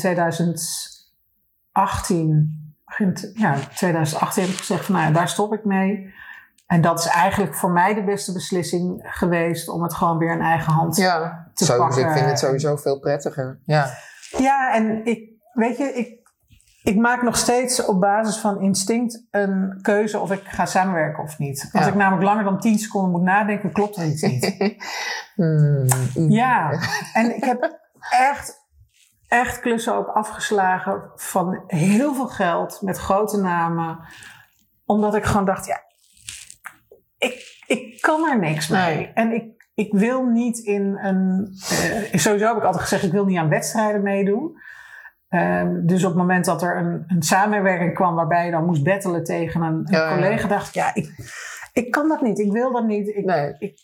2018, 1.72 2.74
begin 2.85 3.16
ja, 3.35 3.55
2018 3.74 4.42
heb 4.42 4.53
ik 4.53 4.59
gezegd 4.59 4.85
van 4.85 4.94
nou 4.94 5.12
daar 5.12 5.29
stop 5.29 5.53
ik 5.55 5.64
mee. 5.64 6.12
En 6.66 6.81
dat 6.81 6.98
is 6.98 7.07
eigenlijk 7.07 7.55
voor 7.55 7.70
mij 7.70 7.94
de 7.94 8.05
beste 8.05 8.33
beslissing 8.33 9.00
geweest 9.07 9.68
om 9.68 9.83
het 9.83 9.94
gewoon 9.94 10.18
weer 10.18 10.33
in 10.33 10.40
eigen 10.40 10.72
hand 10.72 10.96
Ja. 10.96 11.50
te 11.55 11.64
Zo, 11.64 11.77
pakken. 11.77 12.03
ik 12.07 12.11
vind 12.12 12.27
het 12.27 12.38
sowieso 12.38 12.77
veel 12.77 12.98
prettiger. 12.98 13.59
Ja. 13.64 13.87
Ja, 14.38 14.74
en 14.74 15.05
ik, 15.05 15.31
weet 15.53 15.77
je, 15.77 15.85
ik, 15.85 16.23
ik 16.85 16.97
maak 16.97 17.23
nog 17.23 17.37
steeds 17.37 17.85
op 17.85 18.01
basis 18.01 18.37
van 18.37 18.61
instinct 18.61 19.27
een 19.31 19.79
keuze 19.83 20.18
of 20.20 20.31
ik 20.33 20.42
ga 20.44 20.66
samenwerken 20.66 21.23
of 21.23 21.38
niet. 21.38 21.68
Als 21.73 21.83
Ja. 21.85 21.88
ik 21.90 21.94
namelijk 21.97 22.25
langer 22.25 22.44
dan 22.44 22.61
10 22.61 22.79
seconden 22.79 23.11
moet 23.11 23.23
nadenken, 23.23 23.73
klopt 23.73 23.97
er 23.97 24.07
iets 24.07 24.23
niet. 24.23 24.53
Hmm. 25.35 25.87
Ja, 26.29 26.79
en 27.12 27.37
ik 27.37 27.44
heb 27.44 27.79
echt, 28.11 28.61
echt 29.29 29.61
klussen 29.61 29.94
ook 29.94 30.07
afgeslagen 30.09 31.11
van 31.14 31.62
heel 31.66 32.14
veel 32.14 32.27
geld 32.27 32.79
met 32.83 32.99
grote 32.99 33.40
namen. 33.40 33.99
Omdat 34.85 35.14
ik 35.14 35.25
gewoon 35.25 35.44
dacht, 35.44 35.66
ja, 35.66 35.81
ik, 37.18 37.62
ik 37.66 38.01
kan 38.01 38.29
er 38.29 38.38
niks 38.38 38.68
mee. 38.68 38.94
Nee. 38.97 39.11
En 39.14 39.33
ik, 39.35 39.66
ik 39.75 39.92
wil 39.92 40.25
niet 40.25 40.59
in 40.59 40.99
een. 41.03 41.49
eh, 41.70 42.18
sowieso 42.18 42.47
heb 42.47 42.57
ik 42.57 42.62
altijd 42.64 42.83
gezegd, 42.83 43.03
ik 43.03 43.12
wil 43.12 43.25
niet 43.25 43.38
aan 43.38 43.49
wedstrijden 43.49 44.03
meedoen. 44.03 44.57
Ehm, 45.35 45.87
dus 45.87 46.03
op 46.05 46.09
het 46.11 46.18
moment 46.18 46.44
dat 46.44 46.62
er 46.62 46.77
een, 46.77 47.05
een 47.07 47.23
samenwerking 47.23 47.94
kwam 47.94 48.14
waarbij 48.14 48.44
je 48.44 48.51
dan 48.51 48.64
moest 48.64 48.85
battelen 48.85 49.25
tegen 49.25 49.62
een, 49.62 49.73
een 49.75 49.87
Ja, 49.90 50.09
ja. 50.09 50.14
collega, 50.14 50.49
dacht 50.49 50.68
ik, 50.68 50.75
ja, 50.75 50.94
ik, 50.94 51.11
ik 51.73 51.90
kan 51.90 52.09
dat 52.09 52.20
niet. 52.20 52.38
Ik 52.38 52.53
wil 52.53 52.73
dat 52.73 52.87
niet. 52.87 53.09
Ik, 53.09 53.25
Nee. 53.25 53.75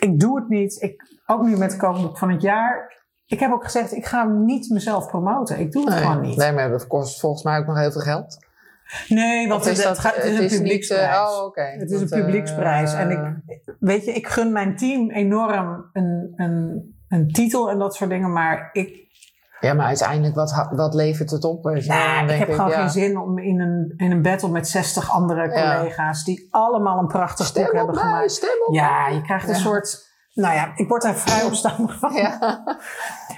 ik 0.00 0.20
doe 0.20 0.38
het 0.40 0.48
niet. 0.48 0.82
Ik, 0.82 1.02
ook 1.26 1.42
nu 1.42 1.56
met 1.56 1.72
het 1.72 1.80
kookboek 1.80 2.18
van 2.18 2.30
het 2.30 2.42
jaar. 2.42 2.96
Ik 3.26 3.40
heb 3.40 3.52
ook 3.52 3.64
gezegd, 3.64 3.92
ik 3.92 4.06
ga 4.06 4.24
niet 4.24 4.70
mezelf 4.70 5.06
promoten. 5.08 5.58
Ik 5.58 5.72
doe 5.72 5.84
het 5.84 5.94
Nee. 5.94 6.02
gewoon 6.02 6.20
niet. 6.20 6.36
nee, 6.36 6.52
maar 6.52 6.70
dat 6.70 6.86
kost 6.86 7.20
volgens 7.20 7.42
mij 7.42 7.58
ook 7.58 7.66
nog 7.66 7.78
heel 7.78 7.92
veel 7.92 8.00
geld. 8.00 8.38
Nee, 9.08 9.48
want 9.48 9.64
het, 9.64 9.82
dat- 9.82 9.98
gaat- 9.98 10.14
het 10.14 10.24
is 10.24 10.30
het 10.30 10.38
een 10.38 10.48
niet, 10.48 10.56
publieksprijs. 10.58 11.08
eh, 11.10 11.22
oh. 11.42 11.54
Het 11.54 11.90
is 11.90 12.00
een 12.00 12.08
eh, 12.10 12.20
publieksprijs. 12.24 12.92
en 12.94 13.10
ik, 13.10 13.18
weet 13.80 14.04
je, 14.04 14.12
ik 14.12 14.26
gun 14.26 14.52
mijn 14.52 14.76
team 14.76 15.10
enorm 15.10 15.90
een, 15.92 16.32
een, 16.36 16.96
een 17.08 17.28
titel 17.28 17.70
en 17.70 17.78
dat 17.78 17.94
soort 17.94 18.10
dingen. 18.10 18.32
Maar 18.32 18.68
ik, 18.72 19.06
Ja, 19.60 19.74
maar 19.74 19.86
uiteindelijk, 19.86 20.34
wat, 20.34 20.68
wat 20.70 20.94
levert 20.94 21.30
het 21.30 21.44
op? 21.44 21.64
nou, 21.64 21.74
Dan 22.26 22.30
ik 22.34 22.38
heb 22.38 22.50
gewoon 22.52 22.70
ja. 22.70 22.80
geen 22.80 22.90
zin 22.90 23.18
om 23.18 23.38
in 23.38 23.60
een, 23.60 23.92
in 23.96 24.10
een 24.10 24.22
battle 24.22 24.48
met 24.50 24.68
60 24.68 25.10
andere 25.10 25.50
Ja. 25.54 25.76
collega's... 25.76 26.24
die 26.24 26.48
allemaal 26.50 26.98
een 26.98 27.06
prachtig 27.06 27.46
Stem 27.46 27.62
boek 27.62 27.72
op 27.72 27.78
hebben 27.78 27.94
mij, 27.94 28.04
gemaakt. 28.04 28.30
stem 28.32 28.48
op 28.66 28.74
Ja, 28.74 29.08
je 29.08 29.22
krijgt 29.22 29.48
een 29.48 29.54
Ja. 29.54 29.60
soort... 29.60 30.06
Nou 30.34 30.54
ja, 30.54 30.72
ik 30.74 30.88
word 30.88 31.02
daar 31.02 31.14
vrij 31.14 31.44
opstandig 31.44 31.98
van. 31.98 32.12
Ja. 32.14 32.38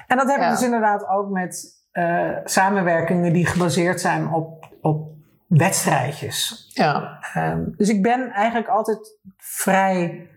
En 0.07 0.17
dat 0.17 0.27
heb 0.27 0.37
ik 0.37 0.43
Ja. 0.43 0.51
dus 0.51 0.63
inderdaad 0.63 1.09
ook 1.09 1.31
met 1.31 1.79
eh, 1.91 2.31
samenwerkingen 2.45 3.33
die 3.33 3.47
gebaseerd 3.47 4.01
zijn 4.01 4.33
op, 4.33 4.69
op 4.81 5.09
wedstrijdjes. 5.49 6.71
ja. 6.75 7.19
Ehm, 7.35 7.65
dus 7.77 7.89
ik 7.89 8.03
ben 8.03 8.31
eigenlijk 8.31 8.69
altijd 8.69 9.19
vrij 9.37 10.29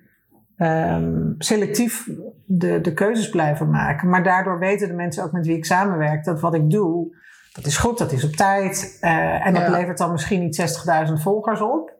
ehm, 0.63 1.33
selectief 1.37 2.09
de, 2.45 2.81
de 2.81 2.93
keuzes 2.93 3.29
blijven 3.29 3.69
maken. 3.69 4.09
Maar 4.09 4.23
daardoor 4.23 4.59
weten 4.59 4.87
de 4.87 4.93
mensen 4.93 5.23
ook 5.23 5.31
met 5.31 5.45
wie 5.45 5.57
ik 5.57 5.65
samenwerk 5.65 6.23
dat 6.23 6.39
wat 6.41 6.53
ik 6.53 6.69
doe, 6.69 7.15
dat 7.53 7.65
is 7.65 7.77
goed, 7.77 7.97
dat 7.97 8.11
is 8.11 8.23
op 8.23 8.31
tijd. 8.31 8.97
eh, 9.01 9.45
en 9.47 9.53
dat 9.53 9.63
Ja. 9.63 9.69
levert 9.69 9.97
dan 9.97 10.11
misschien 10.11 10.39
niet 10.39 10.55
60.000 10.55 11.21
volgers 11.21 11.61
op. 11.61 11.91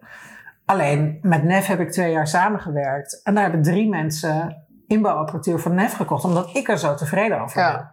Alleen 0.65 1.17
met 1.21 1.43
NEF 1.43 1.65
heb 1.65 1.79
ik 1.79 1.91
twee 1.91 2.11
jaar 2.11 2.27
samengewerkt. 2.27 3.21
En 3.23 3.33
daar 3.33 3.43
hebben 3.43 3.61
drie 3.61 3.89
mensen 3.89 4.55
inbouwapparatuur 4.87 5.59
van 5.59 5.73
NEF 5.75 5.93
gekocht, 5.93 6.23
omdat 6.23 6.55
ik 6.55 6.69
er 6.69 6.77
zo 6.77 6.95
tevreden 6.95 7.41
over 7.41 7.55
ben. 7.55 7.63
Ja. 7.71 7.92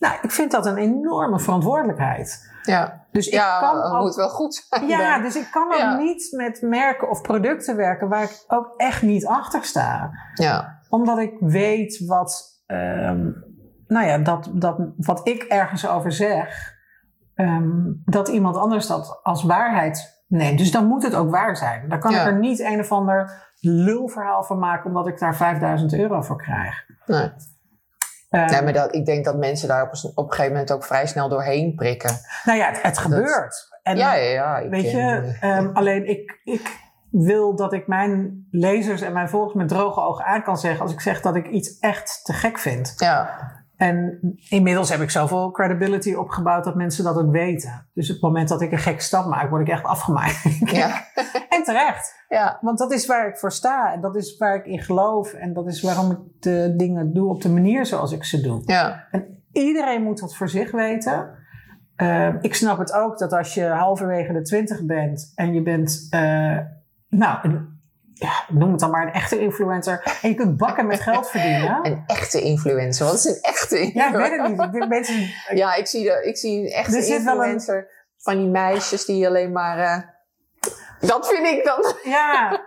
Nou, 0.00 0.14
ik 0.22 0.30
vind 0.30 0.50
dat 0.50 0.66
een 0.66 0.76
enorme 0.76 1.38
verantwoordelijkheid. 1.40 2.48
Ja, 2.62 3.06
Dus 3.10 3.26
ik 3.26 3.32
ja 3.32 3.60
kan 3.60 3.76
het 3.76 3.92
ook 3.92 4.00
moet 4.02 4.14
wel 4.14 4.28
goed 4.28 4.54
zijn. 4.68 4.86
ja, 4.86 5.12
dan. 5.14 5.22
dus 5.22 5.36
ik 5.36 5.48
kan 5.50 5.66
ook 5.72 5.78
Ja. 5.78 5.96
niet 5.96 6.28
met 6.36 6.62
merken 6.62 7.10
of 7.10 7.20
producten 7.22 7.76
werken 7.76 8.08
waar 8.08 8.22
ik 8.22 8.44
ook 8.48 8.74
echt 8.76 9.02
niet 9.02 9.26
achter 9.26 9.64
sta. 9.64 10.10
ja. 10.34 10.78
Omdat 10.88 11.18
ik 11.18 11.36
weet 11.40 12.04
wat, 12.06 12.62
ehm, 12.66 13.30
nou 13.86 14.06
ja, 14.06 14.18
dat, 14.18 14.50
dat, 14.54 14.78
wat 14.96 15.28
ik 15.28 15.42
ergens 15.42 15.88
over 15.88 16.12
zeg, 16.12 16.74
ehm, 17.34 17.70
dat 18.04 18.28
iemand 18.28 18.56
anders 18.56 18.86
dat 18.86 19.20
als 19.22 19.42
waarheid 19.44 20.24
neemt. 20.28 20.58
Dus 20.58 20.70
dan 20.70 20.86
moet 20.86 21.02
het 21.02 21.14
ook 21.14 21.30
waar 21.30 21.56
zijn. 21.56 21.88
Dan 21.88 22.00
kan 22.00 22.10
Ja. 22.12 22.20
ik 22.20 22.26
er 22.26 22.38
niet 22.38 22.60
een 22.60 22.80
of 22.80 22.92
ander 22.92 23.48
lulverhaal 23.60 24.42
van 24.42 24.58
maken 24.58 24.86
omdat 24.86 25.06
ik 25.06 25.18
daar 25.18 25.36
5000 25.36 25.92
euro 25.94 26.20
voor 26.22 26.36
krijg. 26.42 26.74
Nee. 27.06 27.30
Ehm, 28.30 28.50
nee, 28.50 28.62
maar 28.62 28.72
dat, 28.72 28.94
ik 28.94 29.06
denk 29.06 29.24
dat 29.24 29.36
mensen 29.36 29.68
daar 29.68 29.82
op, 29.82 29.92
een- 29.92 30.10
op 30.14 30.24
een 30.24 30.30
gegeven 30.32 30.52
moment 30.52 30.72
ook 30.72 30.84
vrij 30.84 31.06
snel 31.06 31.28
doorheen 31.28 31.74
prikken. 31.74 32.10
nou 32.44 32.58
ja, 32.58 32.66
het, 32.68 32.82
het 32.82 32.98
gebeurt. 32.98 33.68
En, 33.82 33.96
ja, 33.96 34.14
ja, 34.14 34.30
ja. 34.30 34.58
Ik, 34.58 34.70
Weet 34.70 34.90
je, 34.90 34.98
eh, 35.40 35.56
ehm, 35.56 35.70
alleen 35.72 36.08
ik, 36.08 36.40
ik 36.44 36.78
wil 37.10 37.56
dat 37.56 37.72
ik 37.72 37.86
mijn 37.86 38.46
lezers 38.50 39.00
en 39.00 39.12
mijn 39.12 39.28
volgers 39.28 39.54
met 39.54 39.68
droge 39.68 40.00
ogen 40.00 40.24
aan 40.24 40.42
kan 40.42 40.56
zeggen 40.56 40.80
als 40.80 40.92
ik 40.92 41.00
zeg 41.00 41.20
dat 41.20 41.36
ik 41.36 41.46
iets 41.48 41.78
echt 41.78 42.20
te 42.24 42.32
gek 42.32 42.58
vind. 42.58 42.94
ja, 42.96 43.38
En 43.80 44.18
inmiddels 44.48 44.90
heb 44.90 45.00
ik 45.00 45.10
zoveel 45.10 45.50
credibility 45.50 46.14
opgebouwd 46.14 46.64
dat 46.64 46.74
mensen 46.74 47.04
dat 47.04 47.16
ook 47.16 47.30
weten. 47.30 47.86
Dus 47.94 48.08
op 48.08 48.14
het 48.14 48.22
moment 48.22 48.48
dat 48.48 48.60
ik 48.60 48.72
een 48.72 48.78
gek 48.78 49.00
stap 49.00 49.26
maak, 49.26 49.50
word 49.50 49.62
ik 49.62 49.68
echt 49.68 49.84
afgemaakt. 49.84 50.42
ja, 50.72 51.04
en 51.48 51.62
terecht. 51.64 52.24
ja, 52.28 52.58
Want 52.60 52.78
dat 52.78 52.92
is 52.92 53.06
waar 53.06 53.28
ik 53.28 53.36
voor 53.36 53.52
sta. 53.52 53.92
En 53.92 54.00
dat 54.00 54.16
is 54.16 54.36
waar 54.36 54.54
ik 54.54 54.66
in 54.66 54.78
geloof. 54.78 55.32
En 55.32 55.52
dat 55.52 55.66
is 55.66 55.82
waarom 55.82 56.10
ik 56.10 56.18
de 56.40 56.74
dingen 56.76 57.12
doe 57.12 57.28
op 57.28 57.42
de 57.42 57.48
manier 57.48 57.86
zoals 57.86 58.12
ik 58.12 58.24
ze 58.24 58.40
doe. 58.40 58.62
ja, 58.64 59.06
En 59.10 59.42
iedereen 59.52 60.02
moet 60.02 60.20
dat 60.20 60.36
voor 60.36 60.48
zich 60.48 60.70
weten. 60.70 61.30
Uh, 61.96 62.34
ik 62.40 62.54
snap 62.54 62.78
het 62.78 62.92
ook 62.92 63.18
dat 63.18 63.32
als 63.32 63.54
je 63.54 63.64
halverwege 63.64 64.32
de 64.32 64.42
twintig 64.42 64.84
bent 64.84 65.32
en 65.34 65.54
je 65.54 65.62
bent, 65.62 66.06
uh, 66.14 66.58
nou, 67.08 67.68
ja, 68.20 68.44
noem 68.48 68.70
het 68.70 68.80
dan 68.80 68.90
maar 68.90 69.06
een 69.06 69.12
echte 69.12 69.38
influencer. 69.40 70.18
En 70.22 70.28
je 70.28 70.34
kunt 70.34 70.56
bakken 70.56 70.86
met 70.86 71.00
geld 71.00 71.30
verdienen. 71.30 71.78
Een 71.82 72.02
echte 72.06 72.40
influencer. 72.42 73.06
Wat 73.06 73.14
is 73.14 73.24
een 73.24 73.38
echte 73.42 73.78
influencer? 73.78 74.18
Ja, 74.20 74.24
ik 74.24 74.30
weet 74.30 74.40
het 74.58 74.72
niet. 74.72 74.82
Ik 74.82 74.88
mensen, 74.88 75.30
ja, 75.62 75.74
ik 75.74 75.86
zie, 75.86 76.02
de, 76.04 76.22
ik 76.24 76.36
zie 76.36 76.58
een 76.60 76.72
echte 76.72 76.96
Er 76.96 77.02
een- 77.10 77.14
influencer 77.14 77.88
van 78.18 78.36
die 78.36 78.48
meisjes 78.48 79.04
die 79.04 79.26
alleen 79.26 79.52
maar... 79.52 79.78
eh, 79.78 79.98
dat 81.08 81.28
vind 81.28 81.46
ik 81.46 81.64
dan. 81.64 81.94
ja. 82.12 82.50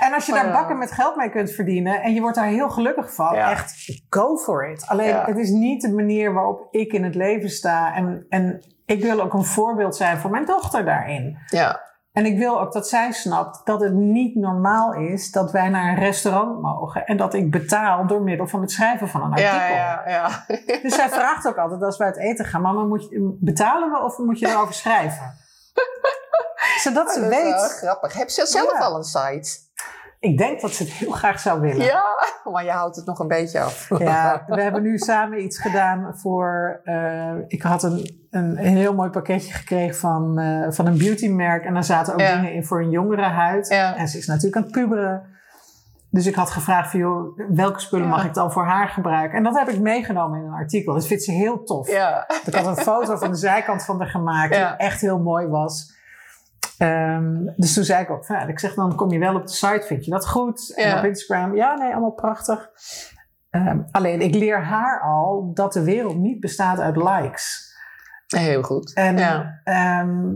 En 0.00 0.12
als 0.14 0.26
je 0.26 0.32
daar 0.32 0.46
Ja. 0.46 0.52
bakken 0.52 0.78
met 0.78 0.92
geld 0.92 1.16
mee 1.16 1.30
kunt 1.30 1.50
verdienen 1.50 2.02
en 2.02 2.14
je 2.14 2.20
wordt 2.20 2.36
daar 2.36 2.46
heel 2.46 2.68
gelukkig 2.68 3.14
van, 3.14 3.34
Ja. 3.34 3.50
echt 3.50 3.74
go 4.08 4.36
for 4.36 4.70
it. 4.70 4.84
Alleen 4.86 5.08
Ja. 5.08 5.24
het 5.24 5.38
is 5.38 5.48
niet 5.50 5.82
de 5.82 5.92
manier 5.92 6.32
waarop 6.32 6.68
ik 6.70 6.92
in 6.92 7.04
het 7.04 7.14
leven 7.14 7.50
sta. 7.50 7.94
En, 7.94 8.26
en 8.28 8.62
ik 8.86 9.02
wil 9.02 9.20
ook 9.20 9.32
een 9.32 9.44
voorbeeld 9.44 9.96
zijn 9.96 10.18
voor 10.18 10.30
mijn 10.30 10.44
dochter 10.44 10.84
daarin. 10.84 11.38
Ja, 11.46 11.80
En 12.12 12.26
ik 12.26 12.38
wil 12.38 12.60
ook 12.60 12.72
dat 12.72 12.88
zij 12.88 13.12
snapt 13.12 13.60
dat 13.66 13.80
het 13.80 13.92
niet 13.92 14.34
normaal 14.34 14.94
is 14.94 15.30
dat 15.30 15.50
wij 15.52 15.68
naar 15.68 15.88
een 15.92 15.98
restaurant 15.98 16.60
mogen 16.62 17.06
en 17.06 17.16
dat 17.16 17.34
ik 17.34 17.50
betaal 17.50 18.06
door 18.06 18.22
middel 18.22 18.46
van 18.46 18.60
het 18.60 18.70
schrijven 18.70 19.08
van 19.08 19.22
een 19.22 19.30
artikel. 19.30 19.50
ja, 19.50 19.68
ja, 19.68 20.02
ja. 20.06 20.44
Dus 20.82 20.94
zij 20.94 21.08
vraagt 21.08 21.46
ook 21.46 21.56
altijd 21.56 21.82
als 21.82 21.96
wij 21.96 22.06
uit 22.06 22.16
eten 22.18 22.44
gaan: 22.44 22.60
Mama, 22.62 22.82
moet 22.82 23.02
je, 23.10 23.36
betalen 23.40 23.90
we 23.90 23.98
of 24.04 24.18
moet 24.18 24.38
je 24.38 24.48
erover 24.48 24.74
schrijven? 24.74 25.34
Zodat 26.82 27.12
ze 27.12 27.20
Dat 27.20 27.30
is 27.30 27.36
wel 27.42 27.44
weet. 27.52 27.72
grappig. 27.72 28.12
Heb 28.12 28.28
je 28.28 28.46
zelf 28.46 28.72
Ja. 28.72 28.78
al 28.78 28.96
een 28.96 29.04
site? 29.04 29.58
Ik 30.20 30.38
denk 30.38 30.60
dat 30.60 30.72
ze 30.72 30.82
het 30.82 30.92
heel 30.92 31.10
graag 31.10 31.40
zou 31.40 31.60
willen. 31.60 31.84
Ja, 31.86 32.02
maar 32.52 32.64
je 32.64 32.70
houdt 32.70 32.96
het 32.96 33.06
nog 33.06 33.18
een 33.18 33.28
beetje 33.28 33.60
af. 33.60 33.88
Ja, 33.98 34.44
we 34.46 34.62
hebben 34.62 34.82
nu 34.82 34.98
samen 34.98 35.42
iets 35.44 35.58
gedaan 35.58 36.18
voor. 36.18 36.80
eh, 36.84 37.32
ik 37.46 37.62
had 37.62 37.82
een, 37.82 38.26
een, 38.30 38.44
een 38.66 38.76
heel 38.76 38.94
mooi 38.94 39.10
pakketje 39.10 39.52
gekregen 39.54 39.96
van, 39.96 40.38
eh, 40.38 40.66
van 40.70 40.86
een 40.86 40.98
beautymerk. 40.98 41.64
En 41.64 41.74
daar 41.74 41.84
zaten 41.84 42.12
ook 42.12 42.20
Ja. 42.20 42.34
dingen 42.34 42.52
in 42.52 42.64
voor 42.64 42.80
een 42.80 42.90
jongere 42.90 43.22
huid. 43.22 43.68
Ja. 43.68 43.96
En 43.96 44.08
ze 44.08 44.18
is 44.18 44.26
natuurlijk 44.26 44.56
aan 44.56 44.62
het 44.62 44.72
puberen. 44.72 45.38
Dus 46.10 46.26
ik 46.26 46.34
had 46.34 46.50
gevraagd 46.50 46.90
van, 46.90 47.00
joh, 47.00 47.38
welke 47.48 47.80
spullen 47.80 48.04
Ja. 48.06 48.10
mag 48.10 48.24
ik 48.24 48.34
dan 48.34 48.52
voor 48.52 48.64
haar 48.64 48.88
gebruiken? 48.88 49.38
En 49.38 49.44
dat 49.44 49.58
heb 49.58 49.68
ik 49.68 49.80
meegenomen 49.80 50.38
in 50.40 50.46
een 50.46 50.52
artikel. 50.52 50.94
Dat 50.94 51.06
vindt 51.06 51.22
ze 51.22 51.32
heel 51.32 51.62
tof. 51.64 51.90
Ja. 51.90 52.28
Ik 52.46 52.54
had 52.54 52.66
een 52.66 52.84
foto 52.84 53.16
van 53.16 53.30
de 53.30 53.36
zijkant 53.36 53.84
van 53.84 53.98
haar 53.98 54.08
gemaakt, 54.08 54.52
die 54.54 54.60
echt 54.64 55.00
heel 55.00 55.18
mooi 55.18 55.46
was. 55.46 55.98
Ehm, 56.80 57.44
dus 57.56 57.74
toen 57.74 57.84
zei 57.84 58.02
ik 58.02 58.10
ook, 58.10 58.24
ja, 58.26 58.46
ik 58.46 58.58
zeg 58.58 58.74
dan 58.74 58.94
kom 58.94 59.10
je 59.10 59.18
wel 59.18 59.34
op 59.34 59.46
de 59.46 59.52
site, 59.52 59.82
vind 59.86 60.04
je 60.04 60.10
dat 60.10 60.28
goed? 60.28 60.74
En 60.76 60.88
Ja. 60.88 60.98
op 60.98 61.04
Instagram, 61.04 61.54
ja, 61.54 61.74
nee, 61.74 61.90
allemaal 61.92 62.12
prachtig. 62.12 62.70
Ehm, 63.50 63.80
alleen 63.90 64.20
ik 64.20 64.34
leer 64.34 64.62
haar 64.62 65.00
al 65.02 65.50
dat 65.54 65.72
de 65.72 65.84
wereld 65.84 66.16
niet 66.16 66.40
bestaat 66.40 66.78
uit 66.80 66.96
likes. 66.96 67.74
Heel 68.26 68.62
goed. 68.62 68.94
En, 68.94 69.16
Ja. 69.18 69.60
ehm, 69.64 70.32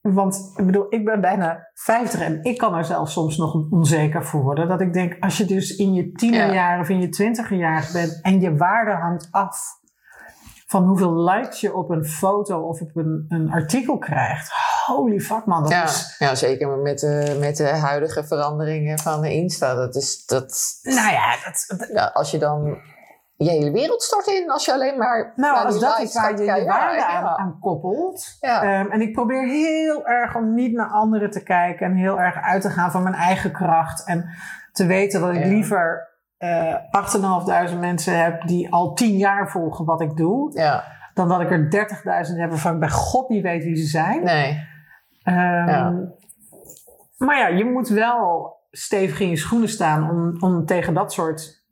want 0.00 0.52
ik 0.56 0.66
bedoel, 0.66 0.86
ik 0.88 1.04
ben 1.04 1.20
bijna 1.20 1.70
50 1.74 2.20
en 2.20 2.42
ik 2.42 2.58
kan 2.58 2.74
er 2.74 2.84
zelf 2.84 3.10
soms 3.10 3.36
nog 3.36 3.70
onzeker 3.70 4.24
voor 4.24 4.42
worden. 4.42 4.68
Dat 4.68 4.80
ik 4.80 4.92
denk, 4.92 5.16
als 5.20 5.38
je 5.38 5.44
dus 5.44 5.76
in 5.76 5.92
je 5.94 6.12
tienerjaren 6.12 6.80
of 6.80 6.88
in 6.88 7.00
je 7.00 7.08
twintigerjaren 7.08 7.92
bent 7.92 8.20
en 8.22 8.40
je 8.40 8.56
waarde 8.56 8.90
hangt 8.92 9.28
af 9.30 9.58
van 10.66 10.84
hoeveel 10.84 11.22
likes 11.24 11.60
je 11.60 11.74
op 11.74 11.90
een 11.90 12.04
foto 12.04 12.60
of 12.60 12.80
op 12.80 12.96
een, 12.96 13.24
een 13.28 13.50
artikel 13.50 13.98
krijgt. 13.98 14.52
Holy 14.86 15.20
fuck 15.20 15.44
man, 15.44 15.62
dat 15.62 15.70
Ja, 15.72 15.84
is... 15.84 16.16
ja, 16.18 16.34
zeker 16.34 16.68
met 16.78 16.98
de, 16.98 17.36
met 17.40 17.56
de 17.56 17.68
huidige 17.68 18.24
veranderingen 18.24 18.98
van 18.98 19.20
de 19.20 19.32
Insta. 19.32 19.74
Dat 19.74 19.94
is, 19.94 20.26
dat, 20.26 20.78
Nou 20.82 21.12
ja, 21.12 21.34
dat, 21.44 22.14
als 22.14 22.30
je 22.30 22.38
dan 22.38 22.78
je 23.36 23.50
hele 23.50 23.70
wereld 23.70 24.02
stort 24.02 24.26
in, 24.26 24.50
als 24.50 24.64
je 24.64 24.72
alleen 24.72 24.98
maar 24.98 25.32
nou, 25.36 25.66
als 25.66 25.80
dat 25.80 25.98
is 26.00 26.14
waar 26.14 26.38
je 26.40 26.64
waarde 26.64 26.96
Ja, 26.96 27.06
aan, 27.06 27.38
aan 27.38 27.58
koppelt. 27.60 28.36
Ja. 28.40 28.62
Ehm, 28.62 28.90
en 28.90 29.00
ik 29.00 29.12
probeer 29.12 29.46
heel 29.48 30.06
erg 30.06 30.34
om 30.36 30.54
niet 30.54 30.72
naar 30.72 30.90
anderen 30.90 31.30
te 31.30 31.42
kijken 31.42 31.86
en 31.86 31.94
heel 31.96 32.20
erg 32.20 32.36
uit 32.36 32.62
te 32.62 32.70
gaan 32.70 32.90
van 32.90 33.02
mijn 33.02 33.14
eigen 33.14 33.52
kracht. 33.52 34.04
En 34.06 34.28
te 34.72 34.86
weten 34.86 35.20
dat 35.20 35.30
ik 35.34 35.42
Ja. 35.42 35.48
liever 35.48 36.14
eh 36.38 36.74
8.500 37.70 37.78
mensen 37.78 38.22
heb 38.22 38.46
die 38.46 38.72
al 38.72 38.92
10 38.94 39.16
jaar 39.16 39.50
volgen 39.50 39.84
wat 39.84 40.00
ik 40.00 40.16
doe, 40.16 40.50
ja, 40.54 40.84
dan 41.14 41.28
dat 41.28 41.40
ik 41.40 41.50
er 41.50 41.70
30.000 42.28 42.36
heb 42.36 42.50
waarvan 42.50 42.74
ik 42.74 42.80
bij 42.80 42.90
God 42.90 43.28
niet 43.28 43.42
weet 43.42 43.64
wie 43.64 43.76
ze 43.76 43.86
zijn. 43.86 44.24
nee. 44.24 44.64
Ehm, 45.22 45.68
Ja. 45.68 45.92
Maar 47.16 47.38
ja, 47.38 47.46
je 47.46 47.64
moet 47.64 47.88
wel 47.88 48.54
stevig 48.70 49.20
in 49.20 49.28
je 49.28 49.36
schoenen 49.36 49.68
staan 49.68 50.10
om, 50.10 50.36
om 50.42 50.66
tegen 50.66 50.94
dat 50.94 51.12
soort 51.12 51.64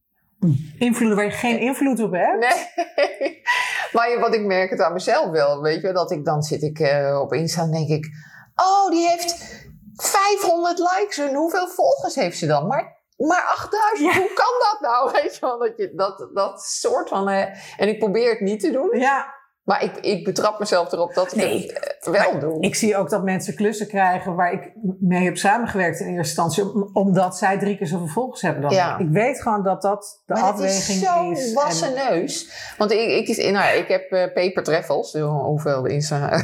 invloeden 0.78 1.16
waar 1.16 1.26
je 1.26 1.30
geen 1.30 1.58
invloed 1.58 2.00
op 2.00 2.12
hebt. 2.12 2.38
Nee. 2.38 3.42
Maar 3.92 4.18
wat 4.20 4.34
ik 4.34 4.44
merk 4.44 4.70
het 4.70 4.80
aan 4.80 4.92
mezelf 4.92 5.30
wel, 5.30 5.62
weet 5.62 5.80
je, 5.82 5.92
dat 5.92 6.10
ik 6.10 6.24
dan 6.24 6.42
zit 6.42 6.62
ik 6.62 6.78
eh, 6.78 7.20
op 7.20 7.32
Insta 7.32 7.62
en 7.62 7.70
denk 7.70 7.88
ik, 7.88 8.06
oh, 8.54 8.90
die 8.90 9.08
heeft 9.08 9.62
500 9.96 10.78
likes 10.78 11.18
en 11.18 11.34
hoeveel 11.34 11.68
volgers 11.68 12.14
heeft 12.14 12.38
ze 12.38 12.46
dan? 12.46 12.66
Maar, 12.66 12.96
maar 13.16 13.42
8000, 13.52 14.12
Ja. 14.14 14.18
hoe 14.20 14.32
kan 14.34 14.54
dat 14.70 14.78
nou? 14.80 15.10
Weet 15.22 15.34
je 15.34 15.40
wel, 15.40 15.58
dat, 15.58 15.72
je, 15.76 15.92
dat, 15.96 16.28
dat 16.34 16.60
soort 16.62 17.08
van, 17.08 17.28
eh, 17.28 17.40
en 17.76 17.88
ik 17.88 17.98
probeer 17.98 18.30
het 18.30 18.40
niet 18.40 18.60
te 18.60 18.70
doen, 18.70 18.98
Ja, 18.98 19.32
maar 19.62 19.82
ik, 19.82 19.96
ik 19.96 20.24
betrap 20.24 20.58
mezelf 20.58 20.92
erop 20.92 21.14
dat 21.14 21.26
ik 21.32 21.34
Nee. 21.36 21.72
het 21.72 22.06
eh, 22.06 22.12
wel 22.12 22.38
doe. 22.38 22.60
ik 22.62 22.74
zie 22.74 22.96
ook 22.96 23.10
dat 23.10 23.22
mensen 23.24 23.54
klussen 23.54 23.86
krijgen 23.88 24.34
waar 24.34 24.52
ik 24.52 24.72
mee 25.00 25.24
heb 25.24 25.36
samengewerkt 25.36 26.00
in 26.00 26.06
eerste 26.06 26.42
instantie, 26.42 26.62
om- 26.74 26.90
omdat 26.92 27.36
zij 27.36 27.58
drie 27.58 27.76
keer 27.76 27.86
zoveel 27.86 28.06
volgers 28.06 28.42
hebben 28.42 28.62
dan 28.62 28.72
Ja. 28.72 28.98
ik. 28.98 29.06
Weet 29.10 29.42
gewoon 29.42 29.62
dat 29.62 29.82
dat 29.82 30.22
de 30.26 30.34
maar 30.34 30.42
het 30.42 30.52
afweging 30.52 30.98
is 31.02 31.08
zo'n 31.08 31.32
is. 31.32 31.52
wassen 31.52 31.96
en- 31.96 32.10
neus. 32.10 32.50
Want 32.78 32.90
ik, 32.90 33.08
ik, 33.10 33.28
is, 33.28 33.50
nou, 33.50 33.76
ik 33.76 33.88
heb 33.88 34.10
eh, 34.10 34.32
Paper 34.32 34.62
Travels, 34.62 35.12
hoeveel 35.12 35.84
Insta. 35.86 36.42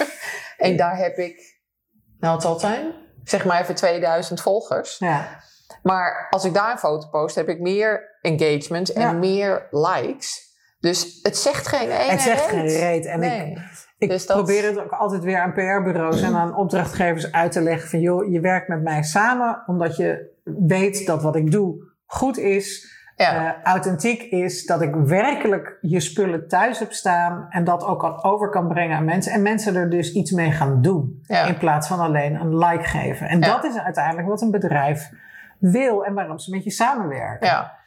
en 0.56 0.76
daar 0.76 0.96
heb 0.96 1.16
ik, 1.16 1.60
nou 2.18 2.32
het 2.32 2.42
zal 2.42 2.52
het 2.52 2.60
zijn, 2.60 2.94
zeg 3.24 3.44
maar 3.44 3.60
even 3.60 3.74
2000 3.74 4.40
volgers. 4.40 4.98
ja. 4.98 5.40
Maar 5.82 6.26
als 6.30 6.44
ik 6.44 6.54
daar 6.54 6.70
een 6.70 6.78
foto 6.78 7.08
post, 7.08 7.34
heb 7.34 7.48
ik 7.48 7.60
meer 7.60 8.16
engagement 8.20 8.92
en 8.92 9.00
Ja. 9.02 9.12
meer 9.12 9.66
likes. 9.70 10.50
Dus 10.80 11.18
het 11.22 11.36
zegt 11.36 11.66
geen 11.66 11.90
ene 11.90 12.10
Het 12.10 12.20
zegt 12.20 12.46
geen 12.46 12.66
reet. 12.66 13.06
En 13.06 13.22
ik, 13.22 13.30
Nee. 13.30 13.58
Ik 13.98 14.08
Dus 14.08 14.26
dat- 14.26 14.36
probeer 14.36 14.64
het 14.64 14.78
ook 14.78 14.90
altijd 14.90 15.22
weer 15.24 15.38
aan 15.40 15.52
PR-bureaus 15.52 16.22
en 16.22 16.34
aan 16.34 16.56
opdrachtgevers 16.56 17.32
uit 17.32 17.52
te 17.52 17.60
leggen 17.60 17.88
van 17.88 18.00
joh, 18.00 18.30
je 18.32 18.40
werkt 18.40 18.68
met 18.68 18.82
mij 18.82 19.02
samen 19.02 19.62
omdat 19.66 19.96
je 19.96 20.30
weet 20.44 21.06
dat 21.06 21.22
wat 21.22 21.36
ik 21.36 21.50
doe 21.50 21.74
goed 22.06 22.38
is, 22.38 22.90
Ja. 23.16 23.54
eh, 23.56 23.62
authentiek 23.62 24.22
is, 24.22 24.66
dat 24.66 24.82
ik 24.82 24.94
werkelijk 24.94 25.78
je 25.80 26.00
spullen 26.00 26.48
thuis 26.48 26.78
heb 26.78 26.92
staan 26.92 27.46
en 27.48 27.64
dat 27.64 27.84
ook 27.84 28.02
al 28.02 28.24
over 28.24 28.50
kan 28.50 28.68
brengen 28.68 28.96
aan 28.96 29.04
mensen 29.04 29.32
en 29.32 29.42
mensen 29.42 29.74
er 29.76 29.90
dus 29.90 30.12
iets 30.12 30.30
mee 30.30 30.50
gaan 30.50 30.82
doen 30.82 31.22
Ja. 31.22 31.44
in 31.44 31.58
plaats 31.58 31.88
van 31.88 31.98
alleen 32.00 32.34
een 32.34 32.58
like 32.58 32.84
geven. 32.84 33.28
En 33.28 33.40
Ja. 33.40 33.46
dat 33.46 33.64
is 33.64 33.78
uiteindelijk 33.78 34.28
wat 34.28 34.40
een 34.42 34.50
bedrijf 34.50 35.10
wil 35.70 36.04
en 36.04 36.14
waarom 36.14 36.38
ze 36.38 36.50
met 36.50 36.64
je 36.64 36.70
samenwerken. 36.70 37.46
ja. 37.48 37.80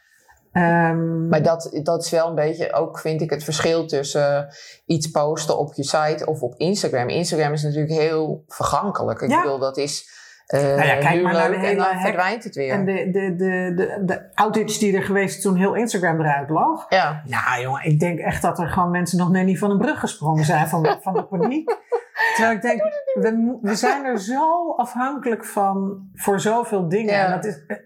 Ehm, 0.52 1.28
Maar 1.28 1.42
dat, 1.42 1.78
dat 1.82 2.04
is 2.04 2.10
wel 2.10 2.28
een 2.28 2.34
beetje 2.34 2.72
ook, 2.72 2.98
vind 2.98 3.20
ik, 3.20 3.30
het 3.30 3.44
verschil 3.44 3.86
tussen 3.86 4.48
iets 4.86 5.10
posten 5.10 5.58
op 5.58 5.74
je 5.74 5.84
site 5.84 6.26
of 6.26 6.40
op 6.42 6.54
Instagram. 6.56 7.08
Instagram 7.08 7.52
is 7.52 7.62
natuurlijk 7.62 7.92
heel 7.92 8.44
vergankelijk. 8.48 9.20
Ik 9.20 9.30
Ja. 9.30 9.42
bedoel, 9.42 9.58
dat 9.58 9.76
is 9.76 10.15
eh 10.46 10.60
Nou 10.60 10.84
ja, 10.86 10.96
kijk 10.96 11.14
nu 11.14 11.22
maar 11.22 11.32
naar 11.32 11.48
de 11.48 11.54
en 11.54 11.60
hele 11.60 11.88
verdwijnt 12.00 12.44
het 12.44 12.54
weer. 12.54 12.72
en 12.72 12.84
de, 12.84 13.10
de, 13.10 13.34
de, 13.36 13.72
de, 13.74 14.02
de 14.04 14.34
outage 14.34 14.78
die 14.78 14.96
er 14.96 15.02
geweest 15.02 15.42
toen 15.42 15.56
heel 15.56 15.74
Instagram 15.74 16.20
eruit 16.20 16.50
lag. 16.50 16.86
ja. 16.88 17.22
Nou 17.24 17.60
jongen, 17.62 17.84
ik 17.84 18.00
denk 18.00 18.18
echt 18.18 18.42
dat 18.42 18.58
er 18.58 18.68
gewoon 18.68 18.90
mensen 18.90 19.18
nog 19.18 19.30
net 19.30 19.44
niet 19.44 19.58
van 19.58 19.70
een 19.70 19.78
brug 19.78 20.00
gesprongen 20.00 20.44
zijn 20.44 20.68
van, 20.68 20.98
van 21.00 21.14
de 21.14 21.24
paniek. 21.24 21.76
Terwijl 22.36 22.56
ik 22.56 22.62
denk, 22.62 22.80
we, 23.14 23.58
we 23.62 23.74
zijn 23.74 24.04
er 24.04 24.18
zo 24.20 24.74
afhankelijk 24.76 25.44
van 25.44 26.08
voor 26.14 26.40
zoveel 26.40 26.88
dingen. 26.88 27.14
Ja. 27.14 27.24
En 27.24 27.30
dat 27.30 27.44
is, 27.44 27.64
eh, 27.66 27.76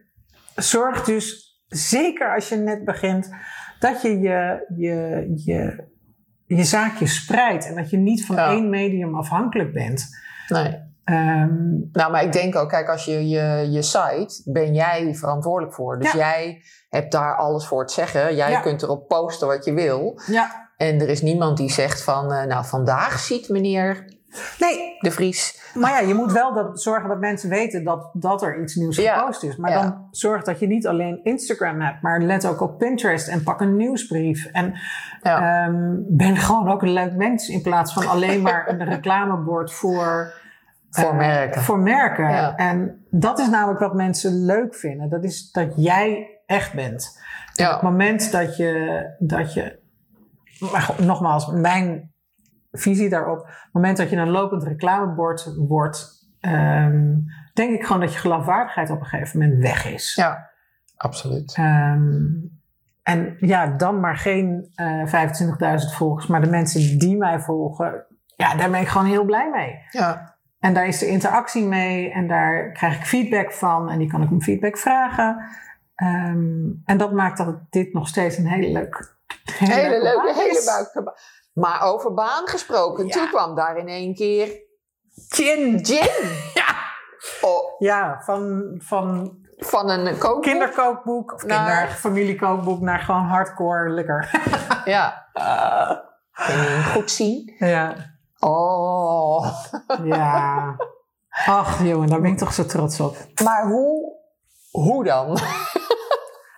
zorg 0.54 1.04
dus, 1.04 1.58
zeker 1.66 2.34
als 2.34 2.48
je 2.48 2.56
net 2.56 2.84
begint, 2.84 3.30
dat 3.78 4.02
je 4.02 4.18
je, 4.20 4.66
je, 4.76 5.24
je, 5.44 5.84
je 6.46 6.64
zaakje 6.64 7.06
spreidt. 7.06 7.66
En 7.66 7.74
dat 7.74 7.90
je 7.90 7.96
niet 7.96 8.26
van 8.26 8.36
Ja. 8.36 8.50
één 8.50 8.68
medium 8.70 9.14
afhankelijk 9.14 9.72
bent. 9.72 10.06
Nee. 10.48 10.88
Ehm, 11.04 11.68
Nou, 11.92 12.10
maar 12.12 12.22
ik 12.22 12.32
denk 12.32 12.56
ook, 12.56 12.68
kijk, 12.68 12.88
als 12.88 13.04
je 13.04 13.28
je, 13.28 13.66
je 13.70 13.82
site, 13.82 14.42
ben 14.44 14.74
jij 14.74 15.14
verantwoordelijk 15.14 15.74
voor. 15.74 15.98
Dus 15.98 16.12
Ja. 16.12 16.18
jij 16.18 16.62
hebt 16.88 17.12
daar 17.12 17.36
alles 17.36 17.66
voor 17.66 17.86
te 17.86 17.92
zeggen. 17.94 18.34
Jij 18.34 18.50
Ja. 18.50 18.60
kunt 18.60 18.82
erop 18.82 19.08
posten 19.08 19.46
wat 19.46 19.64
je 19.64 19.72
wil. 19.74 20.20
ja, 20.26 20.68
En 20.76 21.00
er 21.00 21.08
is 21.08 21.22
niemand 21.22 21.56
die 21.56 21.70
zegt 21.70 22.02
van, 22.02 22.32
eh, 22.32 22.44
nou, 22.44 22.64
vandaag 22.64 23.18
ziet 23.18 23.48
meneer 23.48 24.04
nee, 24.58 24.96
De 25.00 25.10
Vries. 25.10 25.70
Maar 25.74 25.90
ja, 25.90 26.08
je 26.08 26.14
moet 26.14 26.32
wel 26.32 26.54
dat, 26.54 26.82
zorgen 26.82 27.08
dat 27.08 27.18
mensen 27.18 27.48
weten 27.48 27.84
dat, 27.84 28.10
dat 28.12 28.42
er 28.42 28.60
iets 28.62 28.74
nieuws 28.74 28.96
Ja, 28.96 29.18
gepost 29.18 29.42
is. 29.42 29.56
Maar 29.56 29.72
dan 29.72 30.06
zorg 30.10 30.42
dat 30.44 30.58
je 30.58 30.66
niet 30.66 30.86
alleen 30.86 31.20
Instagram 31.24 31.80
hebt, 31.80 32.02
maar 32.02 32.20
let 32.20 32.46
ook 32.46 32.60
op 32.60 32.78
Pinterest 32.78 33.28
en 33.28 33.42
pak 33.42 33.60
een 33.60 33.76
nieuwsbrief. 33.76 34.46
En 34.52 34.74
ehm, 35.22 35.94
ben 36.08 36.36
gewoon 36.36 36.70
ook 36.70 36.82
een 36.82 36.92
leuk 36.92 37.14
mens 37.16 37.48
in 37.48 37.62
plaats 37.62 37.92
van 37.92 38.06
alleen 38.08 38.42
maar 38.42 38.68
een 38.70 38.84
reclamebord 38.84 39.72
voor, 39.72 40.32
Voor 40.90 41.10
eh, 41.10 41.16
merken. 41.16 41.62
Voor 41.62 41.78
merken. 41.78 42.28
Ja. 42.30 42.54
En 42.56 43.04
dat 43.10 43.38
is 43.38 43.48
namelijk 43.48 43.80
wat 43.80 43.94
mensen 43.94 44.44
leuk 44.44 44.74
vinden. 44.74 45.08
Dat 45.08 45.24
is 45.24 45.50
dat 45.50 45.72
jij 45.76 46.38
echt 46.46 46.74
bent. 46.74 47.04
Op 47.16 47.46
het 47.48 47.58
Ja. 47.58 47.78
moment 47.82 48.32
dat 48.32 48.56
je, 48.56 49.04
dat 49.18 49.54
je 49.54 49.78
maar 50.72 50.80
goed, 50.82 50.98
nogmaals, 50.98 51.46
mijn 51.52 52.12
visie 52.72 53.08
daarop, 53.08 53.38
op 53.40 53.46
het 53.46 53.72
moment 53.72 53.96
dat 53.96 54.10
je 54.10 54.16
een 54.16 54.30
lopend 54.30 54.62
reclamebord 54.62 55.54
wordt, 55.56 56.28
ehm, 56.40 57.14
denk 57.54 57.74
ik 57.74 57.84
gewoon 57.86 58.00
dat 58.00 58.12
je 58.12 58.18
geloofwaardigheid 58.18 58.90
op 58.90 59.00
een 59.00 59.06
gegeven 59.06 59.38
moment 59.40 59.58
weg 59.62 59.86
is. 59.86 60.14
ja, 60.14 60.50
absoluut. 60.96 61.54
Ehm, 61.56 62.12
en 63.02 63.36
ja, 63.38 63.66
dan 63.66 64.00
maar 64.00 64.16
geen 64.16 64.72
eh 64.74 65.06
25.000 65.06 65.92
volgers, 65.94 66.26
maar 66.26 66.40
de 66.40 66.50
mensen 66.50 66.98
die 66.98 67.16
mij 67.16 67.40
volgen, 67.40 68.04
ja, 68.36 68.54
daar 68.54 68.70
ben 68.70 68.80
ik 68.80 68.88
gewoon 68.88 69.06
heel 69.06 69.24
blij 69.24 69.50
mee. 69.50 69.74
Ja, 69.90 70.29
En 70.60 70.74
daar 70.74 70.86
is 70.86 70.98
de 70.98 71.06
interactie 71.06 71.64
mee 71.64 72.10
en 72.12 72.28
daar 72.28 72.72
krijg 72.72 72.96
ik 72.96 73.04
feedback 73.04 73.52
van 73.52 73.90
en 73.90 73.98
die 73.98 74.10
kan 74.10 74.22
ik 74.22 74.30
om 74.30 74.42
feedback 74.42 74.78
vragen. 74.78 75.44
Ehm, 75.94 76.68
en 76.84 76.96
dat 76.98 77.12
maakt 77.12 77.38
dat 77.38 77.56
dit 77.70 77.92
nog 77.92 78.08
steeds 78.08 78.36
een 78.38 78.46
hele 78.46 78.72
leuk, 78.72 79.16
hele 79.58 80.02
leuke, 80.02 80.32
hele 80.34 80.62
buik. 80.66 81.12
Maar 81.52 81.82
over 81.82 82.14
baan 82.14 82.48
gesproken, 82.48 83.06
Ja. 83.06 83.12
toen 83.12 83.28
kwam 83.28 83.54
daar 83.54 83.76
in 83.76 83.88
één 83.88 84.14
keer 84.14 84.48
Gin. 85.28 85.84
gin. 85.86 86.08
Ja. 86.54 86.64
Oh, 87.40 87.74
Ja, 87.78 88.20
van, 88.24 88.62
van 88.82 89.38
van 89.56 89.90
een 89.90 90.18
kookboek. 90.18 90.42
kinderkookboek 90.42 91.32
of 91.32 91.44
Naar- 91.44 91.78
kinder, 91.78 91.94
familiekookboek 91.96 92.80
naar 92.80 92.98
gewoon 92.98 93.24
hardcore 93.24 93.90
lekker. 93.90 94.30
Ja. 94.84 95.26
Hem 96.32 96.82
goed 96.84 97.10
zien? 97.10 97.54
ja. 97.58 97.94
Oh. 98.40 99.46
ja. 100.04 100.76
Ach 101.46 101.82
jongen, 101.84 102.08
daar 102.08 102.20
ben 102.20 102.30
ik 102.30 102.38
toch 102.38 102.52
zo 102.52 102.64
trots 102.64 103.00
op. 103.00 103.16
Maar 103.44 103.66
hoe 103.66 104.18
Hoe 104.70 105.04
dan? 105.04 105.38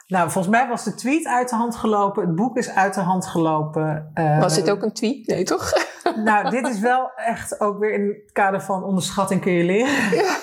Nou, 0.06 0.30
volgens 0.30 0.54
mij 0.54 0.68
was 0.68 0.84
de 0.84 0.94
tweet 0.94 1.26
uit 1.26 1.48
de 1.48 1.56
hand 1.56 1.76
gelopen. 1.76 2.26
Het 2.26 2.34
boek 2.34 2.56
is 2.56 2.70
uit 2.70 2.94
de 2.94 3.00
hand 3.00 3.26
gelopen. 3.26 4.10
Uh, 4.14 4.40
was 4.40 4.54
dit 4.54 4.70
ook 4.70 4.82
een 4.82 4.92
tweet? 4.92 5.26
Nee, 5.26 5.44
toch? 5.44 5.72
Nou, 6.24 6.50
dit 6.50 6.68
is 6.68 6.80
wel 6.80 7.10
echt 7.14 7.60
ook 7.60 7.78
weer 7.78 7.92
in 7.92 8.06
het 8.08 8.32
kader 8.32 8.60
van 8.60 8.84
onderschatting 8.84 9.40
kun 9.40 9.52
je 9.52 9.64
leren. 9.64 10.16
Ja. 10.16 10.36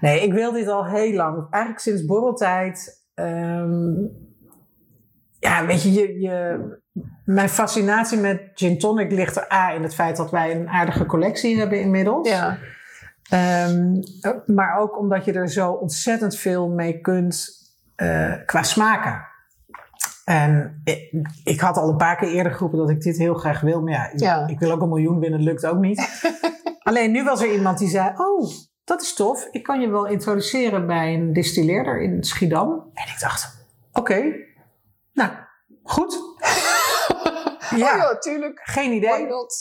Nee, 0.00 0.20
ik 0.20 0.32
wil 0.32 0.52
dit 0.52 0.68
al 0.68 0.84
heel 0.86 1.12
lang. 1.12 1.46
Eigenlijk 1.50 1.82
sinds 1.82 2.04
borreltijd. 2.04 3.04
ehm, 3.14 3.92
ja, 5.38 5.66
weet 5.66 5.82
je, 5.82 5.92
je, 5.92 6.20
je, 6.20 6.82
mijn 7.24 7.48
fascinatie 7.48 8.18
met 8.18 8.40
gin 8.54 8.78
tonic 8.78 9.10
ligt 9.12 9.36
er 9.36 9.52
A 9.52 9.72
in 9.72 9.82
het 9.82 9.94
feit 9.94 10.16
dat 10.16 10.30
wij 10.30 10.56
een 10.56 10.68
aardige 10.68 11.06
collectie 11.06 11.58
hebben 11.58 11.80
inmiddels. 11.80 12.28
Ja. 12.28 12.58
Ehm, 13.28 14.02
maar 14.46 14.78
ook 14.78 14.98
omdat 14.98 15.24
je 15.24 15.32
er 15.32 15.48
zo 15.50 15.70
ontzettend 15.70 16.36
veel 16.36 16.68
mee 16.68 17.00
kunt 17.00 17.48
eh, 17.94 18.32
qua 18.46 18.62
smaken. 18.62 19.26
En 20.24 20.80
ik, 20.84 21.12
ik 21.44 21.60
had 21.60 21.76
al 21.76 21.88
een 21.88 21.96
paar 21.96 22.16
keer 22.16 22.28
eerder 22.28 22.52
geroepen 22.52 22.78
dat 22.78 22.90
ik 22.90 23.00
dit 23.00 23.18
heel 23.18 23.34
graag 23.34 23.60
wil. 23.60 23.82
Maar 23.82 23.92
ja, 23.92 24.10
Ja. 24.16 24.46
ik 24.46 24.58
wil 24.58 24.70
ook 24.70 24.80
een 24.82 24.88
miljoen 24.88 25.18
winnen, 25.20 25.40
lukt 25.40 25.66
ook 25.66 25.78
niet. 25.78 26.22
Alleen 26.82 27.10
nu 27.12 27.24
was 27.24 27.42
er 27.42 27.52
iemand 27.52 27.78
die 27.78 27.88
zei: 27.88 28.12
Oh, 28.16 28.50
dat 28.84 29.02
is 29.02 29.14
tof. 29.14 29.48
Ik 29.50 29.62
kan 29.62 29.80
je 29.80 29.90
wel 29.90 30.06
introduceren 30.06 30.86
bij 30.86 31.14
een 31.14 31.32
distilleerder 31.32 32.02
in 32.02 32.24
Schiedam. 32.24 32.70
En 32.94 33.04
ik 33.08 33.20
dacht: 33.20 33.66
Oké, 33.92 34.22
nou, 35.12 35.30
goed. 35.82 36.33
Ja, 37.70 37.76
Ja, 37.76 38.10
oh, 38.10 38.18
tuurlijk. 38.18 38.60
geen 38.64 38.92
idee. 38.92 39.10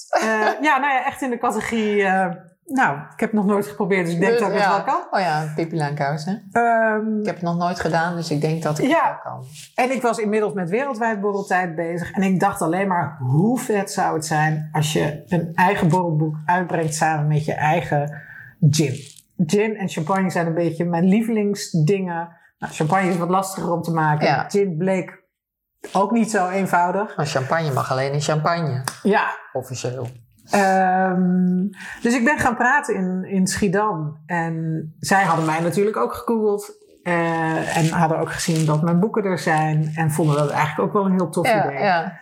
Eh, 0.09 0.21
ja, 0.61 0.77
nou 0.77 0.93
ja, 0.93 1.05
echt 1.05 1.21
in 1.21 1.29
de 1.29 1.37
categorie. 1.37 2.03
eh, 2.03 2.29
nou, 2.65 2.97
ik 2.97 3.19
heb 3.19 3.31
het 3.31 3.33
nog 3.33 3.45
nooit 3.45 3.67
geprobeerd, 3.67 4.05
dus 4.05 4.13
ik 4.15 4.19
denk 4.21 4.39
dat 4.39 4.51
ik 4.51 4.57
het 4.57 4.67
wel 4.67 4.83
kan. 4.83 5.01
Oh 5.11 5.19
ja, 5.19 5.51
Pippi 5.55 5.75
Langkous, 5.77 6.25
hè? 6.25 6.31
Ehm, 6.51 7.19
Ik 7.19 7.25
heb 7.25 7.35
het 7.35 7.43
nog 7.43 7.57
nooit 7.57 7.79
gedaan, 7.79 8.15
dus 8.15 8.31
ik 8.31 8.41
denk 8.41 8.63
dat 8.63 8.79
ik 8.79 8.85
Ja. 8.89 9.03
het 9.13 9.23
wel 9.23 9.33
kan. 9.33 9.45
En 9.75 9.91
ik 9.91 10.01
was 10.01 10.17
inmiddels 10.17 10.53
met 10.53 10.69
wereldwijd 10.69 11.21
borreltijd 11.21 11.75
bezig. 11.75 12.11
En 12.11 12.21
ik 12.23 12.39
dacht 12.39 12.61
alleen 12.61 12.87
maar, 12.87 13.17
hoe 13.19 13.59
vet 13.59 13.91
zou 13.91 14.15
het 14.15 14.25
zijn 14.25 14.69
als 14.71 14.93
je 14.93 15.23
een 15.27 15.51
eigen 15.53 15.89
borrelboek 15.89 16.35
uitbrengt 16.45 16.95
samen 16.95 17.27
met 17.27 17.45
je 17.45 17.53
eigen 17.53 18.21
gin. 18.69 18.95
Gin 19.45 19.75
en 19.77 19.89
champagne 19.89 20.29
zijn 20.29 20.47
een 20.47 20.53
beetje 20.53 20.85
mijn 20.85 21.03
lievelingsdingen. 21.05 22.29
Nou, 22.59 22.73
champagne 22.73 23.09
is 23.09 23.17
wat 23.17 23.29
lastiger 23.29 23.71
om 23.71 23.81
te 23.81 23.91
maken. 23.91 24.25
Ja. 24.27 24.45
Gin 24.49 24.77
bleek 24.77 25.22
ook 25.91 26.11
niet 26.11 26.31
zo 26.31 26.49
eenvoudig. 26.49 27.17
Maar 27.17 27.25
champagne 27.25 27.71
mag 27.73 27.91
alleen 27.91 28.13
in 28.13 28.21
champagne, 28.21 28.83
Ja, 29.03 29.37
officieel. 29.53 30.07
Ehm, 30.49 31.67
dus 32.01 32.15
ik 32.15 32.23
ben 32.25 32.39
gaan 32.39 32.55
praten 32.55 32.95
in, 32.95 33.23
in 33.25 33.47
Schiedam. 33.47 34.17
En 34.25 34.85
zij 34.99 35.23
hadden 35.23 35.45
mij 35.45 35.59
natuurlijk 35.59 35.97
ook 35.97 36.13
gegoogeld. 36.13 36.81
eh, 37.03 37.77
en 37.77 37.89
hadden 37.89 38.19
ook 38.19 38.31
gezien 38.31 38.65
dat 38.65 38.81
mijn 38.81 38.99
boeken 38.99 39.23
er 39.23 39.39
zijn. 39.39 39.91
En 39.95 40.11
vonden 40.11 40.37
dat 40.37 40.49
eigenlijk 40.49 40.87
ook 40.87 40.93
wel 40.93 41.05
een 41.05 41.11
heel 41.17 41.29
tof 41.29 41.47
Ja, 41.47 41.65
idee. 41.65 41.83
ja. 41.83 42.19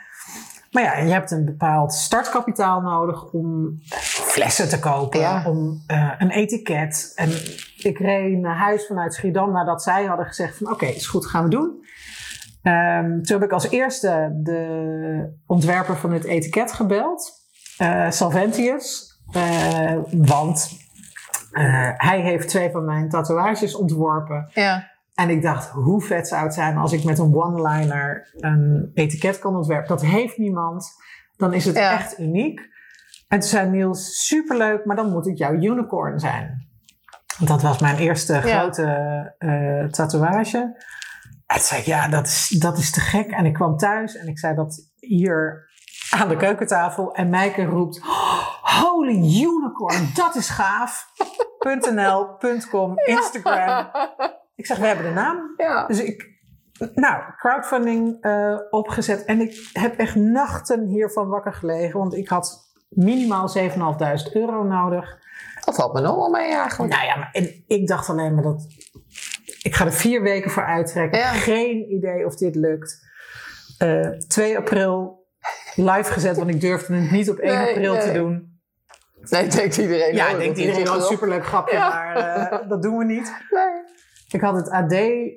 Maar 0.71 0.83
ja, 0.83 0.97
je 0.97 1.11
hebt 1.11 1.31
een 1.31 1.45
bepaald 1.45 1.93
startkapitaal 1.93 2.81
nodig 2.81 3.23
om 3.31 3.79
flessen 4.01 4.69
te 4.69 4.79
kopen. 4.79 5.19
Ja. 5.19 5.43
Om 5.45 5.83
eh, 5.87 6.11
een 6.17 6.29
etiket. 6.29 7.11
En 7.15 7.29
ik 7.77 7.97
reed 7.99 8.37
naar 8.37 8.57
huis 8.57 8.87
vanuit 8.87 9.13
Schiedam 9.13 9.51
nadat 9.51 9.83
zij 9.83 10.05
hadden 10.05 10.25
gezegd 10.25 10.57
van... 10.57 10.71
Oké, 10.71 10.85
is 10.85 11.07
goed, 11.07 11.25
gaan 11.25 11.43
we 11.43 11.49
doen. 11.49 11.85
Ehm, 12.61 13.21
toen 13.21 13.39
heb 13.39 13.43
ik 13.43 13.51
als 13.51 13.69
eerste 13.69 14.39
de 14.43 15.39
ontwerper 15.47 15.97
van 15.97 16.11
het 16.13 16.23
etiket 16.23 16.71
gebeld. 16.71 17.39
eh, 17.77 18.09
Salventius. 18.11 19.09
Eh, 19.31 19.97
want 20.11 20.69
eh, 21.51 21.89
hij 21.97 22.21
heeft 22.21 22.47
twee 22.47 22.71
van 22.71 22.85
mijn 22.85 23.09
tatoeages 23.09 23.75
ontworpen. 23.75 24.49
ja. 24.53 24.89
En 25.13 25.29
ik 25.29 25.41
dacht, 25.41 25.69
hoe 25.69 26.01
vet 26.01 26.27
zou 26.27 26.43
het 26.43 26.53
zijn 26.53 26.77
als 26.77 26.91
ik 26.93 27.03
met 27.03 27.19
een 27.19 27.35
one-liner 27.35 28.29
een 28.39 28.91
etiket 28.93 29.39
kan 29.39 29.55
ontwerpen. 29.55 29.87
Dat 29.87 30.01
heeft 30.01 30.37
niemand. 30.37 30.91
Dan 31.37 31.53
is 31.53 31.65
het 31.65 31.75
Ja. 31.75 31.91
echt 31.91 32.19
uniek. 32.19 32.59
En 33.27 33.39
toen 33.39 33.49
zei 33.49 33.69
Niels, 33.69 34.25
superleuk, 34.27 34.85
maar 34.85 34.95
dan 34.95 35.11
moet 35.11 35.25
het 35.25 35.37
jouw 35.37 35.53
unicorn 35.53 36.19
zijn. 36.19 36.67
Dat 37.39 37.61
was 37.61 37.79
mijn 37.79 37.97
eerste 37.97 38.41
grote 38.41 39.87
tatoeage. 39.91 40.75
En 41.51 41.57
toen 41.57 41.65
zei 41.65 41.79
ik, 41.79 41.85
ja, 41.85 42.07
dat 42.07 42.27
is, 42.27 42.47
dat 42.49 42.77
is 42.77 42.91
te 42.91 42.99
gek. 42.99 43.31
En 43.31 43.45
ik 43.45 43.53
kwam 43.53 43.77
thuis 43.77 44.15
en 44.15 44.27
ik 44.27 44.39
zei 44.39 44.55
dat 44.55 44.89
hier 44.99 45.69
aan 46.09 46.27
de 46.27 46.37
keukentafel. 46.37 47.13
En 47.13 47.29
Mijke 47.29 47.63
roept, 47.63 48.01
"Oh, 48.01 48.47
holy 48.61 49.41
unicorn, 49.43 50.09
dat 50.13 50.35
is 50.35 50.49
gaaf. 50.49 51.05
.nl, 51.93 52.37
.com, 52.69 52.99
Instagram. 52.99 53.89
Ik 54.55 54.65
zeg, 54.65 54.77
we 54.77 54.85
hebben 54.85 55.05
de 55.05 55.11
naam. 55.11 55.53
Ja. 55.57 55.85
Dus 55.85 56.03
ik, 56.03 56.39
nou, 56.93 57.23
crowdfunding 57.37 58.21
eh, 58.21 58.57
opgezet. 58.69 59.25
En 59.25 59.41
ik 59.41 59.69
heb 59.73 59.97
echt 59.97 60.15
nachten 60.15 60.85
hiervan 60.87 61.27
wakker 61.27 61.53
gelegen. 61.53 61.99
Want 61.99 62.15
ik 62.15 62.29
had 62.29 62.73
minimaal 62.89 63.49
7.500 63.57 63.63
euro 64.33 64.63
nodig. 64.63 65.19
Dat 65.65 65.75
valt 65.75 65.93
me 65.93 66.01
nog 66.01 66.15
wel 66.15 66.29
mee 66.29 66.53
eigenlijk. 66.53 66.93
Nou 66.93 67.05
ja, 67.05 67.15
maar 67.15 67.29
en 67.31 67.63
ik 67.67 67.87
dacht 67.87 68.09
alleen 68.09 68.33
maar 68.33 68.43
dat... 68.43 68.67
Ik 69.63 69.75
ga 69.75 69.85
er 69.85 69.93
vier 69.93 70.21
weken 70.21 70.51
voor 70.51 70.65
uittrekken. 70.65 71.19
Ja. 71.19 71.31
Geen 71.33 71.91
idee 71.91 72.25
of 72.25 72.35
dit 72.35 72.55
lukt. 72.55 72.99
Eh 73.77 74.09
2 74.27 74.57
april 74.57 75.25
live 75.75 76.11
gezet, 76.11 76.37
want 76.37 76.49
ik 76.49 76.61
durfde 76.61 76.93
het 76.95 77.11
niet 77.11 77.29
op 77.29 77.37
1 77.37 77.57
Nee, 77.57 77.67
april 77.69 77.99
te 77.99 78.11
doen. 78.11 78.59
Nee, 79.29 79.47
denkt 79.47 79.77
iedereen. 79.77 80.15
Ja, 80.15 80.25
oh, 80.25 80.31
ik 80.31 80.37
denk 80.37 80.49
dat 80.49 80.59
iedereen 80.65 80.81
een 80.87 80.93
toch- 80.93 81.05
superleuk 81.07 81.45
grapje, 81.45 81.75
Ja. 81.75 81.89
maar 81.89 82.15
eh, 82.15 82.69
dat 82.69 82.81
doen 82.81 82.97
we 82.97 83.05
niet. 83.05 83.33
Nee. 83.49 83.89
Ik 84.31 84.41
had 84.41 84.55
het 84.55 84.69
AD 84.69 84.91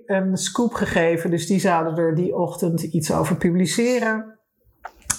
een 0.07 0.37
scoop 0.37 0.73
gegeven, 0.73 1.31
dus 1.31 1.47
die 1.47 1.61
zouden 1.61 1.97
er 2.05 2.15
die 2.15 2.35
ochtend 2.37 2.83
iets 2.83 3.13
over 3.13 3.37
publiceren. 3.37 4.39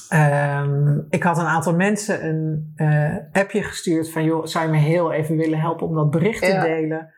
Ehm, 0.10 0.98
ik 1.10 1.24
had 1.24 1.38
een 1.38 1.46
aantal 1.46 1.76
mensen 1.76 2.26
een 2.26 2.72
eh, 2.76 3.42
appje 3.42 3.64
gestuurd 3.64 4.12
van, 4.12 4.24
joh, 4.24 4.46
zou 4.46 4.66
je 4.66 4.72
me 4.72 4.78
heel 4.78 5.12
even 5.12 5.36
willen 5.38 5.60
helpen 5.60 5.88
om 5.88 5.96
dat 5.96 6.10
bericht 6.12 6.42
te 6.42 6.48
Ja. 6.48 6.62
delen? 6.62 7.14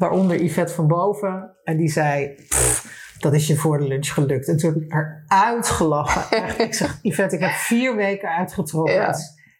Waaronder 0.00 0.42
Yvette 0.42 0.74
van 0.74 0.86
Boven. 0.86 1.56
En 1.64 1.76
die 1.76 1.88
zei, 1.88 2.34
"Pff, 2.34 3.14
dat 3.18 3.34
is 3.34 3.46
je 3.46 3.56
voor 3.56 3.78
de 3.78 3.86
lunch 3.86 4.12
gelukt. 4.14 4.48
En 4.48 4.56
toen 4.56 4.72
heb 4.72 4.82
ik 4.82 4.92
haar 4.92 5.24
uitgelachen. 5.26 6.30
Echt, 6.44 6.58
ik 6.58 6.74
zeg, 6.74 6.98
Yvette, 7.02 7.36
ik 7.36 7.42
heb 7.42 7.50
vier 7.50 7.96
weken 7.96 8.28
uitgetrokken. 8.28 8.94
Ja. 8.94 9.14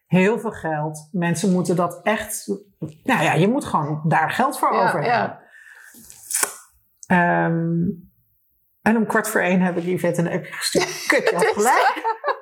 Heel 0.07 0.38
veel 0.38 0.51
geld. 0.51 1.09
Mensen 1.12 1.53
moeten 1.53 1.76
dat 1.76 2.01
echt... 2.03 2.47
Nou 3.03 3.22
ja, 3.22 3.32
je 3.32 3.49
moet 3.49 3.64
gewoon 3.64 4.03
daar 4.09 4.30
geld 4.30 4.59
voor 4.59 4.74
Ja, 4.74 4.86
over 4.88 5.05
ja. 5.05 5.18
hebben. 5.20 5.38
Ehm, 7.07 7.88
en 8.82 8.97
om 8.97 9.07
kwart 9.07 9.28
voor 9.28 9.41
één 9.41 9.61
heb 9.61 9.76
ik 9.76 9.84
Yvette 9.84 10.20
een 10.20 10.32
appje 10.32 10.53
gestuurd. 10.53 11.05
Kut, 11.09 11.28
je 11.30 11.36
had 11.36 11.47
gelijk. 11.47 12.18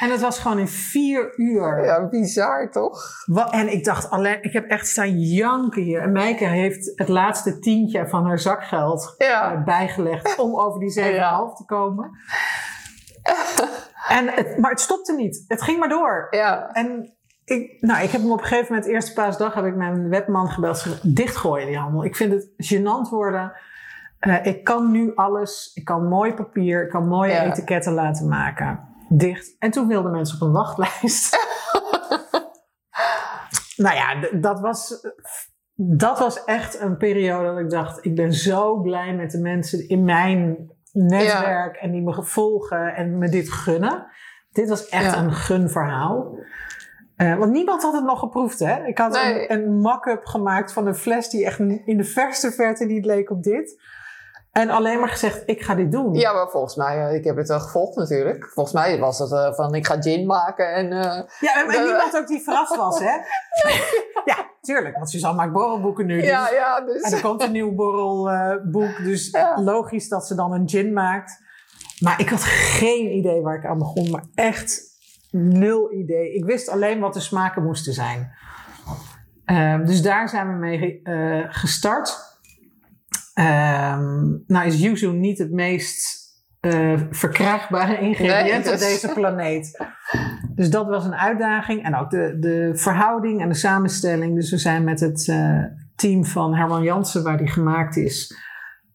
En 0.00 0.10
het 0.10 0.20
was 0.20 0.38
gewoon 0.38 0.58
in 0.58 0.68
vier 0.68 1.32
uur. 1.38 1.84
Ja, 1.84 2.08
bizar 2.08 2.70
toch? 2.70 3.02
Wa- 3.26 3.50
En 3.50 3.72
ik 3.72 3.84
dacht 3.84 4.10
alleen, 4.10 4.38
ik 4.42 4.52
heb 4.52 4.66
echt 4.70 4.86
staan 4.88 5.18
janken 5.18 5.82
hier. 5.82 6.00
En 6.02 6.12
Meike 6.12 6.44
heeft 6.44 6.92
het 6.94 7.08
laatste 7.08 7.58
tientje 7.58 8.08
van 8.08 8.26
haar 8.26 8.38
zakgeld 8.38 9.14
Ja. 9.18 9.52
eh, 9.52 9.64
bijgelegd 9.64 10.38
om 10.38 10.56
over 10.58 10.80
die 10.80 10.90
7,5 10.90 11.54
te 11.56 11.64
komen. 11.66 12.10
En 14.08 14.28
het, 14.28 14.58
maar 14.58 14.70
het 14.70 14.80
stopte 14.80 15.14
niet. 15.14 15.44
Het 15.48 15.62
ging 15.62 15.78
maar 15.78 15.88
door. 15.88 16.26
Ja. 16.30 16.70
En 16.72 17.14
ik, 17.44 17.76
nou, 17.80 18.02
ik 18.04 18.10
heb 18.10 18.20
hem 18.20 18.30
op 18.32 18.38
een 18.40 18.44
gegeven 18.44 18.74
moment, 18.74 18.92
eerste 18.92 19.12
paasdag, 19.12 19.54
heb 19.54 19.64
ik 19.64 19.74
mijn 19.76 20.08
webman 20.08 20.48
gebeld. 20.50 20.78
Ze 20.78 20.88
zei, 20.88 21.14
dichtgooien 21.14 21.66
die 21.66 21.78
handel. 21.78 22.04
Ik 22.04 22.16
vind 22.16 22.32
het 22.32 22.74
gênant 22.74 23.10
worden. 23.10 23.52
Eh, 24.18 24.44
ik 24.46 24.64
kan 24.64 24.90
nu 24.90 25.12
alles. 25.14 25.70
Ik 25.74 25.84
kan 25.84 26.08
mooi 26.08 26.34
papier. 26.34 26.82
Ik 26.84 26.90
kan 26.90 27.08
mooie 27.08 27.32
Ja. 27.32 27.44
etiketten 27.44 27.92
laten 27.92 28.28
maken. 28.28 28.94
Dicht. 29.08 29.56
En 29.58 29.70
toen 29.70 29.86
wilden 29.86 30.12
mensen 30.12 30.40
op 30.40 30.46
een 30.46 30.52
wachtlijst. 30.54 31.36
nou 33.76 33.94
ja, 33.96 34.38
dat 34.40 34.60
was, 34.60 35.08
dat 35.74 36.18
was 36.18 36.44
echt 36.44 36.80
een 36.80 36.96
periode 36.96 37.48
dat 37.48 37.58
ik 37.58 37.70
dacht... 37.70 38.04
ik 38.04 38.14
ben 38.14 38.32
zo 38.32 38.80
blij 38.80 39.14
met 39.14 39.30
de 39.30 39.40
mensen 39.40 39.88
in 39.88 40.04
mijn 40.04 40.70
netwerk... 40.92 41.76
en 41.76 41.92
die 41.92 42.02
me 42.02 42.22
volgen 42.22 42.94
en 42.94 43.18
me 43.18 43.28
dit 43.28 43.52
gunnen. 43.52 44.06
Dit 44.50 44.68
was 44.68 44.88
echt 44.88 45.14
Ja. 45.14 45.22
een 45.22 45.32
gunverhaal. 45.32 46.38
Eh, 47.16 47.38
want 47.38 47.52
niemand 47.52 47.82
had 47.82 47.94
het 47.94 48.04
nog 48.04 48.18
geproefd, 48.18 48.58
hè? 48.58 48.84
Ik 48.84 48.98
had 48.98 49.12
Nee. 49.12 49.50
een, 49.50 49.62
een 49.62 49.76
mock-up 49.78 50.24
gemaakt 50.24 50.72
van 50.72 50.86
een 50.86 50.94
fles 50.94 51.30
die 51.30 51.44
echt 51.44 51.58
in 51.58 51.96
de 51.96 52.04
verste 52.04 52.52
verte 52.52 52.84
niet 52.84 53.04
leek 53.04 53.30
op 53.30 53.42
dit. 53.42 53.82
En 54.56 54.70
alleen 54.70 54.98
maar 55.00 55.08
gezegd, 55.08 55.42
ik 55.46 55.62
ga 55.62 55.74
dit 55.74 55.92
doen. 55.92 56.14
ja, 56.14 56.32
maar 56.32 56.48
volgens 56.50 56.74
mij, 56.76 57.06
eh, 57.08 57.14
ik 57.14 57.24
heb 57.24 57.36
het 57.36 57.48
wel 57.48 57.60
gevolgd 57.60 57.96
natuurlijk. 57.96 58.50
Volgens 58.54 58.74
mij 58.74 58.98
was 58.98 59.18
het 59.18 59.32
eh, 59.32 59.52
van 59.52 59.74
ik 59.74 59.86
ga 59.86 60.00
gin 60.00 60.26
maken 60.26 60.72
en... 60.74 60.92
eh, 60.92 61.22
Ja, 61.40 61.62
en, 61.64 61.70
en 61.70 61.84
niemand 61.84 62.16
ook 62.16 62.26
die 62.26 62.40
verrast 62.42 62.76
was, 62.76 62.98
hè? 62.98 63.04
ja, 64.32 64.36
tuurlijk, 64.60 64.96
want 64.96 65.10
Suzanne 65.10 65.36
maakt 65.36 65.52
borrelboeken 65.52 66.06
nu. 66.06 66.20
Dus. 66.20 66.28
ja, 66.28 66.50
ja, 66.50 66.78
En 66.78 66.86
dus... 66.86 67.12
er 67.12 67.20
komt 67.20 67.42
een 67.42 67.52
nieuw 67.52 67.74
borrelboek, 67.74 68.96
dus 69.04 69.30
Ja. 69.30 69.60
logisch 69.62 70.08
dat 70.08 70.26
ze 70.26 70.34
dan 70.34 70.52
een 70.52 70.68
gin 70.68 70.92
maakt. 70.92 71.42
Maar 72.00 72.20
ik 72.20 72.28
had 72.28 72.42
geen 72.44 73.16
idee 73.16 73.40
waar 73.42 73.56
ik 73.58 73.64
aan 73.66 73.78
begon, 73.78 74.10
maar 74.10 74.24
echt 74.34 74.82
nul 75.30 75.92
idee. 75.92 76.32
Ik 76.34 76.44
wist 76.44 76.68
alleen 76.68 77.00
wat 77.00 77.14
de 77.14 77.20
smaken 77.20 77.62
moesten 77.62 77.92
zijn. 77.92 78.32
Ehm, 79.44 79.84
dus 79.84 80.02
daar 80.02 80.28
zijn 80.28 80.46
we 80.48 80.54
mee 80.54 81.00
gestart. 81.48 82.35
Ehm, 83.36 84.26
nou 84.46 84.66
is 84.66 84.80
yuzu 84.80 85.12
niet 85.12 85.38
het 85.38 85.50
meest 85.52 86.24
eh, 86.60 87.00
verkrijgbare 87.10 87.98
ingrediënt 88.08 88.64
Nee, 88.64 88.72
op 88.74 88.78
dus- 88.78 88.88
deze 88.88 89.08
planeet. 89.14 89.84
Dus 90.54 90.70
dat 90.70 90.86
was 90.86 91.04
een 91.04 91.14
uitdaging. 91.14 91.84
En 91.84 91.96
ook 91.96 92.10
de, 92.10 92.36
de 92.40 92.70
verhouding 92.74 93.40
en 93.40 93.48
de 93.48 93.54
samenstelling. 93.54 94.34
Dus 94.34 94.50
we 94.50 94.58
zijn 94.58 94.84
met 94.84 95.00
het 95.00 95.28
eh, 95.28 95.62
team 95.94 96.24
van 96.24 96.54
Herman 96.54 96.82
Jansen, 96.82 97.22
waar 97.22 97.38
die 97.38 97.48
gemaakt 97.50 97.96
is, 97.96 98.36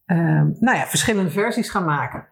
ehm, 0.06 0.50
nou 0.60 0.78
ja, 0.78 0.86
verschillende 0.86 1.32
versies 1.32 1.70
gaan 1.70 1.86
maken. 1.86 2.28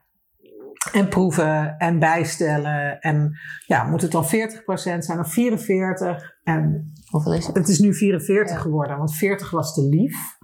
En 0.91 1.07
proeven 1.07 1.77
en 1.77 1.99
bijstellen. 1.99 2.99
En 2.99 3.31
ja, 3.65 3.83
moet 3.83 4.01
het 4.01 4.11
dan 4.11 4.25
40% 4.25 4.27
zijn 4.99 5.19
of 5.19 5.33
44%? 5.33 6.37
En 6.43 6.91
Hoeveel 7.09 7.33
is 7.33 7.47
het? 7.47 7.55
het 7.55 7.67
is 7.67 7.79
nu 7.79 7.93
44 7.93 8.55
Ja. 8.55 8.61
geworden, 8.61 8.97
want 8.97 9.15
40 9.15 9.51
was 9.51 9.73
te 9.73 9.81
lief. 9.81 10.37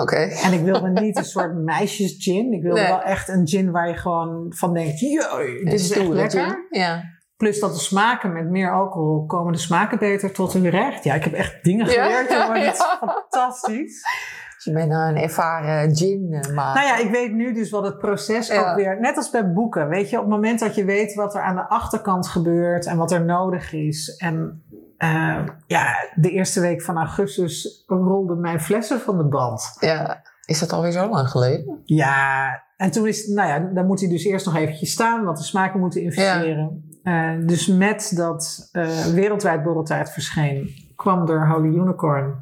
Oké. 0.00 0.16
En 0.16 0.52
ik 0.52 0.60
wilde 0.60 0.88
niet 1.00 1.16
een 1.16 1.24
soort 1.24 1.54
meisjes 1.74 2.16
gin. 2.18 2.52
Ik 2.52 2.62
wilde 2.62 2.80
Nee. 2.80 2.88
wel 2.88 3.02
echt 3.02 3.28
een 3.28 3.48
gin 3.48 3.70
waar 3.70 3.88
je 3.88 3.96
gewoon 3.96 4.46
van 4.56 4.74
denkt, 4.74 5.00
"Jee, 5.00 5.64
dit 5.64 5.72
is 5.72 5.90
echt 5.90 6.08
lekker. 6.08 6.66
Ja. 6.70 7.02
Plus 7.36 7.60
dat 7.60 7.74
de 7.74 7.80
smaken 7.80 8.32
met 8.32 8.50
meer 8.50 8.72
alcohol 8.72 9.26
komen 9.26 9.52
de 9.52 9.58
smaken 9.58 9.98
beter 9.98 10.32
tot 10.32 10.52
hun 10.52 10.70
recht. 10.70 11.04
Ja, 11.04 11.14
ik 11.14 11.24
heb 11.24 11.32
echt 11.32 11.64
dingen 11.64 11.86
Ja. 11.90 12.04
geleerd, 12.04 12.32
jongen. 12.32 12.60
Dit 12.62 12.72
is 12.72 12.78
Ja. 12.88 12.98
fantastisch. 13.30 14.02
Dus 14.54 14.64
je 14.64 14.72
bent 14.72 14.92
een 14.92 15.16
ervaren 15.16 15.96
gin 15.96 16.26
eh, 16.30 16.54
maker. 16.54 16.82
Nou 16.82 16.86
ja, 16.86 16.96
ik 17.04 17.10
weet 17.10 17.32
nu 17.32 17.52
dus 17.52 17.70
wat 17.70 17.84
het 17.84 17.98
proces 17.98 18.48
Ja. 18.48 18.70
ook 18.70 18.76
weer... 18.76 19.00
Net 19.00 19.16
als 19.16 19.30
bij 19.30 19.52
boeken, 19.52 19.88
weet 19.88 20.10
je. 20.10 20.16
Op 20.16 20.22
het 20.22 20.32
moment 20.32 20.60
dat 20.60 20.74
je 20.74 20.84
weet 20.84 21.14
wat 21.14 21.34
er 21.34 21.42
aan 21.42 21.54
de 21.56 21.68
achterkant 21.68 22.28
gebeurt... 22.28 22.86
en 22.86 22.96
wat 22.96 23.12
er 23.12 23.24
nodig 23.24 23.72
is. 23.72 24.16
En 24.16 24.62
eh, 24.98 25.44
ja, 25.66 25.94
de 26.14 26.30
eerste 26.30 26.60
week 26.60 26.82
van 26.82 26.96
augustus 26.96 27.82
rolden 27.86 28.40
mijn 28.40 28.60
flessen 28.60 29.00
van 29.00 29.16
de 29.18 29.24
band. 29.28 29.76
Ja. 29.80 30.22
Is 30.44 30.58
dat 30.58 30.72
alweer 30.72 30.92
zo 30.92 31.08
lang 31.08 31.28
geleden? 31.30 31.80
Ja, 31.84 32.48
en 32.76 32.90
toen 32.90 33.06
is, 33.06 33.26
nou 33.26 33.48
ja, 33.48 33.58
dan 33.74 33.86
moet 33.86 34.00
hij 34.00 34.08
dus 34.08 34.24
eerst 34.24 34.46
nog 34.46 34.56
eventjes 34.56 34.90
staan, 34.92 35.24
want 35.24 35.38
de 35.38 35.44
smaken 35.44 35.80
moeten 35.80 36.02
investeren. 36.02 36.82
Eh, 37.02 37.32
dus 37.46 37.66
met 37.66 38.12
dat 38.16 38.68
eh, 38.72 39.04
wereldwijd 39.04 39.62
borreltijd 39.62 40.10
verscheen, 40.10 40.70
kwam 40.96 41.28
er 41.28 41.48
Holy 41.50 41.76
Unicorn. 41.76 42.34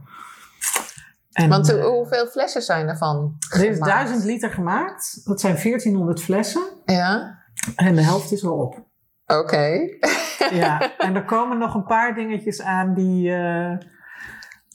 En, 1.32 1.48
Want 1.48 1.70
hoe- 1.72 1.80
hoeveel 1.82 2.26
flessen 2.26 2.62
zijn 2.62 2.88
ervan 2.88 3.36
er 3.52 3.64
is 3.64 3.76
gemaakt? 3.76 3.92
1000 4.08 4.24
liter 4.24 4.50
gemaakt, 4.50 5.20
dat 5.24 5.40
zijn 5.40 5.56
1400 5.56 6.22
flessen 6.22 6.62
Ja. 6.84 7.38
en 7.76 7.94
de 7.94 8.02
helft 8.02 8.32
is 8.32 8.44
al 8.44 8.56
op. 8.58 8.84
Oké. 9.26 9.88
Ja, 10.50 10.90
en 10.98 11.14
er 11.14 11.24
komen 11.24 11.58
nog 11.58 11.74
een 11.74 11.84
paar 11.84 12.14
dingetjes 12.14 12.62
aan 12.62 12.94
die, 12.94 13.34
eh, 13.34 13.76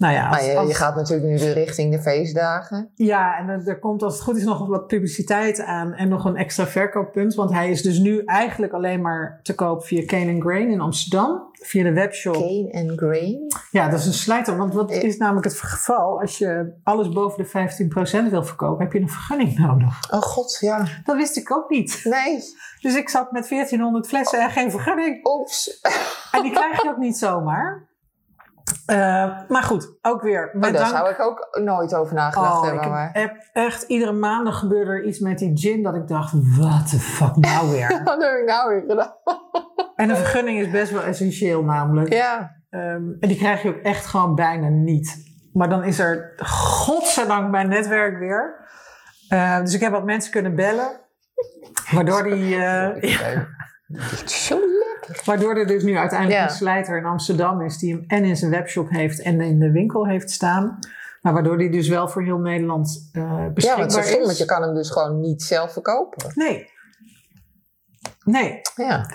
nou 0.01 0.13
ja, 0.13 0.29
Maar 0.29 0.43
je, 0.43 0.57
als- 0.57 0.67
je 0.67 0.73
gaat 0.75 0.95
natuurlijk 0.95 1.29
nu 1.29 1.37
weer 1.37 1.53
richting 1.53 1.91
de 1.95 2.01
feestdagen. 2.01 2.91
Ja, 2.95 3.37
en 3.37 3.49
er, 3.49 3.67
er 3.67 3.79
komt 3.79 4.03
als 4.03 4.13
het 4.13 4.23
goed 4.23 4.37
is 4.37 4.43
nog 4.43 4.67
wat 4.67 4.87
publiciteit 4.87 5.61
aan 5.61 5.93
en 5.93 6.09
nog 6.09 6.25
een 6.25 6.35
extra 6.35 6.65
verkooppunt. 6.67 7.33
Want 7.35 7.51
hij 7.51 7.69
is 7.69 7.81
dus 7.81 7.97
nu 7.99 8.23
eigenlijk 8.25 8.73
alleen 8.73 9.01
maar 9.01 9.39
te 9.43 9.55
koop 9.55 9.85
via 9.85 10.05
Cane 10.05 10.41
Grain 10.41 10.69
in 10.69 10.81
Amsterdam. 10.81 11.49
Via 11.53 11.83
de 11.83 11.93
webshop. 11.93 12.33
Cane 12.33 12.69
and 12.71 12.91
grain. 12.99 13.47
Ja, 13.71 13.89
dat 13.89 13.99
is 13.99 14.05
een 14.05 14.13
slijter. 14.13 14.57
Want 14.57 14.73
wat 14.73 14.91
Eh. 14.91 15.03
is 15.03 15.17
namelijk 15.17 15.45
het 15.45 15.61
geval? 15.61 16.19
Als 16.19 16.37
je 16.37 16.73
alles 16.83 17.09
boven 17.09 17.43
de 17.43 17.49
15% 17.49 18.29
wil 18.29 18.43
verkopen, 18.43 18.83
heb 18.83 18.93
je 18.93 18.99
een 18.99 19.09
vergunning 19.09 19.57
nodig. 19.57 20.11
Oh 20.11 20.21
god, 20.21 20.57
ja. 20.59 20.85
Dat 21.03 21.15
wist 21.15 21.37
ik 21.37 21.51
ook 21.51 21.69
niet. 21.69 22.01
Nee. 22.03 22.39
Dus 22.81 22.95
ik 22.95 23.09
zat 23.09 23.31
met 23.31 23.47
1400 23.49 24.07
flessen 24.07 24.39
en 24.41 24.49
geen 24.49 24.71
vergunning. 24.71 25.27
Oeps. 25.27 25.79
En 26.31 26.41
die 26.41 26.51
krijg 26.51 26.81
je 26.81 26.89
ook 26.89 26.97
niet 26.97 27.17
zomaar. 27.17 27.89
Eh, 28.85 29.39
maar 29.47 29.63
goed, 29.63 29.97
ook 30.01 30.21
weer. 30.21 30.41
Maar 30.53 30.71
met 30.71 30.73
daar 30.73 30.91
dank- 30.91 30.95
zou 30.95 31.09
ik 31.09 31.19
ook 31.19 31.59
nooit 31.63 31.95
over 31.95 32.15
nagedacht 32.15 32.57
Oh, 32.57 32.63
hebben. 32.63 32.83
ik 32.83 32.89
maar... 32.89 33.09
heb 33.13 33.31
heb 33.31 33.49
echt 33.53 33.83
iedere 33.83 34.11
maand 34.11 34.49
gebeurde 34.53 34.91
er 34.91 35.03
iets 35.03 35.19
met 35.19 35.37
die 35.37 35.57
gin 35.57 35.83
dat 35.83 35.95
ik 35.95 36.07
dacht, 36.07 36.33
what 36.57 36.89
the 36.89 36.99
fuck 36.99 37.35
nou 37.35 37.71
weer? 37.71 37.87
Wat 38.03 38.21
heb 38.23 38.33
ik 38.39 38.45
nou 38.45 38.69
weer 38.69 38.83
gedaan? 38.87 39.13
en 39.95 40.09
een 40.09 40.15
vergunning 40.15 40.59
is 40.59 40.69
best 40.71 40.91
wel 40.91 41.03
essentieel 41.03 41.63
namelijk. 41.63 42.13
Ja. 42.13 42.55
Ehm, 42.69 42.83
en 43.19 43.27
die 43.27 43.37
krijg 43.37 43.61
je 43.61 43.69
ook 43.69 43.81
echt 43.81 44.05
gewoon 44.05 44.35
bijna 44.35 44.67
niet. 44.67 45.29
Maar 45.53 45.69
dan 45.69 45.83
is 45.83 45.99
er 45.99 46.33
godzijdank 46.45 47.51
mijn 47.51 47.69
netwerk 47.69 48.19
weer. 48.19 48.69
Eh, 49.29 49.59
dus 49.59 49.73
ik 49.73 49.81
heb 49.81 49.91
wat 49.91 50.05
mensen 50.05 50.31
kunnen 50.31 50.55
bellen. 50.55 50.99
Waardoor, 51.91 52.23
die, 52.23 52.47
ja, 52.57 52.93
Zo 54.25 54.55
lekker. 54.59 54.80
Waardoor 55.25 55.55
er 55.57 55.67
dus 55.67 55.83
nu 55.83 55.97
uiteindelijk 55.97 56.39
Ja. 56.39 56.45
een 56.45 56.55
slijter 56.55 56.97
in 56.97 57.05
Amsterdam 57.05 57.61
is 57.61 57.77
die 57.77 57.93
hem 57.93 58.03
en 58.07 58.23
in 58.23 58.35
zijn 58.37 58.51
webshop 58.51 58.89
heeft 58.89 59.21
en 59.21 59.41
in 59.41 59.59
de 59.59 59.71
winkel 59.71 60.07
heeft 60.07 60.29
staan. 60.29 60.79
Maar 61.21 61.33
waardoor 61.33 61.57
die 61.57 61.69
dus 61.71 61.87
wel 61.87 62.07
voor 62.07 62.23
heel 62.23 62.37
Nederland 62.37 63.09
eh 63.13 63.21
Ja, 63.21 63.49
beschikbaar 63.49 63.79
want 63.79 63.93
zo 63.93 64.01
stom, 64.01 64.19
is. 64.19 64.25
want 64.25 64.37
je 64.37 64.45
kan 64.45 64.61
hem 64.61 64.73
dus 64.73 64.89
gewoon 64.89 65.19
niet 65.19 65.41
zelf 65.43 65.73
verkopen. 65.73 66.31
Nee. 66.35 66.69
Nee. 68.23 68.61
Ja. 68.75 69.05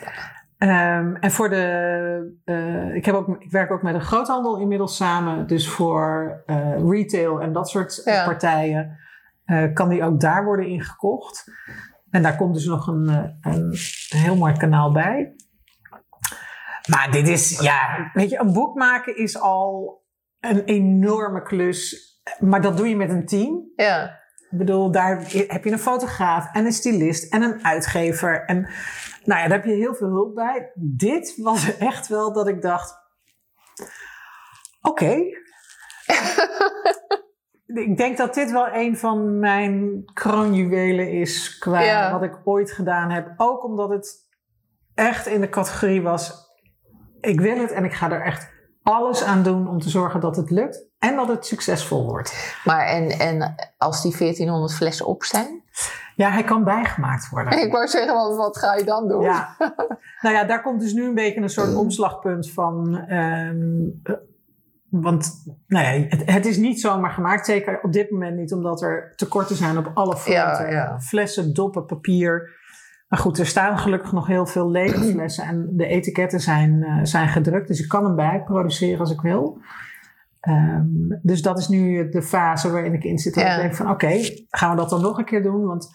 Ehm, 0.59 1.14
en 1.14 1.30
voor 1.30 1.49
de. 1.49 2.34
eh, 2.44 2.94
ik, 2.94 3.05
heb 3.05 3.14
ook, 3.14 3.36
ik 3.42 3.51
werk 3.51 3.70
ook 3.70 3.82
met 3.82 3.94
een 3.94 4.01
groothandel 4.01 4.59
inmiddels 4.59 4.97
samen. 4.97 5.47
Dus 5.47 5.68
voor 5.68 6.42
eh, 6.47 6.72
retail 6.88 7.40
en 7.40 7.53
dat 7.53 7.68
soort 7.68 8.03
eh, 8.05 8.14
Ja. 8.14 8.24
partijen 8.24 8.99
eh, 9.44 9.72
kan 9.72 9.88
die 9.88 10.05
ook 10.05 10.20
daar 10.20 10.44
worden 10.44 10.66
ingekocht. 10.66 11.44
En 12.11 12.22
daar 12.22 12.36
komt 12.36 12.55
dus 12.55 12.64
nog 12.66 12.86
een, 12.86 13.09
eh, 13.09 13.53
een, 13.53 13.62
een 14.11 14.18
heel 14.18 14.36
mooi 14.36 14.53
kanaal 14.53 14.92
bij. 14.92 15.34
Maar 16.87 17.11
dit 17.11 17.28
is, 17.28 17.61
ja, 17.61 18.11
weet 18.12 18.30
je, 18.30 18.39
een 18.39 18.53
boek 18.53 18.74
maken 18.74 19.16
is 19.16 19.39
al 19.39 20.01
een 20.41 20.64
enorme 20.64 21.43
klus. 21.43 22.05
Maar 22.39 22.61
dat 22.62 22.76
doe 22.76 22.89
je 22.89 22.97
met 22.97 23.11
een 23.11 23.26
team. 23.26 23.72
Ja. 23.76 24.24
Ik 24.51 24.59
bedoel, 24.59 24.91
daar 24.91 25.18
heb 25.49 25.64
je 25.64 25.70
een 25.70 25.78
fotograaf 25.78 26.53
en 26.53 26.64
een 26.64 26.72
stylist 26.72 27.32
en 27.32 27.43
een 27.43 27.64
uitgever. 27.64 28.45
En 28.45 28.61
nou 29.24 29.41
ja, 29.41 29.49
daar 29.49 29.59
heb 29.59 29.64
je 29.64 29.72
heel 29.74 29.95
veel 29.95 30.09
hulp 30.09 30.34
bij. 30.34 30.70
Dit 30.74 31.37
was 31.37 31.76
echt 31.78 32.09
wel 32.09 32.32
dat 32.32 32.49
ik 32.49 32.62
dacht: 32.62 32.99
oké. 34.80 35.14
ik 37.66 37.97
denk 37.97 38.16
dat 38.16 38.34
dit 38.34 38.51
wel 38.51 38.68
een 38.72 38.97
van 38.97 39.39
mijn 39.39 40.05
kroonjuwelen 40.12 41.11
is 41.11 41.59
qua 41.59 41.80
Ja. 41.80 42.12
wat 42.12 42.22
ik 42.22 42.41
ooit 42.45 42.72
gedaan 42.72 43.11
heb. 43.11 43.32
Ook 43.37 43.64
omdat 43.64 43.91
het 43.91 44.16
echt 44.95 45.26
in 45.26 45.41
de 45.41 45.49
categorie 45.49 46.03
was: 46.03 46.45
ik 47.27 47.41
wil 47.41 47.59
het 47.59 47.72
en 47.72 47.85
ik 47.85 47.93
ga 47.93 48.11
er 48.11 48.22
echt 48.22 48.55
alles 48.83 49.24
aan 49.24 49.43
doen 49.43 49.68
om 49.68 49.81
te 49.81 49.89
zorgen 49.89 50.20
dat 50.20 50.37
het 50.37 50.51
lukt 50.51 50.85
en 50.99 51.16
dat 51.16 51.29
het 51.29 51.47
succesvol 51.47 52.05
wordt. 52.05 52.59
Maar 52.64 52.87
en, 52.87 53.11
en 53.11 53.55
als 53.79 54.03
die 54.03 54.16
1400 54.18 54.74
flessen 54.74 55.07
op 55.07 55.24
zijn? 55.24 55.62
Ja, 56.16 56.31
hij 56.31 56.45
kan 56.45 56.64
bijgemaakt 56.64 57.29
worden. 57.29 57.62
Ik 57.62 57.72
wou 57.72 57.87
zeggen, 57.87 58.14
wat, 58.14 58.37
wat 58.37 58.59
ga 58.59 58.74
je 58.74 58.85
dan 58.85 59.09
doen? 59.09 59.22
Ja. 59.22 59.57
nou 60.22 60.35
ja, 60.35 60.45
daar 60.45 60.62
komt 60.62 60.81
dus 60.81 60.93
nu 60.93 61.05
een 61.05 61.14
beetje 61.14 61.41
een 61.41 61.49
soort 61.49 61.74
omslagpunt 61.74 62.51
van. 62.51 62.97
ehm, 62.97 63.57
eh, 64.03 64.14
want 64.89 65.45
nou 65.66 65.85
ja, 65.85 66.07
het, 66.09 66.31
het 66.31 66.47
is 66.47 66.57
niet 66.57 66.81
zomaar 66.81 67.11
gemaakt. 67.11 67.47
Zeker 67.47 67.81
op 67.83 67.93
dit 67.93 68.11
moment 68.11 68.37
niet, 68.37 68.53
omdat 68.53 68.83
er 68.83 69.12
tekorten 69.16 69.57
zijn 69.57 69.79
op 69.79 69.91
alle 69.95 70.16
fronten. 70.16 70.66
Ja, 70.66 70.70
ja. 70.70 71.01
Flessen, 71.01 71.55
doppen, 71.55 71.87
papier. 71.87 72.51
Maar 73.09 73.19
goed, 73.19 73.39
er 73.39 73.47
staan 73.47 73.79
gelukkig 73.79 74.13
nog 74.13 74.27
heel 74.27 74.47
veel 74.47 74.71
lege 74.71 75.05
flessen. 75.13 75.45
En 75.45 75.69
de 75.73 75.87
etiketten 75.87 76.41
zijn, 76.41 76.83
eh, 76.83 76.99
zijn 77.03 77.29
gedrukt. 77.29 77.69
Dus 77.69 77.81
ik 77.83 77.89
kan 77.89 78.05
hem 78.05 78.17
bijproduceren 78.17 79.01
als 79.01 79.11
ik 79.13 79.21
wil. 79.21 79.59
Ehm, 80.41 80.85
dus 81.23 81.43
dat 81.43 81.59
is 81.59 81.69
nu 81.69 82.09
de 82.09 82.23
fase 82.23 82.71
waarin 82.71 82.93
ik 82.95 83.05
in 83.05 83.19
zit. 83.19 83.35
Ja. 83.35 83.55
ik 83.55 83.61
denk 83.61 83.75
van 83.75 83.91
oké, 83.91 84.11
gaan 84.51 84.71
we 84.71 84.77
dat 84.77 84.91
dan 84.91 85.01
nog 85.01 85.19
een 85.19 85.25
keer 85.25 85.43
doen? 85.43 85.65
Want 85.67 85.89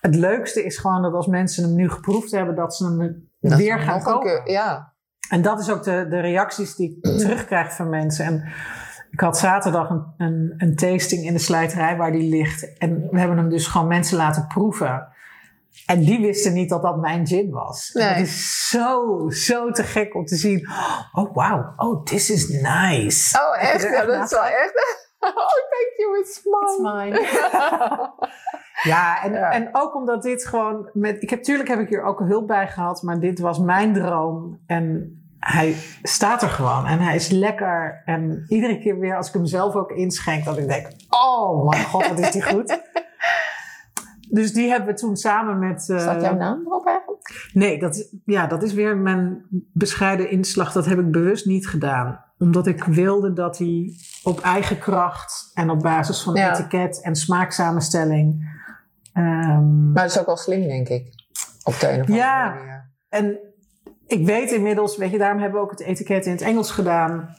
het 0.00 0.14
leukste 0.14 0.64
is 0.64 0.78
gewoon 0.78 1.02
dat 1.02 1.12
als 1.12 1.26
mensen 1.26 1.64
hem 1.64 1.74
nu 1.74 1.90
geproefd 1.90 2.30
hebben, 2.30 2.54
dat 2.54 2.74
ze 2.76 2.84
hem 2.84 3.28
Dat 3.40 3.58
weer 3.58 3.78
gaan 3.78 4.02
kopen. 4.02 4.20
keer- 4.44 4.50
ja. 4.52 4.92
En 5.30 5.42
dat 5.42 5.60
is 5.60 5.70
ook 5.70 5.82
de, 5.82 6.06
de 6.10 6.20
reacties 6.20 6.74
die 6.76 6.98
ik 7.02 7.18
terugkrijg 7.20 7.72
van 7.74 7.88
mensen. 7.88 8.24
En 8.24 8.44
ik 9.10 9.20
had 9.20 9.38
zaterdag 9.38 9.90
een, 9.90 10.04
een, 10.16 10.54
een 10.56 10.76
tasting 10.76 11.24
in 11.26 11.32
de 11.32 11.38
slijterij 11.38 11.96
waar 11.96 12.12
die 12.12 12.28
ligt. 12.30 12.78
En 12.78 13.08
we 13.10 13.18
hebben 13.18 13.36
hem 13.36 13.48
dus 13.48 13.66
gewoon 13.66 13.86
mensen 13.88 14.16
laten 14.16 14.46
proeven. 14.46 15.08
En 15.86 16.00
die 16.00 16.20
wisten 16.20 16.52
niet 16.52 16.68
dat 16.68 16.82
dat 16.82 16.96
mijn 16.96 17.26
gin 17.26 17.50
was. 17.50 17.90
En 17.92 18.04
Nee. 18.04 18.14
Dat 18.14 18.22
is 18.26 18.68
zo, 18.68 19.24
zo 19.30 19.70
te 19.70 19.82
gek 19.82 20.14
om 20.14 20.24
te 20.24 20.36
zien. 20.36 20.68
Oh, 21.12 21.34
wow. 21.34 21.72
Oh, 21.76 22.04
this 22.04 22.30
is 22.30 22.48
nice. 22.48 23.38
Oh, 23.40 23.62
echt? 23.62 23.82
Ja, 23.82 24.04
dat 24.04 24.24
is 24.24 24.30
wel 24.30 24.44
echt... 24.44 24.72
Oh, 25.22 25.34
thank 25.34 25.92
you, 25.96 26.18
it's 26.20 26.40
mine. 26.78 27.28
Ja, 28.82 29.22
en, 29.22 29.32
Ja. 29.32 29.50
en 29.50 29.68
ook 29.72 29.94
omdat 29.94 30.22
dit 30.22 30.46
gewoon 30.46 30.90
met. 30.92 31.22
Ik 31.22 31.30
heb, 31.30 31.42
tuurlijk 31.42 31.68
heb 31.68 31.78
ik 31.78 31.88
hier 31.88 32.02
ook 32.02 32.18
hulp 32.18 32.46
bij 32.46 32.68
gehad, 32.68 33.02
maar 33.02 33.20
dit 33.20 33.38
was 33.38 33.58
mijn 33.58 33.92
droom. 33.92 34.60
En 34.66 35.14
hij 35.38 35.76
staat 36.02 36.42
er 36.42 36.48
gewoon 36.48 36.86
en 36.86 36.98
hij 36.98 37.14
is 37.14 37.28
lekker. 37.28 38.02
En 38.04 38.44
iedere 38.48 38.78
keer 38.78 38.98
weer 38.98 39.16
als 39.16 39.28
ik 39.28 39.34
hem 39.34 39.46
zelf 39.46 39.74
ook 39.74 39.90
inschenk, 39.90 40.44
dat 40.44 40.58
ik 40.58 40.68
denk: 40.68 40.86
oh 41.08 41.68
mijn 41.68 41.84
god, 41.84 42.08
wat 42.08 42.18
is 42.18 42.30
die 42.30 42.42
goed. 42.42 42.78
Dus 44.32 44.52
die 44.52 44.68
hebben 44.68 44.88
we 44.88 45.00
toen 45.00 45.16
samen 45.16 45.58
met. 45.58 45.88
eh, 45.88 45.98
Staat 45.98 46.22
jouw 46.22 46.34
naam 46.36 46.60
erop 46.66 46.86
eigenlijk? 46.86 47.50
Nee, 47.52 47.78
dat, 47.78 47.96
is- 47.96 48.14
ja, 48.24 48.46
dat 48.46 48.62
is 48.62 48.72
weer 48.72 48.96
mijn 48.96 49.44
bescheiden 49.72 50.30
inslag. 50.30 50.72
Dat 50.72 50.86
heb 50.86 50.98
ik 50.98 51.10
bewust 51.10 51.46
niet 51.46 51.68
gedaan. 51.68 52.24
Omdat 52.38 52.66
ik 52.66 52.84
wilde 52.84 53.32
dat 53.32 53.58
hij 53.58 53.92
op 54.22 54.40
eigen 54.40 54.78
kracht 54.78 55.50
en 55.54 55.70
op 55.70 55.78
basis 55.80 56.22
van 56.22 56.34
Ja. 56.34 56.52
etiket 56.52 57.02
en 57.02 57.14
smaaksamenstelling. 57.16 58.58
ehm, 59.12 59.92
Maar 59.92 60.02
dat 60.02 60.10
is 60.12 60.18
ook 60.20 60.26
wel 60.26 60.36
slim, 60.36 60.60
denk 60.68 60.88
ik. 60.88 61.06
Op 61.64 61.80
de 61.80 61.86
een 61.88 61.94
of 61.94 62.00
andere 62.00 62.18
Ja. 62.18 62.48
manier. 62.54 62.88
en 63.08 63.38
ik 64.06 64.26
weet 64.26 64.50
inmiddels, 64.52 64.96
weet 64.96 65.10
je, 65.10 65.18
daarom 65.18 65.40
hebben 65.40 65.58
we 65.60 65.64
ook 65.64 65.70
het 65.70 65.80
etiket 65.80 66.26
in 66.26 66.32
het 66.32 66.40
Engels 66.40 66.70
gedaan. 66.70 67.36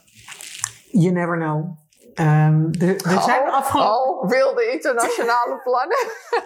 You 0.90 1.12
never 1.12 1.36
know. 1.36 1.76
Ehm, 2.14 2.64
er, 2.80 2.88
er 2.88 3.20
zijn 3.22 3.50
afgelopen, 3.50 4.20
oh, 4.22 4.28
wilde 4.28 4.70
internationale 4.72 5.60
plannen. 5.64 5.96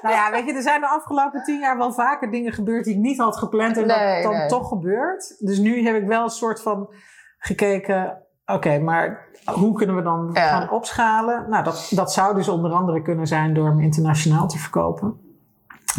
nou 0.03 0.15
ja, 0.15 0.31
weet 0.31 0.45
je, 0.47 0.53
er 0.55 0.63
zijn 0.63 0.81
de 0.81 0.89
afgelopen 0.89 1.43
tien 1.43 1.61
jaar 1.61 1.77
wel 1.77 1.93
vaker 1.93 2.31
dingen 2.31 2.53
gebeurd 2.53 2.85
die 2.85 2.95
ik 2.95 3.01
niet 3.01 3.19
had 3.19 3.37
gepland 3.37 3.77
en 3.77 3.87
Nee, 3.87 4.23
dat 4.23 4.31
dan 4.33 4.41
nee. 4.41 4.49
toch 4.49 4.69
gebeurt. 4.69 5.37
Dus 5.39 5.59
nu 5.59 5.85
heb 5.87 5.97
ik 5.97 6.07
wel 6.07 6.23
een 6.23 6.29
soort 6.31 6.63
van 6.63 6.95
gekeken, 7.39 8.23
oké, 8.47 8.79
maar 8.79 9.29
hoe 9.55 9.73
kunnen 9.77 9.97
we 9.97 10.03
dan 10.03 10.31
Ja. 10.33 10.49
gaan 10.49 10.71
opschalen? 10.71 11.47
Nou, 11.49 11.65
dat, 11.65 11.89
dat 11.91 12.13
zou 12.13 12.35
dus 12.35 12.49
onder 12.49 12.73
andere 12.73 13.03
kunnen 13.03 13.27
zijn 13.27 13.55
door 13.55 13.67
hem 13.69 13.81
internationaal 13.81 14.49
te 14.49 14.59
verkopen. 14.59 15.21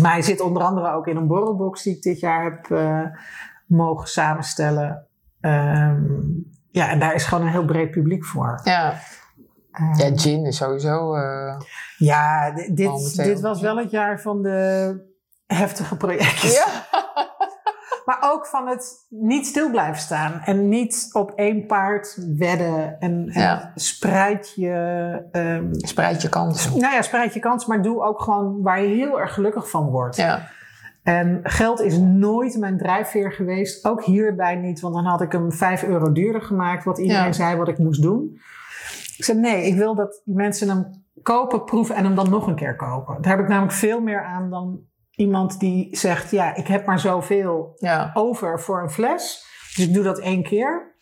Maar 0.02 0.12
hij 0.12 0.22
zit 0.22 0.42
onder 0.42 0.64
andere 0.64 0.92
ook 0.94 1.08
in 1.08 1.16
een 1.18 1.28
borrelbox 1.28 1.84
die 1.84 1.96
ik 1.96 2.02
dit 2.02 2.20
jaar 2.20 2.44
heb 2.44 2.72
eh, 2.72 3.02
mogen 3.68 4.08
samenstellen. 4.08 5.08
Ehm, 5.42 6.04
ja, 6.72 6.90
en 6.90 7.00
daar 7.00 7.14
is 7.14 7.26
gewoon 7.26 7.44
een 7.46 7.52
heel 7.52 7.66
breed 7.66 7.92
publiek 7.92 8.26
voor. 8.26 8.60
Ja. 8.64 8.94
Ehm, 9.78 10.00
ja, 10.12 10.18
gin 10.18 10.46
is 10.46 10.58
sowieso... 10.58 11.14
eh, 11.16 11.60
ja, 11.98 12.52
di- 12.52 12.74
dit, 12.74 13.16
dit 13.16 13.42
was 13.42 13.62
wel 13.62 13.78
het 13.78 13.92
jaar 13.92 14.22
van 14.22 14.42
de 14.42 14.96
heftige 15.46 15.98
projectjes. 15.98 16.56
ja. 16.56 16.66
Maar 18.06 18.20
ook 18.34 18.46
van 18.46 18.68
het 18.68 19.06
niet 19.10 19.46
stil 19.46 19.70
blijven 19.70 20.02
staan. 20.02 20.42
En 20.46 20.70
niet 20.70 21.10
op 21.12 21.32
één 21.36 21.66
paard 21.66 22.18
wedden. 22.38 23.00
En, 23.00 23.30
en 23.30 23.42
Ja. 23.42 23.72
spreid 23.76 24.54
je... 24.56 24.72
ehm, 25.32 25.66
Spreid 25.74 26.22
je 26.22 26.30
kansen. 26.30 26.80
nou 26.80 26.94
ja, 26.94 27.02
spreid 27.02 27.34
je 27.34 27.40
kans. 27.40 27.66
Maar 27.66 27.82
doe 27.82 28.02
ook 28.04 28.22
gewoon 28.22 28.62
waar 28.62 28.82
je 28.82 28.96
heel 28.96 29.20
erg 29.20 29.34
gelukkig 29.34 29.70
van 29.70 29.90
wordt. 29.90 30.16
Ja. 30.16 30.48
En 31.04 31.40
geld 31.44 31.82
is 31.82 31.98
nooit 31.98 32.58
mijn 32.58 32.78
drijfveer 32.78 33.32
geweest. 33.32 33.86
Ook 33.86 34.04
hierbij 34.04 34.56
niet. 34.56 34.80
Want 34.80 34.94
dan 34.94 35.06
had 35.06 35.22
ik 35.22 35.32
hem 35.32 35.52
5 35.52 35.84
euro 35.84 36.12
duurder 36.12 36.42
gemaakt. 36.42 36.84
Wat 36.84 36.98
iedereen 36.98 37.26
Ja. 37.26 37.32
zei 37.32 37.56
wat 37.58 37.68
ik 37.68 37.78
moest 37.78 38.02
doen. 38.02 38.40
Ik 39.18 39.24
zei 39.24 39.40
nee, 39.40 39.66
ik 39.66 39.76
wil 39.76 39.96
dat 39.96 40.22
mensen 40.26 40.70
hem 40.70 41.06
kopen, 41.22 41.64
proeven 41.64 41.96
en 41.96 42.04
hem 42.04 42.16
dan 42.16 42.30
nog 42.30 42.48
een 42.48 42.56
keer 42.56 42.76
kopen. 42.76 43.22
Daar 43.22 43.32
heb 43.32 43.42
ik 43.42 43.48
namelijk 43.50 43.74
veel 43.74 44.00
meer 44.02 44.24
aan 44.24 44.50
dan 44.50 44.80
iemand 45.12 45.60
die 45.60 45.98
zegt... 45.98 46.32
ja, 46.32 46.56
ik 46.56 46.68
heb 46.68 46.86
maar 46.86 47.00
zoveel 47.00 47.72
Ja. 47.76 48.12
over 48.14 48.60
voor 48.60 48.82
een 48.82 48.90
fles. 48.92 49.46
Dus 49.76 49.88
ik 49.88 49.94
doe 49.94 50.04
dat 50.04 50.20
één 50.20 50.44
keer. 50.44 50.96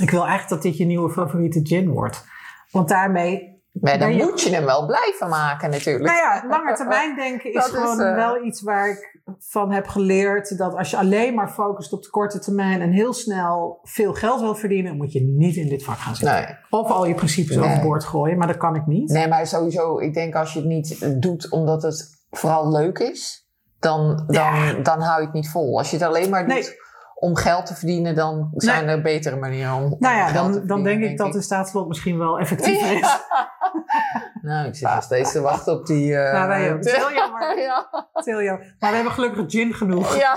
Ik 0.00 0.10
wil 0.10 0.20
eigenlijk 0.26 0.48
dat 0.48 0.62
dit 0.62 0.76
je 0.76 0.84
nieuwe 0.84 1.10
favoriete 1.10 1.60
gin 1.62 1.88
wordt. 1.90 2.24
Want 2.70 2.88
daarmee... 2.88 3.51
Maar 3.72 3.98
dan 3.98 4.14
je- 4.14 4.22
moet 4.22 4.40
je 4.42 4.54
hem 4.54 4.64
wel 4.64 4.86
blijven 4.86 5.28
maken 5.28 5.70
natuurlijk. 5.70 6.04
Nou 6.04 6.16
ja, 6.16 6.44
lange 6.48 6.74
termijn 6.76 7.16
denken 7.24 7.52
is 7.52 7.64
gewoon 7.64 8.00
eh, 8.00 8.14
wel 8.14 8.44
iets 8.44 8.62
waar 8.62 8.88
ik 8.88 9.20
van 9.38 9.72
heb 9.72 9.86
geleerd. 9.86 10.58
Dat 10.58 10.74
als 10.76 10.90
je 10.90 10.96
alleen 10.96 11.34
maar 11.34 11.48
focust 11.48 11.92
op 11.92 12.02
de 12.02 12.10
korte 12.10 12.38
termijn 12.38 12.80
en 12.80 12.90
heel 12.90 13.12
snel 13.12 13.78
veel 13.82 14.12
geld 14.14 14.40
wil 14.40 14.54
verdienen, 14.54 14.96
moet 14.96 15.12
je 15.12 15.20
niet 15.36 15.56
in 15.56 15.68
dit 15.68 15.84
vak 15.84 15.96
gaan 15.98 16.16
zitten. 16.16 16.36
Nee. 16.36 16.56
Of 16.70 16.90
al 16.90 17.04
je 17.06 17.14
principes 17.14 17.56
Nee. 17.56 17.64
overboord 17.64 18.04
gooien, 18.04 18.38
maar 18.38 18.46
dat 18.46 18.56
kan 18.56 18.74
ik 18.74 18.86
niet. 18.86 19.10
nee, 19.10 19.28
maar 19.28 19.46
sowieso, 19.46 19.98
ik 19.98 20.14
denk 20.14 20.34
als 20.34 20.52
je 20.52 20.58
het 20.58 20.68
niet 20.68 21.22
doet 21.22 21.50
omdat 21.50 21.82
het 21.82 22.24
vooral 22.30 22.72
leuk 22.72 22.98
is, 22.98 23.48
dan, 23.78 24.24
dan, 24.26 24.82
dan 24.82 25.00
hou 25.00 25.18
je 25.20 25.24
het 25.26 25.34
niet 25.34 25.50
vol. 25.50 25.78
Als 25.78 25.90
je 25.90 25.96
het 25.96 26.06
alleen 26.06 26.30
maar 26.30 26.44
doet 26.46 26.54
Nee. 26.54 26.68
om 27.14 27.36
geld 27.36 27.66
te 27.66 27.74
verdienen, 27.74 28.14
dan 28.14 28.50
zijn 28.54 28.88
er 28.88 29.02
betere 29.02 29.36
manieren 29.36 29.74
om, 29.74 29.96
Nou 29.98 30.16
ja, 30.16 30.26
geld 30.26 30.52
te 30.52 30.58
dan, 30.58 30.66
dan 30.66 30.82
denk 30.82 31.02
ik 31.02 31.16
dat 31.18 31.32
de 31.32 31.42
staatslot 31.42 31.88
misschien 31.88 32.18
wel 32.18 32.38
effectiever 32.38 32.92
is. 32.92 33.18
Nou, 34.42 34.66
ik 34.68 34.74
zit 34.76 34.88
nog 34.88 35.02
steeds 35.02 35.32
te 35.32 35.40
wachten 35.40 35.72
op 35.72 35.86
die... 35.86 36.16
eh, 36.16 36.32
Ja, 36.32 36.46
wij 36.46 36.70
ook. 36.72 36.76
Het 36.84 36.86
is 36.86 36.92
heel 36.96 37.12
jammer. 37.12 37.58
ja. 37.68 37.88
Het 38.12 38.26
is 38.26 38.32
heel 38.32 38.42
jammer. 38.42 38.74
Maar 38.78 38.88
we 38.90 38.94
hebben 38.96 39.12
gelukkig 39.14 39.44
gin 39.50 39.74
genoeg. 39.74 40.16
ja. 40.16 40.36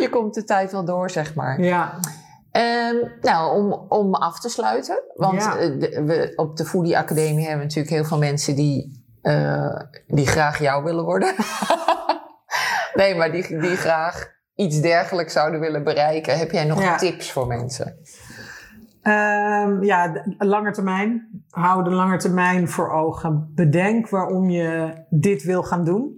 je 0.00 0.08
komt 0.10 0.34
de 0.34 0.44
tijd 0.44 0.72
wel 0.72 0.84
door, 0.84 1.10
zeg 1.10 1.34
maar. 1.34 1.60
Ja, 1.60 1.98
Ehm, 2.50 2.96
nou, 3.20 3.56
om, 3.56 3.72
om 3.88 4.14
af 4.14 4.40
te 4.40 4.48
sluiten. 4.48 5.02
Want 5.14 5.42
Ja. 5.42 5.56
eh, 5.56 5.78
de- 5.80 6.02
we, 6.06 6.32
op 6.36 6.56
de 6.56 6.64
Foodie 6.64 6.98
Academie 6.98 7.40
hebben 7.40 7.58
we 7.58 7.62
natuurlijk 7.64 7.94
heel 7.94 8.04
veel 8.04 8.18
mensen 8.18 8.54
die, 8.54 9.04
eh, 9.22 9.80
die 10.06 10.26
graag 10.26 10.58
jou 10.58 10.84
willen 10.84 11.04
worden. 11.04 11.34
nee, 12.94 13.14
maar 13.14 13.32
die, 13.32 13.58
die 13.60 13.76
graag 13.76 14.26
iets 14.54 14.80
dergelijks 14.80 15.32
zouden 15.32 15.60
willen 15.60 15.84
bereiken. 15.84 16.38
Heb 16.38 16.50
jij 16.50 16.64
nog 16.64 16.80
Ja. 16.82 16.96
tips 16.96 17.32
voor 17.32 17.46
mensen? 17.46 17.98
Ehm, 19.06 19.82
ja, 19.82 20.08
de- 20.08 20.34
lange 20.38 20.70
termijn. 20.70 21.28
Hou 21.50 21.84
de 21.84 21.90
lange 21.90 22.16
termijn 22.16 22.68
voor 22.68 22.90
ogen. 22.90 23.50
Bedenk 23.54 24.08
waarom 24.08 24.50
je 24.50 24.94
dit 25.10 25.42
wil 25.42 25.62
gaan 25.62 25.84
doen. 25.84 26.14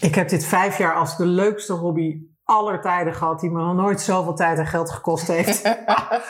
Ik 0.00 0.14
heb 0.14 0.28
dit 0.28 0.44
vijf 0.44 0.78
jaar 0.78 0.94
als 0.94 1.16
de 1.16 1.26
leukste 1.26 1.72
hobby 1.72 2.22
aller 2.44 2.80
tijden 2.80 3.14
gehad, 3.14 3.40
die 3.40 3.50
me 3.50 3.62
nog 3.64 3.74
nooit 3.74 4.00
zoveel 4.00 4.34
tijd 4.34 4.58
en 4.58 4.66
geld 4.66 4.90
gekost 4.90 5.26
heeft. 5.26 5.76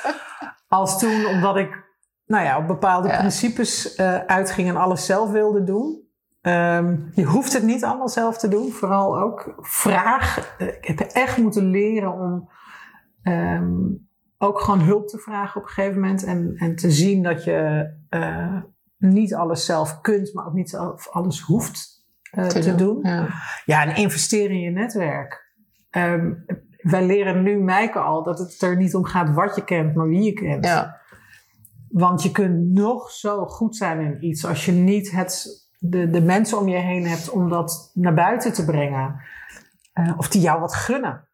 als 0.68 0.98
toen, 0.98 1.26
omdat 1.26 1.56
ik 1.56 1.84
nou 2.26 2.44
ja, 2.44 2.58
op 2.58 2.66
bepaalde 2.66 3.08
Ja. 3.08 3.18
principes 3.18 3.94
eh, 3.94 4.16
uitging 4.18 4.68
en 4.68 4.76
alles 4.76 5.06
zelf 5.06 5.30
wilde 5.30 5.64
doen. 5.64 6.04
Ehm, 6.40 6.96
je 7.14 7.24
hoeft 7.24 7.52
het 7.52 7.62
niet 7.62 7.84
allemaal 7.84 8.08
zelf 8.08 8.38
te 8.38 8.48
doen. 8.48 8.70
Vooral 8.70 9.18
ook 9.18 9.54
vraag. 9.60 10.54
Eh, 10.58 10.66
ik 10.66 10.98
heb 10.98 11.00
echt 11.00 11.36
moeten 11.38 11.70
leren 11.70 12.12
om 12.12 12.48
ehm, 13.22 13.74
ook 14.38 14.60
gewoon 14.60 14.80
hulp 14.80 15.08
te 15.08 15.18
vragen 15.18 15.60
op 15.60 15.66
een 15.66 15.72
gegeven 15.72 16.00
moment. 16.00 16.24
En, 16.24 16.52
en 16.56 16.76
te 16.76 16.90
zien 16.90 17.22
dat 17.22 17.44
je 17.44 17.90
eh, 18.08 18.62
niet 18.98 19.34
alles 19.34 19.64
zelf 19.64 20.00
kunt, 20.00 20.34
maar 20.34 20.46
ook 20.46 20.54
niet 20.54 20.76
alles 21.10 21.40
hoeft 21.40 22.04
eh, 22.30 22.46
te, 22.46 22.74
doen. 22.74 22.98
Ja. 23.02 23.28
Ja, 23.64 23.86
en 23.86 23.96
investeren 23.96 24.56
in 24.56 24.60
je 24.60 24.70
netwerk. 24.70 25.54
Ehm, 25.90 26.32
wij 26.76 27.06
leren 27.06 27.42
nu, 27.42 27.58
Mijke 27.58 27.98
al, 27.98 28.22
dat 28.22 28.38
het 28.38 28.62
er 28.62 28.76
niet 28.76 28.94
om 28.94 29.04
gaat 29.04 29.34
wat 29.34 29.56
je 29.56 29.64
kent, 29.64 29.94
maar 29.94 30.08
wie 30.08 30.22
je 30.22 30.32
kent. 30.32 30.64
Ja. 30.64 31.00
Want 31.88 32.22
je 32.22 32.30
kunt 32.30 32.72
nog 32.72 33.10
zo 33.10 33.46
goed 33.46 33.76
zijn 33.76 34.00
in 34.00 34.24
iets 34.24 34.46
als 34.46 34.64
je 34.64 34.72
niet 34.72 35.10
het, 35.10 35.46
de, 35.78 36.10
de 36.10 36.22
mensen 36.22 36.58
om 36.58 36.68
je 36.68 36.76
heen 36.76 37.06
hebt 37.06 37.30
om 37.30 37.48
dat 37.48 37.90
naar 37.94 38.14
buiten 38.14 38.52
te 38.52 38.64
brengen. 38.64 39.20
Eh, 39.92 40.12
of 40.16 40.28
die 40.28 40.40
jou 40.40 40.60
wat 40.60 40.74
gunnen. 40.74 41.25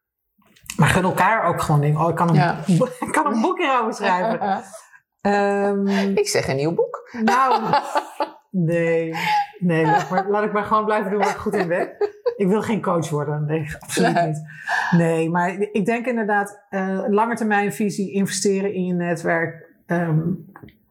Maar 0.77 0.89
gun 0.89 1.03
elkaar 1.03 1.45
ook 1.45 1.61
gewoon 1.61 1.81
dingen. 1.81 2.01
Oh, 2.01 2.09
ik 2.09 2.15
kan 2.17 2.29
een, 2.29 2.35
Ja. 2.35 2.57
ik 3.07 3.13
kan 3.13 3.27
een 3.35 3.41
boek 3.41 3.59
hierover 3.59 3.95
schrijven. 3.95 4.41
Ehm, 5.21 5.87
Ik 6.17 6.29
zeg 6.29 6.49
een 6.49 6.57
nieuw 6.57 6.75
boek. 6.75 7.11
nou, 7.25 7.63
nee. 8.51 9.15
Nee, 9.59 9.85
laat, 9.85 10.11
maar, 10.11 10.29
laat 10.29 10.45
ik 10.45 10.53
maar 10.53 10.65
gewoon 10.65 10.85
blijven 10.85 11.11
doen 11.11 11.21
waar 11.21 11.29
ik 11.31 11.37
goed 11.37 11.55
in 11.55 11.69
ben. 11.69 11.91
Ik 12.37 12.47
wil 12.47 12.63
geen 12.63 12.83
coach 12.83 13.11
worden. 13.11 13.45
Nee, 13.47 13.67
absoluut 13.79 14.15
Nee. 14.15 14.27
niet. 14.27 14.43
Nee, 14.91 15.31
maar 15.31 15.57
ik 15.73 15.85
denk 15.85 16.07
inderdaad, 16.07 16.65
eh 16.71 17.05
lange 17.09 17.35
termijn 17.35 17.73
visie, 17.73 18.13
investeren 18.13 18.75
in 18.75 18.85
je 18.87 18.95
netwerk. 18.95 19.71
ehm, 19.87 20.21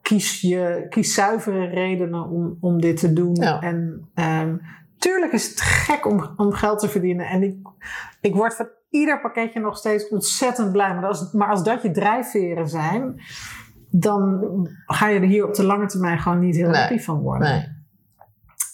kies, 0.02 0.42
je, 0.42 0.86
kies 0.90 1.14
zuivere 1.14 1.66
redenen 1.66 2.30
om, 2.30 2.58
om 2.62 2.82
dit 2.82 2.98
te 3.00 3.14
doen. 3.14 3.36
Ja. 3.36 3.60
En 3.62 4.10
ehm, 4.14 4.56
tuurlijk 4.98 5.32
is 5.32 5.50
het 5.50 5.62
gek 5.62 6.06
om, 6.06 6.34
om 6.38 6.52
geld 6.52 6.80
te 6.80 6.90
verdienen. 6.90 7.26
En 7.26 7.44
ik, 7.44 7.56
ik 8.22 8.36
word 8.36 8.56
van 8.56 8.70
ieder 8.92 9.22
pakketje 9.22 9.60
nog 9.60 9.78
steeds 9.78 10.08
ontzettend 10.10 10.72
blij. 10.72 10.94
Maar 10.96 11.06
als, 11.06 11.32
maar 11.32 11.50
als 11.50 11.64
dat 11.64 11.82
je 11.82 11.92
drijfveren 11.92 12.68
zijn, 12.68 13.22
dan 13.90 14.40
ga 14.86 15.08
je 15.08 15.20
er 15.20 15.26
hier 15.26 15.48
op 15.48 15.54
de 15.56 15.64
lange 15.66 15.86
termijn 15.86 16.20
gewoon 16.20 16.40
niet 16.40 16.56
heel 16.56 16.70
Nee. 16.70 16.82
happy 16.82 17.00
van 17.00 17.20
worden. 17.20 17.50
Nee. 17.50 17.68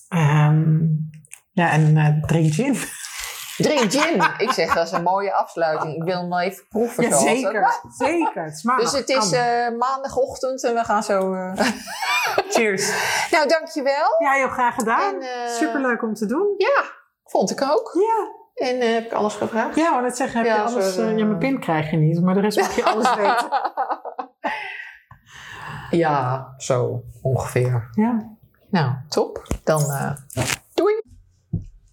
Ehm, 0.10 0.78
ja, 1.52 1.72
en 1.72 1.98
eh 1.98 2.22
drink 2.26 2.54
gin. 2.54 2.76
Drink 3.58 3.92
gin. 3.92 4.22
Ik 4.38 4.52
zeg, 4.52 4.74
dat 4.74 4.86
is 4.86 4.92
een 4.92 5.04
mooie 5.04 5.34
afsluiting. 5.34 5.96
Ik 5.96 6.04
wil 6.04 6.20
hem 6.20 6.30
wel 6.30 6.40
even 6.40 6.66
proeven. 6.70 7.04
Ja, 7.04 7.18
zeker. 7.18 7.80
Zeker. 7.98 8.44
Het 8.44 8.58
smaakt 8.58 8.82
Dus 8.82 8.92
het 8.92 9.10
is 9.10 9.32
eh, 9.32 9.70
maandagochtend 9.78 10.64
en 10.64 10.74
we 10.74 10.84
gaan 10.84 11.04
zo... 11.04 11.34
eh, 11.34 11.54
Cheers. 12.54 12.92
Nou, 13.32 13.48
dankjewel. 13.48 14.16
Ja, 14.20 14.32
heel 14.32 14.50
graag 14.50 14.76
gedaan. 14.76 15.22
En, 15.22 15.50
Superleuk 15.50 16.04
om 16.04 16.14
te 16.14 16.26
doen. 16.26 16.54
Ja, 16.58 16.84
vond 17.24 17.52
ik 17.52 17.62
ook. 17.62 17.92
Ja. 17.94 18.37
En 18.58 18.80
eh, 18.80 18.94
heb 18.94 19.06
ik 19.06 19.12
alles 19.14 19.34
gevraagd? 19.34 19.76
Ja, 19.76 19.92
maar 19.94 20.04
dat 20.04 20.18
zeggen, 20.18 20.38
heb 20.38 20.48
Ja, 20.48 20.56
je 20.56 20.62
alles... 20.62 20.98
eh, 20.98 21.18
ja, 21.18 21.26
mijn 21.26 21.38
pin 21.38 21.60
krijg 21.60 21.92
je 21.92 21.98
niet, 21.98 22.22
maar 22.22 22.34
de 22.34 22.40
rest 22.42 22.60
mag 22.60 22.76
je 22.76 22.84
alles 22.94 23.16
weten. 23.16 23.50
Ja, 25.92 26.54
zo 26.58 27.04
ongeveer. 27.22 27.90
Ja. 27.92 28.36
Nou, 28.70 28.94
top. 29.10 29.48
Dan 29.64 29.82
eh, 29.82 30.12
doei. 30.74 31.02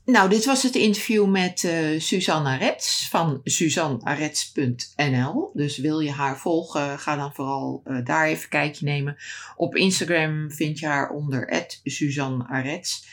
Nou, 0.05 0.29
dit 0.29 0.45
was 0.45 0.62
het 0.62 0.75
interview 0.75 1.27
met 1.27 1.65
eh 1.65 2.01
Suzanne 2.01 2.49
Arets 2.49 3.09
van 3.11 3.41
suzannearets.nl. 3.45 5.51
Dus 5.55 5.79
wil 5.79 6.01
je 6.01 6.11
haar 6.11 6.39
volgen, 6.39 6.99
ga 6.99 7.17
dan 7.17 7.35
vooral 7.35 7.81
eh, 7.85 8.05
daar 8.05 8.27
even 8.27 8.43
een 8.43 8.49
kijkje 8.49 8.85
nemen. 8.85 9.17
Op 9.57 9.77
Instagram 9.77 10.51
vind 10.51 10.79
je 10.79 10.87
haar 10.87 11.11
onder 11.11 11.65
Suzanne 11.85 12.45
Arets. 12.49 13.07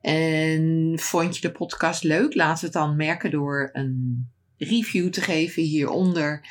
En 0.00 0.92
vond 0.94 1.34
je 1.36 1.40
de 1.40 1.52
podcast 1.52 2.02
leuk? 2.02 2.34
Laat 2.34 2.60
het 2.60 2.72
dan 2.72 2.96
merken 2.96 3.30
door 3.30 3.70
een 3.72 4.26
review 4.58 5.10
te 5.10 5.20
geven 5.20 5.62
hieronder. 5.62 6.46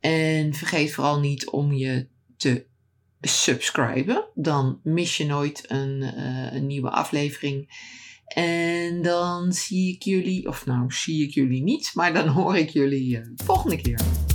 En 0.00 0.54
vergeet 0.54 0.92
vooral 0.92 1.20
niet 1.20 1.50
om 1.50 1.72
je 1.72 2.06
te 2.36 2.66
subscriben. 3.20 4.24
Dan 4.34 4.80
mis 4.82 5.16
je 5.16 5.26
nooit 5.26 5.64
een, 5.68 6.02
uh, 6.02 6.52
een 6.52 6.66
nieuwe 6.66 6.90
aflevering. 6.90 7.68
En 8.26 9.02
dan 9.02 9.52
zie 9.52 9.94
ik 9.94 10.02
jullie, 10.02 10.48
of 10.48 10.66
nou 10.66 10.92
zie 10.92 11.22
ik 11.22 11.30
jullie 11.30 11.62
niet, 11.62 11.90
maar 11.94 12.12
dan 12.12 12.28
hoor 12.38 12.56
ik 12.56 12.70
jullie 12.70 13.16
uh, 13.16 13.26
volgende 13.36 13.80
keer. 13.80 14.29